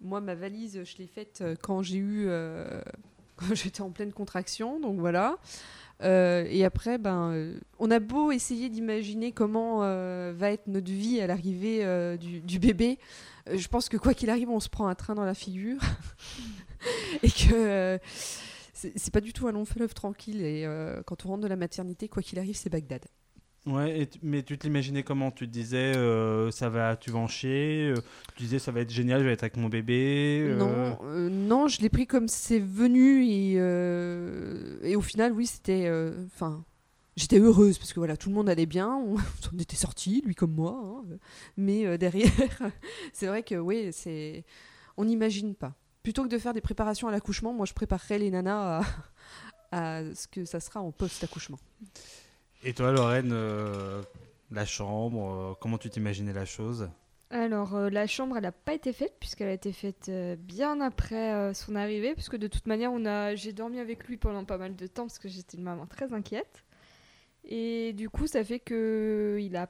Moi, 0.00 0.20
ma 0.20 0.34
valise, 0.34 0.82
je 0.84 0.96
l'ai 0.98 1.06
faite 1.06 1.40
euh, 1.40 1.54
quand 1.60 1.82
j'ai 1.82 1.98
eu, 1.98 2.26
euh, 2.28 2.80
quand 3.36 3.54
j'étais 3.54 3.82
en 3.82 3.90
pleine 3.90 4.12
contraction, 4.12 4.80
donc 4.80 4.98
voilà. 4.98 5.36
Et 6.02 6.62
après, 6.62 6.98
ben, 6.98 7.54
on 7.78 7.90
a 7.90 8.00
beau 8.00 8.30
essayer 8.30 8.68
d'imaginer 8.68 9.32
comment 9.32 9.78
va 9.78 10.50
être 10.50 10.66
notre 10.66 10.92
vie 10.92 11.22
à 11.22 11.26
l'arrivée 11.26 12.18
du, 12.18 12.58
bébé. 12.58 12.98
je 13.50 13.66
pense 13.68 13.88
que 13.88 13.96
quoi 13.96 14.12
qu'il 14.12 14.28
arrive, 14.28 14.50
on 14.50 14.60
se 14.60 14.68
prend 14.68 14.88
un 14.88 14.94
train 14.94 15.14
dans 15.14 15.24
la 15.24 15.32
figure 15.32 15.80
et 17.22 17.30
que 17.30 17.98
c'est 18.74 19.10
pas 19.10 19.22
du 19.22 19.32
tout 19.32 19.48
un 19.48 19.52
long 19.52 19.64
fleuve 19.64 19.94
tranquille. 19.94 20.42
Et 20.42 20.68
quand 21.06 21.24
on 21.24 21.30
rentre 21.30 21.44
de 21.44 21.48
la 21.48 21.56
maternité, 21.56 22.08
quoi 22.08 22.22
qu'il 22.22 22.38
arrive, 22.38 22.56
c'est 22.56 22.68
Bagdad. 22.68 23.06
Ouais, 23.66 24.08
mais 24.22 24.44
tu 24.44 24.56
te 24.56 24.64
l'imaginais 24.64 25.02
comment? 25.02 25.32
Tu 25.32 25.46
te 25.46 25.52
disais, 25.52 25.96
euh, 25.96 26.52
ça 26.52 26.68
va, 26.68 26.96
tu 26.96 27.10
vas 27.10 27.18
en 27.18 27.26
chier 27.26 27.88
euh, 27.88 28.00
Tu 28.36 28.44
disais, 28.44 28.60
ça 28.60 28.70
va 28.70 28.80
être 28.80 28.90
génial, 28.90 29.20
je 29.20 29.26
vais 29.26 29.32
être 29.32 29.42
avec 29.42 29.56
mon 29.56 29.68
bébé 29.68 30.40
euh, 30.48 30.56
Non, 30.56 31.28
non, 31.30 31.68
je 31.68 31.80
l'ai 31.80 31.88
pris 31.88 32.06
comme 32.06 32.28
c'est 32.28 32.60
venu 32.60 33.24
et, 33.24 33.54
et 34.88 34.94
au 34.94 35.00
final, 35.00 35.32
oui, 35.32 35.46
c'était. 35.46 35.90
Enfin, 36.26 36.64
j'étais 37.16 37.40
heureuse 37.40 37.78
parce 37.78 37.92
que 37.92 37.98
voilà, 37.98 38.16
tout 38.16 38.28
le 38.28 38.36
monde 38.36 38.48
allait 38.48 38.66
bien, 38.66 38.94
on, 38.94 39.16
on 39.52 39.58
était 39.58 39.76
sortis, 39.76 40.22
lui 40.24 40.36
comme 40.36 40.52
moi, 40.52 40.80
hein, 40.80 41.16
mais 41.56 41.98
derrière, 41.98 42.30
c'est 43.12 43.26
vrai 43.26 43.42
que 43.42 43.56
oui, 43.56 43.88
c'est. 43.90 44.44
On 44.96 45.04
n'imagine 45.04 45.56
pas. 45.56 45.74
Plutôt 46.04 46.22
que 46.22 46.28
de 46.28 46.38
faire 46.38 46.54
des 46.54 46.60
préparations 46.60 47.08
à 47.08 47.10
l'accouchement, 47.10 47.52
moi, 47.52 47.66
je 47.66 47.74
préparerais 47.74 48.20
les 48.20 48.30
nanas 48.30 48.84
à 49.72 50.02
ce 50.14 50.28
que 50.28 50.44
ça 50.44 50.60
sera 50.60 50.80
en 50.80 50.92
post-accouchement. 50.92 51.58
Et 52.68 52.72
toi, 52.72 52.90
Lorraine, 52.90 53.30
euh, 53.32 54.02
la 54.50 54.64
chambre, 54.64 55.30
euh, 55.30 55.54
comment 55.60 55.78
tu 55.78 55.88
t'imaginais 55.88 56.32
la 56.32 56.44
chose 56.44 56.90
Alors, 57.30 57.76
euh, 57.76 57.90
la 57.90 58.08
chambre, 58.08 58.36
elle 58.36 58.42
n'a 58.42 58.50
pas 58.50 58.74
été 58.74 58.92
faite, 58.92 59.14
puisqu'elle 59.20 59.46
a 59.46 59.52
été 59.52 59.70
faite 59.70 60.10
bien 60.40 60.80
après 60.80 61.54
son 61.54 61.76
arrivée, 61.76 62.14
puisque 62.14 62.34
de 62.34 62.48
toute 62.48 62.66
manière, 62.66 62.90
on 62.92 63.04
a... 63.04 63.36
j'ai 63.36 63.52
dormi 63.52 63.78
avec 63.78 64.08
lui 64.08 64.16
pendant 64.16 64.44
pas 64.44 64.58
mal 64.58 64.74
de 64.74 64.86
temps, 64.88 65.04
parce 65.04 65.20
que 65.20 65.28
j'étais 65.28 65.58
une 65.58 65.62
maman 65.62 65.86
très 65.86 66.12
inquiète. 66.12 66.64
Et 67.44 67.92
du 67.92 68.10
coup, 68.10 68.26
ça 68.26 68.42
fait 68.42 68.58
que 68.58 69.38
il 69.40 69.54
a... 69.54 69.68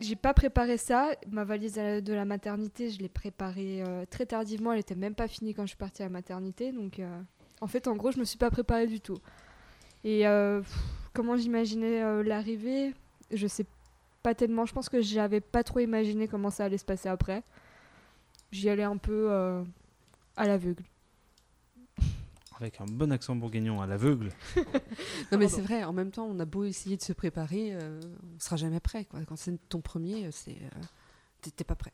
j'ai 0.00 0.16
pas 0.16 0.34
préparé 0.34 0.76
ça. 0.76 1.12
Ma 1.30 1.44
valise 1.44 1.76
de 1.76 2.12
la 2.12 2.26
maternité, 2.26 2.90
je 2.90 2.98
l'ai 2.98 3.08
préparée 3.08 3.82
très 4.10 4.26
tardivement, 4.26 4.74
elle 4.74 4.80
était 4.80 4.94
même 4.94 5.14
pas 5.14 5.26
finie 5.26 5.54
quand 5.54 5.62
je 5.62 5.68
suis 5.68 5.78
partie 5.78 6.02
à 6.02 6.04
la 6.04 6.10
maternité. 6.10 6.70
Donc, 6.70 7.00
en 7.62 7.66
fait, 7.66 7.88
en 7.88 7.96
gros, 7.96 8.12
je 8.12 8.18
me 8.18 8.24
suis 8.24 8.36
pas 8.36 8.50
préparée 8.50 8.88
du 8.88 9.00
tout. 9.00 9.16
Et 10.04 10.26
comment 11.16 11.36
j'imaginais 11.36 12.02
euh, 12.02 12.22
l'arrivée 12.22 12.94
Je 13.32 13.46
sais 13.46 13.66
pas 14.22 14.34
tellement. 14.34 14.66
Je 14.66 14.72
pense 14.74 14.88
que 14.88 15.00
j'avais 15.00 15.40
pas 15.40 15.64
trop 15.64 15.80
imaginé 15.80 16.28
comment 16.28 16.50
ça 16.50 16.64
allait 16.66 16.78
se 16.78 16.84
passer 16.84 17.08
après. 17.08 17.42
J'y 18.52 18.68
allais 18.68 18.84
un 18.84 18.96
peu 18.98 19.28
euh, 19.32 19.62
à 20.36 20.46
l'aveugle. 20.46 20.84
Avec 22.60 22.80
un 22.80 22.86
bon 22.86 23.10
accent 23.12 23.34
bourguignon 23.36 23.80
à 23.82 23.86
l'aveugle. 23.86 24.30
Non, 25.32 25.38
mais 25.38 25.48
c'est 25.48 25.60
vrai, 25.60 25.82
en 25.84 25.92
même 25.92 26.10
temps, 26.12 26.26
on 26.26 26.38
a 26.38 26.44
beau 26.44 26.64
essayer 26.64 26.96
de 26.96 27.02
se 27.02 27.12
préparer, 27.12 27.70
euh, 27.74 28.00
on 28.36 28.38
sera 28.38 28.56
jamais 28.56 28.78
prêt. 28.80 29.04
Quoi. 29.06 29.20
Quand 29.26 29.34
c'est 29.36 29.58
ton 29.68 29.80
premier, 29.80 30.30
c'est 30.30 30.52
euh, 30.52 30.80
t'es- 31.42 31.50
t'es 31.50 31.64
pas 31.64 31.74
prêt. 31.74 31.92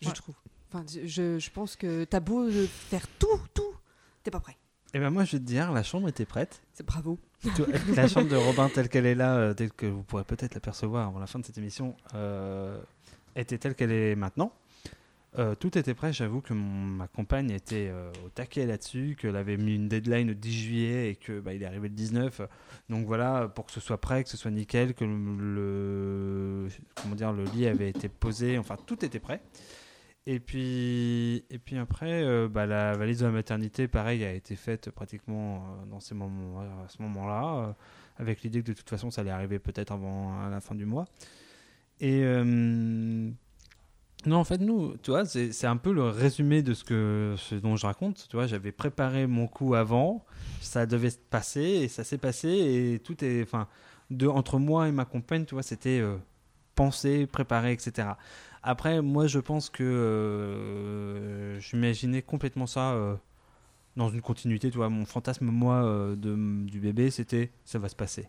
Je 0.00 0.08
Ouais. 0.08 0.14
trouve. 0.14 0.34
Enfin, 0.72 0.84
je, 0.88 1.38
je 1.38 1.50
pense 1.50 1.76
que 1.76 2.04
t'as 2.04 2.20
beau 2.20 2.50
faire 2.50 3.06
tout, 3.18 3.38
tout, 3.52 3.74
t'es 4.22 4.30
pas 4.30 4.40
prêt. 4.40 4.56
Et 4.94 4.98
ben 4.98 5.10
moi, 5.10 5.24
je 5.24 5.32
vais 5.32 5.38
te 5.38 5.44
dire, 5.44 5.72
la 5.72 5.82
chambre 5.82 6.08
était 6.08 6.26
prête. 6.26 6.60
C'est 6.74 6.84
bravo. 6.86 7.18
La 7.96 8.06
chambre 8.08 8.28
de 8.28 8.36
Robin 8.36 8.68
telle 8.68 8.88
qu'elle 8.88 9.06
est 9.06 9.14
là, 9.14 9.34
euh, 9.36 9.54
telle 9.54 9.72
que 9.72 9.86
vous 9.86 10.02
pourrez 10.02 10.24
peut-être 10.24 10.54
l'apercevoir 10.54 11.08
avant 11.08 11.18
la 11.18 11.26
fin 11.26 11.38
de 11.38 11.44
cette 11.44 11.58
émission, 11.58 11.96
euh, 12.14 12.78
était 13.34 13.58
telle 13.58 13.74
qu'elle 13.74 13.90
est 13.90 14.14
maintenant. 14.14 14.52
Euh, 15.38 15.54
tout 15.54 15.78
était 15.78 15.94
prêt, 15.94 16.12
j'avoue 16.12 16.42
que 16.42 16.52
mon- 16.52 16.84
ma 16.98 17.08
compagne 17.08 17.50
était 17.50 17.90
au 18.24 18.28
taquet 18.28 18.66
là-dessus, 18.66 19.16
qu'elle 19.18 19.34
avait 19.36 19.56
mis 19.56 19.76
une 19.76 19.88
deadline 19.88 20.28
le 20.28 20.34
10 20.34 20.52
juillet 20.52 21.10
et 21.10 21.16
que 21.16 21.40
bah, 21.40 21.54
il 21.54 21.62
est 21.62 21.66
arrivé 21.66 21.88
le 21.88 21.94
19. 21.94 22.42
Donc 22.90 23.06
voilà, 23.06 23.48
pour 23.48 23.64
que 23.64 23.72
ce 23.72 23.80
soit 23.80 23.98
prêt, 23.98 24.22
que 24.22 24.28
ce 24.30 24.36
soit 24.36 24.50
nickel, 24.50 24.92
que 24.92 25.04
le, 25.06 25.54
le- 25.54 26.68
comment 27.02 27.14
dire, 27.14 27.32
le 27.32 27.44
lit 27.44 27.66
avait 27.66 27.88
été 27.88 28.08
posé, 28.10 28.58
enfin 28.58 28.76
tout 28.86 29.02
était 29.06 29.20
prêt. 29.20 29.40
Et 30.26 30.38
puis, 30.38 31.44
et 31.50 31.58
puis 31.58 31.76
après, 31.78 32.22
euh, 32.22 32.48
bah, 32.48 32.66
la 32.66 32.96
valise 32.96 33.20
de 33.20 33.26
la 33.26 33.32
maternité, 33.32 33.88
pareil, 33.88 34.24
a 34.24 34.32
été 34.32 34.54
faite 34.54 34.90
pratiquement 34.90 35.56
euh, 35.56 35.86
dans 35.90 35.98
ces 35.98 36.14
moments, 36.14 36.60
à 36.60 36.88
ce 36.88 37.02
moment-là, 37.02 37.56
euh, 37.56 37.72
avec 38.18 38.42
l'idée 38.42 38.62
que 38.62 38.68
de 38.68 38.72
toute 38.72 38.88
façon, 38.88 39.10
ça 39.10 39.22
allait 39.22 39.30
arriver 39.30 39.58
peut-être 39.58 39.90
avant 39.90 40.48
la 40.48 40.60
fin 40.60 40.76
du 40.76 40.86
mois. 40.86 41.06
Et 42.00 42.22
euh, 42.24 43.30
non, 44.26 44.36
en 44.36 44.44
fait, 44.44 44.58
nous, 44.58 44.96
tu 45.02 45.10
vois, 45.10 45.24
c'est 45.24 45.66
un 45.66 45.76
peu 45.76 45.92
le 45.92 46.04
résumé 46.04 46.62
de 46.62 46.74
ce, 46.74 46.84
que, 46.84 47.34
ce 47.36 47.56
dont 47.56 47.76
je 47.76 47.86
raconte. 47.86 48.26
Tu 48.28 48.36
vois, 48.36 48.46
j'avais 48.46 48.70
préparé 48.72 49.26
mon 49.26 49.48
coup 49.48 49.74
avant, 49.74 50.24
ça 50.60 50.86
devait 50.86 51.10
se 51.10 51.18
passer 51.18 51.60
et 51.60 51.88
ça 51.88 52.04
s'est 52.04 52.18
passé 52.18 52.48
et 52.48 53.00
tout 53.00 53.24
est, 53.24 53.42
enfin, 53.42 53.66
entre 54.28 54.58
moi 54.58 54.88
et 54.88 54.92
ma 54.92 55.04
compagne, 55.04 55.44
tu 55.44 55.54
vois, 55.54 55.62
c'était 55.62 56.00
euh, 56.00 56.16
pensé, 56.76 57.26
préparé, 57.26 57.72
etc. 57.72 58.08
Après, 58.62 59.02
moi, 59.02 59.26
je 59.26 59.38
pense 59.40 59.70
que 59.70 59.82
euh, 59.82 61.58
j'imaginais 61.60 62.22
complètement 62.22 62.66
ça 62.66 62.92
euh, 62.92 63.16
dans 63.96 64.08
une 64.08 64.20
continuité. 64.22 64.70
Tu 64.70 64.78
mon 64.78 65.04
fantasme, 65.04 65.46
moi, 65.46 65.84
euh, 65.84 66.16
de, 66.16 66.36
du 66.66 66.80
bébé, 66.80 67.10
c'était 67.10 67.50
ça 67.64 67.78
va 67.78 67.88
se 67.88 67.96
passer. 67.96 68.28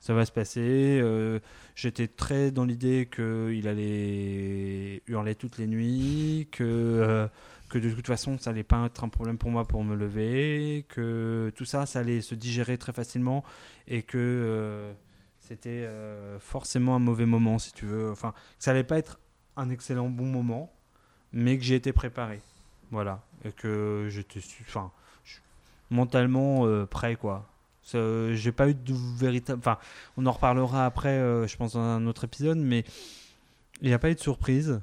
Ça 0.00 0.14
va 0.14 0.26
se 0.26 0.32
passer. 0.32 1.00
euh, 1.02 1.40
J'étais 1.76 2.08
très 2.08 2.50
dans 2.50 2.64
l'idée 2.66 3.08
qu'il 3.14 3.66
allait 3.68 5.02
hurler 5.06 5.34
toutes 5.34 5.58
les 5.58 5.66
nuits, 5.66 6.48
que, 6.52 7.28
que 7.70 7.78
de 7.78 7.90
toute 7.90 8.06
façon, 8.06 8.38
ça 8.38 8.50
allait 8.50 8.64
pas 8.64 8.84
être 8.86 9.04
un 9.04 9.08
problème 9.08 9.38
pour 9.38 9.50
moi 9.50 9.66
pour 9.66 9.82
me 9.84 9.96
lever, 9.96 10.84
que 10.88 11.52
tout 11.56 11.64
ça, 11.64 11.86
ça 11.86 12.00
allait 12.00 12.20
se 12.20 12.34
digérer 12.34 12.76
très 12.78 12.92
facilement 12.92 13.44
et 13.88 14.02
que 14.02 14.92
c'était 15.38 15.88
forcément 16.40 16.96
un 16.96 16.98
mauvais 17.00 17.26
moment, 17.26 17.58
si 17.58 17.72
tu 17.72 17.86
veux. 17.86 18.10
Enfin, 18.10 18.34
ça 18.58 18.72
allait 18.72 18.84
pas 18.84 18.98
être 18.98 19.20
un 19.56 19.70
excellent 19.70 20.08
bon 20.08 20.26
moment, 20.26 20.72
mais 21.32 21.58
que 21.58 21.64
j'ai 21.64 21.76
été 21.76 21.92
préparé. 21.92 22.40
Voilà. 22.90 23.22
Et 23.44 23.52
que 23.52 24.08
j'étais 24.10 24.40
enfin, 24.62 24.90
mentalement 25.90 26.66
euh, 26.66 26.86
prêt, 26.86 27.16
quoi. 27.16 27.48
Ça, 27.84 27.98
J'ai 28.32 28.52
pas 28.52 28.68
eu 28.68 28.74
de 28.74 28.94
véritable. 29.18 29.58
Enfin, 29.58 29.78
on 30.16 30.24
en 30.26 30.32
reparlera 30.32 30.86
après, 30.86 31.18
euh, 31.18 31.46
je 31.46 31.56
pense, 31.56 31.74
dans 31.74 31.80
un 31.80 32.06
autre 32.06 32.24
épisode, 32.24 32.58
mais 32.58 32.84
il 33.82 33.88
n'y 33.88 33.94
a 33.94 33.98
pas 33.98 34.10
eu 34.10 34.14
de 34.14 34.20
surprise. 34.20 34.80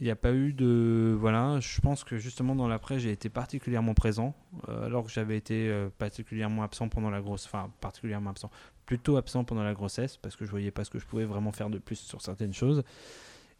Il 0.00 0.04
n'y 0.04 0.10
a 0.10 0.16
pas 0.16 0.32
eu 0.32 0.52
de. 0.52 1.16
Voilà, 1.18 1.60
je 1.60 1.80
pense 1.80 2.04
que 2.04 2.18
justement 2.18 2.54
dans 2.54 2.68
l'après, 2.68 2.98
j'ai 2.98 3.12
été 3.12 3.28
particulièrement 3.28 3.94
présent, 3.94 4.34
euh, 4.68 4.86
alors 4.86 5.04
que 5.04 5.10
j'avais 5.10 5.36
été 5.36 5.68
euh, 5.68 5.88
particulièrement 5.98 6.64
absent 6.64 6.88
pendant 6.88 7.10
la 7.10 7.20
grosse. 7.20 7.46
Enfin, 7.46 7.70
particulièrement 7.80 8.30
absent. 8.30 8.50
Plutôt 8.86 9.16
absent 9.16 9.44
pendant 9.44 9.62
la 9.62 9.72
grossesse, 9.72 10.16
parce 10.18 10.36
que 10.36 10.44
je 10.44 10.50
voyais 10.50 10.70
pas 10.70 10.84
ce 10.84 10.90
que 10.90 10.98
je 10.98 11.06
pouvais 11.06 11.24
vraiment 11.24 11.52
faire 11.52 11.70
de 11.70 11.78
plus 11.78 11.96
sur 11.96 12.20
certaines 12.20 12.52
choses. 12.52 12.82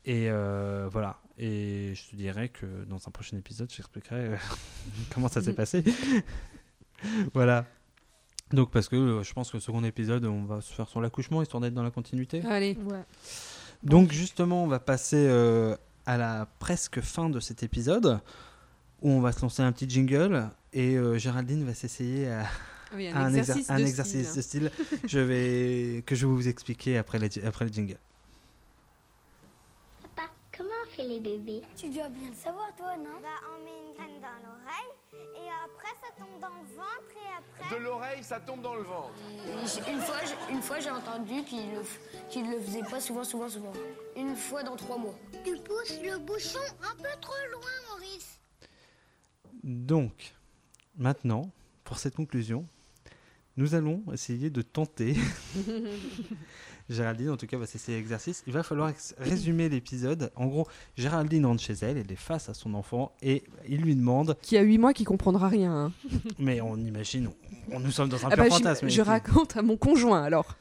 Et 0.07 0.29
euh, 0.31 0.89
voilà. 0.91 1.19
Et 1.39 1.93
je 1.95 2.11
te 2.11 2.17
dirais 2.17 2.49
que 2.49 2.67
dans 2.85 2.97
un 3.07 3.11
prochain 3.11 3.37
épisode, 3.37 3.71
j'expliquerai 3.71 4.17
euh, 4.17 4.37
comment 5.15 5.29
ça 5.29 5.43
s'est 5.43 5.55
passé. 5.55 5.83
voilà. 7.35 7.67
Donc, 8.53 8.71
parce 8.71 8.89
que 8.89 8.97
euh, 8.97 9.23
je 9.23 9.33
pense 9.33 9.51
que 9.51 9.57
le 9.57 9.61
second 9.61 9.83
épisode, 9.85 10.25
on 10.27 10.45
va 10.45 10.61
se 10.61 10.73
faire 10.73 10.89
sur 10.89 11.01
l'accouchement, 11.01 11.43
histoire 11.43 11.61
d'être 11.61 11.75
dans 11.75 11.83
la 11.83 11.91
continuité. 11.91 12.43
Allez, 12.47 12.77
Ouais. 12.87 13.03
Donc 13.83 14.13
justement, 14.13 14.65
on 14.65 14.67
va 14.67 14.79
passer 14.79 15.27
euh, 15.29 15.77
à 16.07 16.17
la 16.17 16.49
presque 16.59 17.01
fin 17.03 17.29
de 17.29 17.39
cet 17.41 17.63
épisode 17.63 18.21
où 19.03 19.11
on 19.11 19.21
va 19.21 19.33
se 19.33 19.43
lancer 19.43 19.63
un 19.63 19.73
petit 19.73 19.89
jingle 19.91 20.49
et 20.73 20.97
euh, 20.97 21.19
Géraldine 21.19 21.65
va 21.65 21.75
s'essayer 21.75 22.31
à, 22.31 22.47
oui, 22.95 23.09
un, 23.09 23.17
un, 23.17 23.35
exercice, 23.35 23.69
exer- 23.69 23.73
un 23.73 23.79
de 23.81 23.85
exercice 23.85 24.29
style. 24.29 24.37
de 24.37 24.69
style. 24.71 24.71
Je 25.07 25.19
vais 25.19 26.03
que 26.07 26.15
je 26.15 26.27
vais 26.27 26.33
vous 26.33 26.49
expliquer 26.49 26.97
après 26.97 27.19
le, 27.19 27.29
après 27.47 27.67
le 27.67 27.73
jingle. 27.73 27.99
Fait 30.95 31.05
les 31.05 31.21
bébés 31.21 31.63
Tu 31.77 31.89
dois 31.89 32.09
bien 32.09 32.29
le 32.29 32.35
savoir, 32.35 32.75
toi, 32.77 32.97
non? 32.97 33.21
Bah, 33.23 33.29
on 33.51 33.65
met 33.65 33.71
une 33.89 33.95
graine 33.95 34.21
dans 34.21 34.49
l'oreille 34.49 34.93
et 35.37 35.49
après 35.65 35.93
ça 36.01 36.13
tombe 36.19 36.41
dans 36.41 36.49
le 36.49 36.77
ventre 36.77 37.15
et 37.17 37.63
après. 37.63 37.77
De 37.79 37.83
l'oreille, 37.83 38.23
ça 38.25 38.41
tombe 38.41 38.61
dans 38.63 38.75
le 38.75 38.83
ventre. 38.83 39.13
Une 39.89 40.01
fois, 40.01 40.17
j'ai- 40.25 40.55
une 40.55 40.63
fois, 40.63 40.81
j'ai 40.81 40.91
entendu 40.91 41.43
qu'il 41.45 41.71
le, 41.73 41.81
f- 41.81 42.29
qu'il 42.29 42.51
le 42.51 42.61
faisait 42.61 42.83
pas 42.83 43.01
souvent, 43.01 43.25
souvent, 43.25 43.49
souvent. 43.49 43.73
Une 44.17 44.37
fois 44.37 44.63
dans 44.63 44.77
trois 44.77 44.99
mois. 44.99 45.15
Tu 45.45 45.57
pousses 45.59 46.01
le 46.03 46.19
bouchon 46.19 46.59
un 46.83 46.95
peu 46.97 47.09
trop 47.21 47.33
loin, 47.53 47.71
Maurice. 47.91 48.39
Donc, 49.63 50.35
maintenant, 50.97 51.51
pour 51.85 51.99
cette 51.99 52.15
conclusion, 52.17 52.67
nous 53.57 53.75
allons 53.75 54.03
essayer 54.13 54.51
de 54.51 54.63
tenter. 54.63 55.15
Géraldine, 56.91 57.31
en 57.31 57.37
tout 57.37 57.47
cas, 57.47 57.57
va 57.57 57.67
s'essayer 57.67 57.97
l'exercice. 57.99 58.43
Il 58.47 58.53
va 58.53 58.63
falloir 58.63 58.93
résumer 59.19 59.69
l'épisode. 59.69 60.31
En 60.37 60.47
gros, 60.47 60.67
Géraldine 60.97 61.47
rentre 61.47 61.63
chez 61.63 61.73
elle, 61.83 61.97
elle 61.97 62.13
est 62.13 62.17
face 62.17 62.49
à 62.49 62.55
son 62.55 62.75
enfant 62.75 63.13
et 63.23 63.43
il 63.69 63.81
lui 63.81 63.97
demande. 63.97 64.37
Qui 64.43 64.57
a 64.59 64.63
8 64.63 64.79
mois 64.79 64.93
qui 64.93 65.05
comprendra 65.05 65.49
rien. 65.49 65.73
hein. 65.73 65.93
Mais 66.39 66.61
on 66.61 66.77
imagine, 66.77 67.31
on, 67.73 67.81
nous 67.81 67.91
sommes 67.91 68.09
dans 68.11 68.25
un 68.27 68.29
Ah 68.33 68.37
bah, 68.37 68.45
je- 68.45 68.51
fantasme. 68.51 68.89
je 68.89 69.01
raconte 69.03 69.57
à 69.57 69.63
mon 69.63 69.77
conjoint 69.77 70.23
alors. 70.23 70.57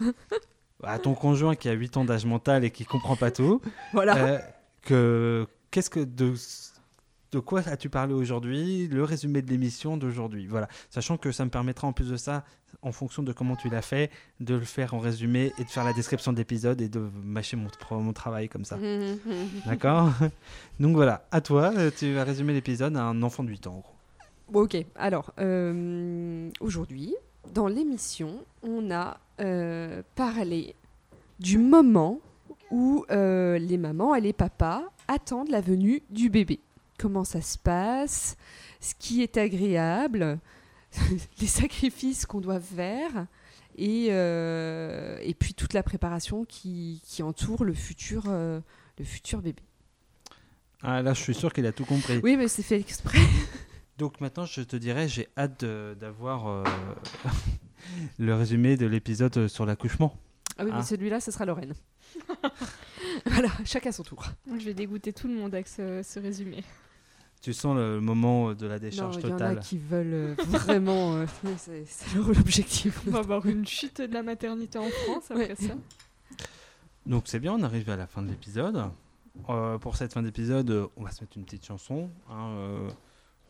À 0.84 1.00
ton 1.00 1.14
conjoint 1.14 1.56
qui 1.56 1.68
a 1.70 1.74
8 1.74 1.98
ans 1.98 2.06
d'âge 2.06 2.26
mental 2.26 2.64
et 2.64 2.72
qui 2.72 2.86
comprend 2.86 3.16
pas 3.16 3.32
tout. 3.32 3.62
Voilà. 3.94 4.18
Euh, 4.18 4.40
que 4.82 5.48
qu'est-ce 5.72 5.90
que 5.90 6.00
de 6.02 6.34
de 7.34 7.40
quoi 7.40 7.62
as-tu 7.68 7.90
parlé 7.90 8.14
aujourd'hui 8.14 8.88
Le 8.88 9.04
résumé 9.04 9.42
de 9.42 9.50
l'émission 9.50 9.98
d'aujourd'hui. 9.98 10.46
Voilà, 10.46 10.68
sachant 10.92 11.18
que 11.18 11.32
ça 11.32 11.44
me 11.44 11.50
permettra 11.50 11.88
en 11.88 11.94
plus 11.94 12.10
de 12.10 12.16
ça, 12.16 12.44
en 12.84 12.92
fonction 12.92 13.24
de 13.24 13.34
comment 13.34 13.56
tu 13.56 13.70
l'as 13.70 13.82
fait, 13.82 14.12
de 14.40 14.54
le 14.54 14.66
faire 14.66 14.94
en 14.94 15.00
résumé 15.00 15.52
et 15.58 15.64
de 15.64 15.70
faire 15.70 15.84
la 15.84 15.94
description 15.94 16.32
d'épisode 16.32 16.80
et 16.80 16.90
de 16.90 17.00
mâcher 17.24 17.58
mon, 17.58 17.70
mon 18.00 18.14
travail 18.14 18.50
comme 18.50 18.66
ça. 18.66 18.78
D'accord? 19.66 20.12
Donc 20.80 20.96
voilà, 20.96 21.26
à 21.32 21.42
toi, 21.42 21.74
tu 21.98 22.14
vas 22.14 22.24
résumer 22.24 22.54
l'épisode 22.54 22.96
à 22.96 23.04
un 23.04 23.24
enfant 23.24 23.44
de 23.44 23.50
8 23.50 23.68
ans. 23.68 23.74
en 23.74 23.80
gros. 23.80 23.94
Bon, 24.50 24.62
ok, 24.62 24.78
alors, 24.96 25.34
euh, 25.40 26.50
aujourd'hui, 26.60 27.16
dans 27.56 27.68
l'émission, 27.68 28.46
on 28.62 28.92
a 28.92 29.18
euh, 29.40 30.04
parlé 30.14 30.76
du 31.40 31.58
moment 31.58 32.20
où 32.70 33.06
euh, 33.10 33.58
les 33.58 33.78
mamans 33.78 34.14
et 34.14 34.22
les 34.22 34.34
papas 34.34 34.84
attendent 35.08 35.50
la 35.50 35.62
venue 35.62 36.04
du 36.12 36.30
bébé. 36.30 36.60
Comment 37.04 37.26
ça 37.26 37.42
se 37.42 37.58
passe, 37.58 38.38
ce 38.80 38.94
qui 38.98 39.24
est 39.24 39.36
agréable, 39.36 40.40
les 41.42 41.48
sacrifices 41.48 42.26
qu'on 42.26 42.40
doit 42.40 42.62
faire, 42.62 43.28
et, 43.76 44.08
euh, 44.12 45.18
et 45.22 45.34
puis 45.34 45.54
toute 45.54 45.74
la 45.74 45.84
préparation 45.84 46.46
qui, 46.46 47.02
qui 47.06 47.22
entoure 47.22 47.66
le 47.66 47.74
futur, 47.74 48.24
euh, 48.30 48.62
le 48.98 49.04
futur 49.04 49.42
bébé. 49.42 49.62
Ah, 50.82 51.02
là, 51.02 51.14
je 51.14 51.22
suis 51.22 51.36
sûr 51.36 51.52
qu'il 51.52 51.66
a 51.66 51.74
tout 51.74 51.84
compris. 51.84 52.22
Oui, 52.24 52.38
mais 52.38 52.48
c'est 52.48 52.64
fait 52.64 52.80
exprès. 52.80 53.20
Donc 53.98 54.22
maintenant, 54.22 54.46
je 54.46 54.62
te 54.62 54.78
dirais, 54.78 55.10
j'ai 55.10 55.28
hâte 55.38 55.66
d'avoir 55.66 56.48
euh, 56.48 56.64
le 58.18 58.34
résumé 58.34 58.78
de 58.78 58.86
l'épisode 58.86 59.50
sur 59.50 59.66
l'accouchement. 59.66 60.16
Ah 60.58 60.64
oui, 60.64 60.70
Ah. 60.72 60.78
mais 60.78 60.84
celui-là, 60.86 61.20
ce 61.20 61.32
sera 61.32 61.46
Lorraine. 61.46 61.74
voilà, 63.26 63.50
chacun 63.66 63.92
son 63.92 64.04
tour. 64.04 64.24
Je 64.48 64.64
vais 64.64 64.74
dégoûter 64.74 65.12
tout 65.12 65.28
le 65.28 65.34
monde 65.34 65.54
avec 65.54 65.68
ce, 65.68 66.02
ce 66.02 66.18
résumé. 66.22 66.64
Tu 67.44 67.52
sens 67.54 67.76
le 67.76 68.00
moment 68.00 68.50
euh, 68.50 68.56
de 68.56 68.66
la 68.68 68.76
Non, 68.76 68.80
décharge 68.80 69.16
il 69.18 69.22
y 69.22 69.26
en 69.26 69.36
a 69.36 69.40
totale. 69.40 69.60
qui 69.60 69.78
veulent 69.78 70.14
euh, 70.14 70.36
vraiment. 70.48 71.16
euh, 71.18 71.26
c'est 71.58 72.16
leur 72.16 72.30
objectif. 72.30 73.02
On 73.06 73.12
va 73.12 73.20
avoir 73.20 73.46
une 73.46 73.68
chute 73.68 74.00
de 74.02 74.14
la 74.14 74.24
maternité 74.24 74.80
en 74.80 74.88
France 74.90 75.30
après 75.30 75.50
Ouais. 75.50 75.56
ça. 75.56 75.74
Donc 77.06 77.24
c'est 77.26 77.40
bien, 77.40 77.54
on 77.54 77.62
arrive 77.64 77.90
à 77.90 77.98
la 77.98 78.08
fin 78.08 78.22
de 78.22 78.30
l'épisode. 78.30 78.86
Euh, 79.50 79.78
pour 79.78 79.98
cette 79.98 80.14
fin 80.14 80.22
d'épisode, 80.22 80.88
on 80.96 81.04
va 81.04 81.12
se 81.12 81.22
mettre 81.22 81.38
une 81.38 81.44
petite 81.44 81.66
chanson. 81.66 82.10
hein, 82.30 82.48
euh, 82.58 82.90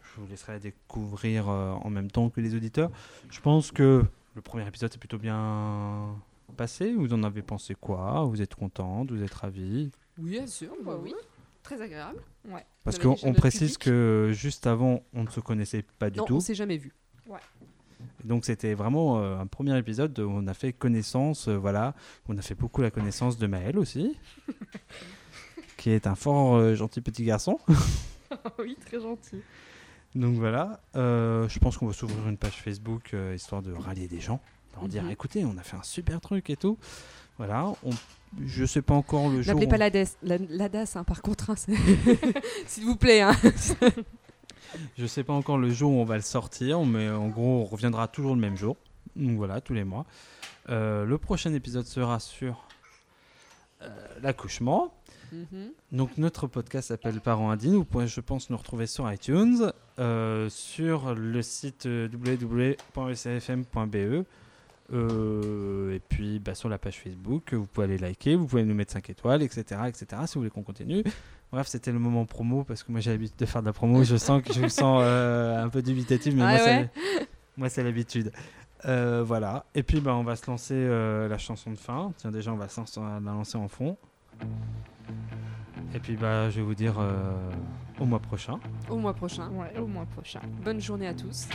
je 0.01 0.21
vous 0.21 0.27
laisserai 0.27 0.53
la 0.53 0.59
découvrir 0.59 1.49
euh, 1.49 1.71
en 1.73 1.89
même 1.91 2.09
temps 2.09 2.29
que 2.29 2.41
les 2.41 2.55
auditeurs. 2.55 2.89
Je 3.29 3.39
pense 3.41 3.71
que 3.71 4.03
le 4.35 4.41
premier 4.41 4.67
épisode 4.67 4.91
est 4.91 4.97
plutôt 4.97 5.19
bien 5.19 6.15
passé. 6.57 6.93
Vous 6.93 7.13
en 7.13 7.21
avez 7.23 7.43
pensé 7.43 7.75
quoi? 7.75 8.23
Vous 8.25 8.41
êtes 8.41 8.55
contente? 8.55 9.11
Vous 9.11 9.21
êtes 9.21 9.33
ravis 9.33 9.91
Oui, 10.17 10.31
bien 10.31 10.47
sûr. 10.47 10.71
bah 10.83 10.97
oui. 11.01 11.13
Très 11.64 11.82
agréable. 11.82 12.20
Parce 12.84 12.97
dit 12.99 13.03
chez 13.03 13.22
qu'on 13.26 13.34
précise 13.34 13.78
public 13.78 13.80
que 13.80 14.32
juste 14.34 14.68
avant, 14.68 15.01
on 15.14 15.24
ne 15.24 15.30
se 15.30 15.39
connaissait 15.39 15.84
pas 15.99 16.09
du 16.09 16.20
non, 16.20 16.26
tout. 16.26 16.36
on 16.36 16.39
s'est 16.39 16.55
jamais 16.55 16.78
vu. 16.78 16.93
Donc 18.26 18.43
c'était 18.45 18.74
vraiment 18.74 19.20
euh, 19.20 19.38
un 19.39 19.47
premier 19.47 19.78
épisode 19.78 20.18
où 20.20 20.30
on 20.30 20.45
a 20.47 20.53
fait 20.53 20.74
connaissance, 20.74 21.47
euh, 21.47 21.55
voilà. 21.55 21.93
On 22.28 22.38
a 22.38 22.41
fait 22.41 22.55
beaucoup 22.55 22.82
la 22.82 22.91
connaissance 22.91 23.38
de 23.38 23.47
Maël 23.47 23.78
aussi, 23.78 24.18
qui 25.78 25.89
est 25.89 26.05
un 26.07 26.16
fort 26.16 26.55
euh, 26.55 26.76
gentil 26.76 27.01
petit 27.01 27.24
garçon. 27.24 27.59
oui, 28.59 28.78
très 28.86 28.99
gentil. 28.99 29.41
Donc 30.16 30.36
voilà, 30.36 30.80
euh, 30.95 31.47
je 31.49 31.57
pense 31.59 31.78
qu'on 31.78 31.88
va 31.88 31.93
s'ouvrir 31.93 32.28
une 32.28 32.38
page 32.38 32.61
Facebook 32.61 33.14
euh, 33.14 33.34
histoire 33.36 33.61
de 33.61 33.74
rallier 33.74 34.07
des 34.07 34.20
gens, 34.20 34.39
leur 34.76 34.88
dire 34.88 35.03
Mhm. 35.03 35.11
écoutez, 35.11 35.43
on 35.45 35.57
a 35.57 35.64
fait 35.64 35.76
un 35.78 35.84
super 35.84 36.22
truc 36.22 36.49
et 36.49 36.55
tout. 36.55 36.78
Voilà, 37.38 37.66
on, 37.84 37.89
je 38.45 38.65
sais 38.65 38.81
pas 38.81 38.93
encore 38.93 39.29
le 39.29 39.41
jour. 39.41 39.53
N'appelez 39.53 39.67
où- 39.67 39.69
pas 39.69 39.77
la 39.77 39.89
DAS, 39.89 40.17
la, 40.23 40.38
la 40.49 40.69
DAS, 40.69 40.95
hein, 40.95 41.03
par 41.03 41.21
contre. 41.21 41.49
hein, 41.51 41.55
S'il 42.67 42.86
vous 42.86 42.95
plaît. 42.95 43.21
hein. 43.21 43.36
Je 44.97 45.05
sais 45.05 45.23
pas 45.23 45.34
encore 45.34 45.57
le 45.59 45.69
jour 45.71 45.91
où 45.91 45.95
on 46.01 46.05
va 46.05 46.15
le 46.15 46.21
sortir, 46.23 46.84
mais 46.84 47.07
en 47.09 47.27
gros, 47.27 47.61
on 47.61 47.65
reviendra 47.65 48.07
toujours 48.07 48.34
le 48.34 48.41
même 48.41 48.57
jour. 48.57 48.75
Donc 49.15 49.38
voilà, 49.38 49.61
tous 49.61 49.73
les 49.75 49.84
mois. 49.84 50.05
Euh, 50.69 51.05
le 51.05 51.17
prochain 51.19 51.53
épisode 51.53 51.86
sera 51.86 52.19
sur 52.19 52.65
euh, 53.84 53.88
l'accouchement. 54.23 54.93
Mhm. 55.31 55.71
Donc 55.91 56.17
notre 56.17 56.47
podcast 56.47 56.88
s'appelle 56.88 57.19
Parents 57.21 57.51
Indignes. 57.51 57.75
Vous 57.75 57.86
pouvez, 57.86 58.07
je 58.07 58.19
pense, 58.21 58.49
nous 58.49 58.57
retrouver 58.57 58.88
sur 58.88 59.11
iTunes, 59.11 59.71
euh, 59.99 60.49
sur 60.49 61.13
le 61.13 61.41
site 61.43 61.86
euh, 61.86 62.07
www.ecfm.be 62.95 64.25
euh, 64.93 65.95
et 65.95 65.99
puis 65.99 66.39
bah, 66.39 66.55
sur 66.55 66.69
la 66.69 66.77
page 66.77 66.99
Facebook. 66.99 67.53
Vous 67.53 67.65
pouvez 67.65 67.85
aller 67.85 67.97
liker, 67.97 68.35
vous 68.35 68.45
pouvez 68.47 68.63
nous 68.63 68.75
mettre 68.75 68.93
5 68.93 69.09
étoiles, 69.09 69.41
etc., 69.41 69.81
etc. 69.87 70.05
Si 70.25 70.35
vous 70.35 70.41
voulez 70.41 70.49
qu'on 70.51 70.63
continue. 70.63 71.03
Bref, 71.51 71.67
c'était 71.67 71.91
le 71.91 71.99
moment 71.99 72.25
promo 72.25 72.63
parce 72.63 72.81
que 72.83 72.91
moi 72.91 72.99
j'ai 73.01 73.11
l'habitude 73.11 73.37
de 73.37 73.45
faire 73.45 73.61
de 73.61 73.67
la 73.67 73.73
promo. 73.73 74.03
Je 74.03 74.15
sens 74.15 74.41
que 74.41 74.53
je 74.53 74.61
me 74.61 74.69
sens 74.69 75.01
euh, 75.03 75.63
un 75.63 75.69
peu 75.69 75.81
dubitatif, 75.81 76.33
mais 76.35 76.41
Ah 76.43 76.49
moi, 76.49 76.57
c'est- 76.59 76.77
ouais 76.77 76.89
moi 77.57 77.69
c'est 77.69 77.83
l'habitude. 77.83 78.31
Euh, 78.85 79.23
voilà. 79.25 79.65
Et 79.75 79.83
puis 79.83 79.99
bah, 80.01 80.15
on 80.15 80.23
va 80.23 80.35
se 80.35 80.49
lancer 80.49 80.73
euh, 80.75 81.27
la 81.27 81.37
chanson 81.37 81.71
de 81.71 81.77
fin. 81.77 82.11
Tiens, 82.17 82.31
déjà 82.31 82.51
on 82.51 82.57
va 82.57 82.67
se 82.69 82.79
lancer- 82.79 82.99
la 83.01 83.19
lancer 83.19 83.57
en 83.57 83.67
fond. 83.67 83.97
Et 85.93 85.99
puis 85.99 86.15
bah, 86.15 86.49
je 86.49 86.57
vais 86.57 86.63
vous 86.65 86.73
dire 86.75 86.95
euh, 86.99 87.33
au 87.99 88.05
mois 88.05 88.19
prochain. 88.19 88.59
Au 88.89 88.97
mois 88.97 89.13
prochain. 89.13 89.49
Ouais, 89.51 89.77
au 89.79 89.85
mois 89.85 90.05
prochain. 90.05 90.41
Bonne 90.65 90.81
journée 90.81 91.07
à 91.07 91.13
tous. 91.13 91.47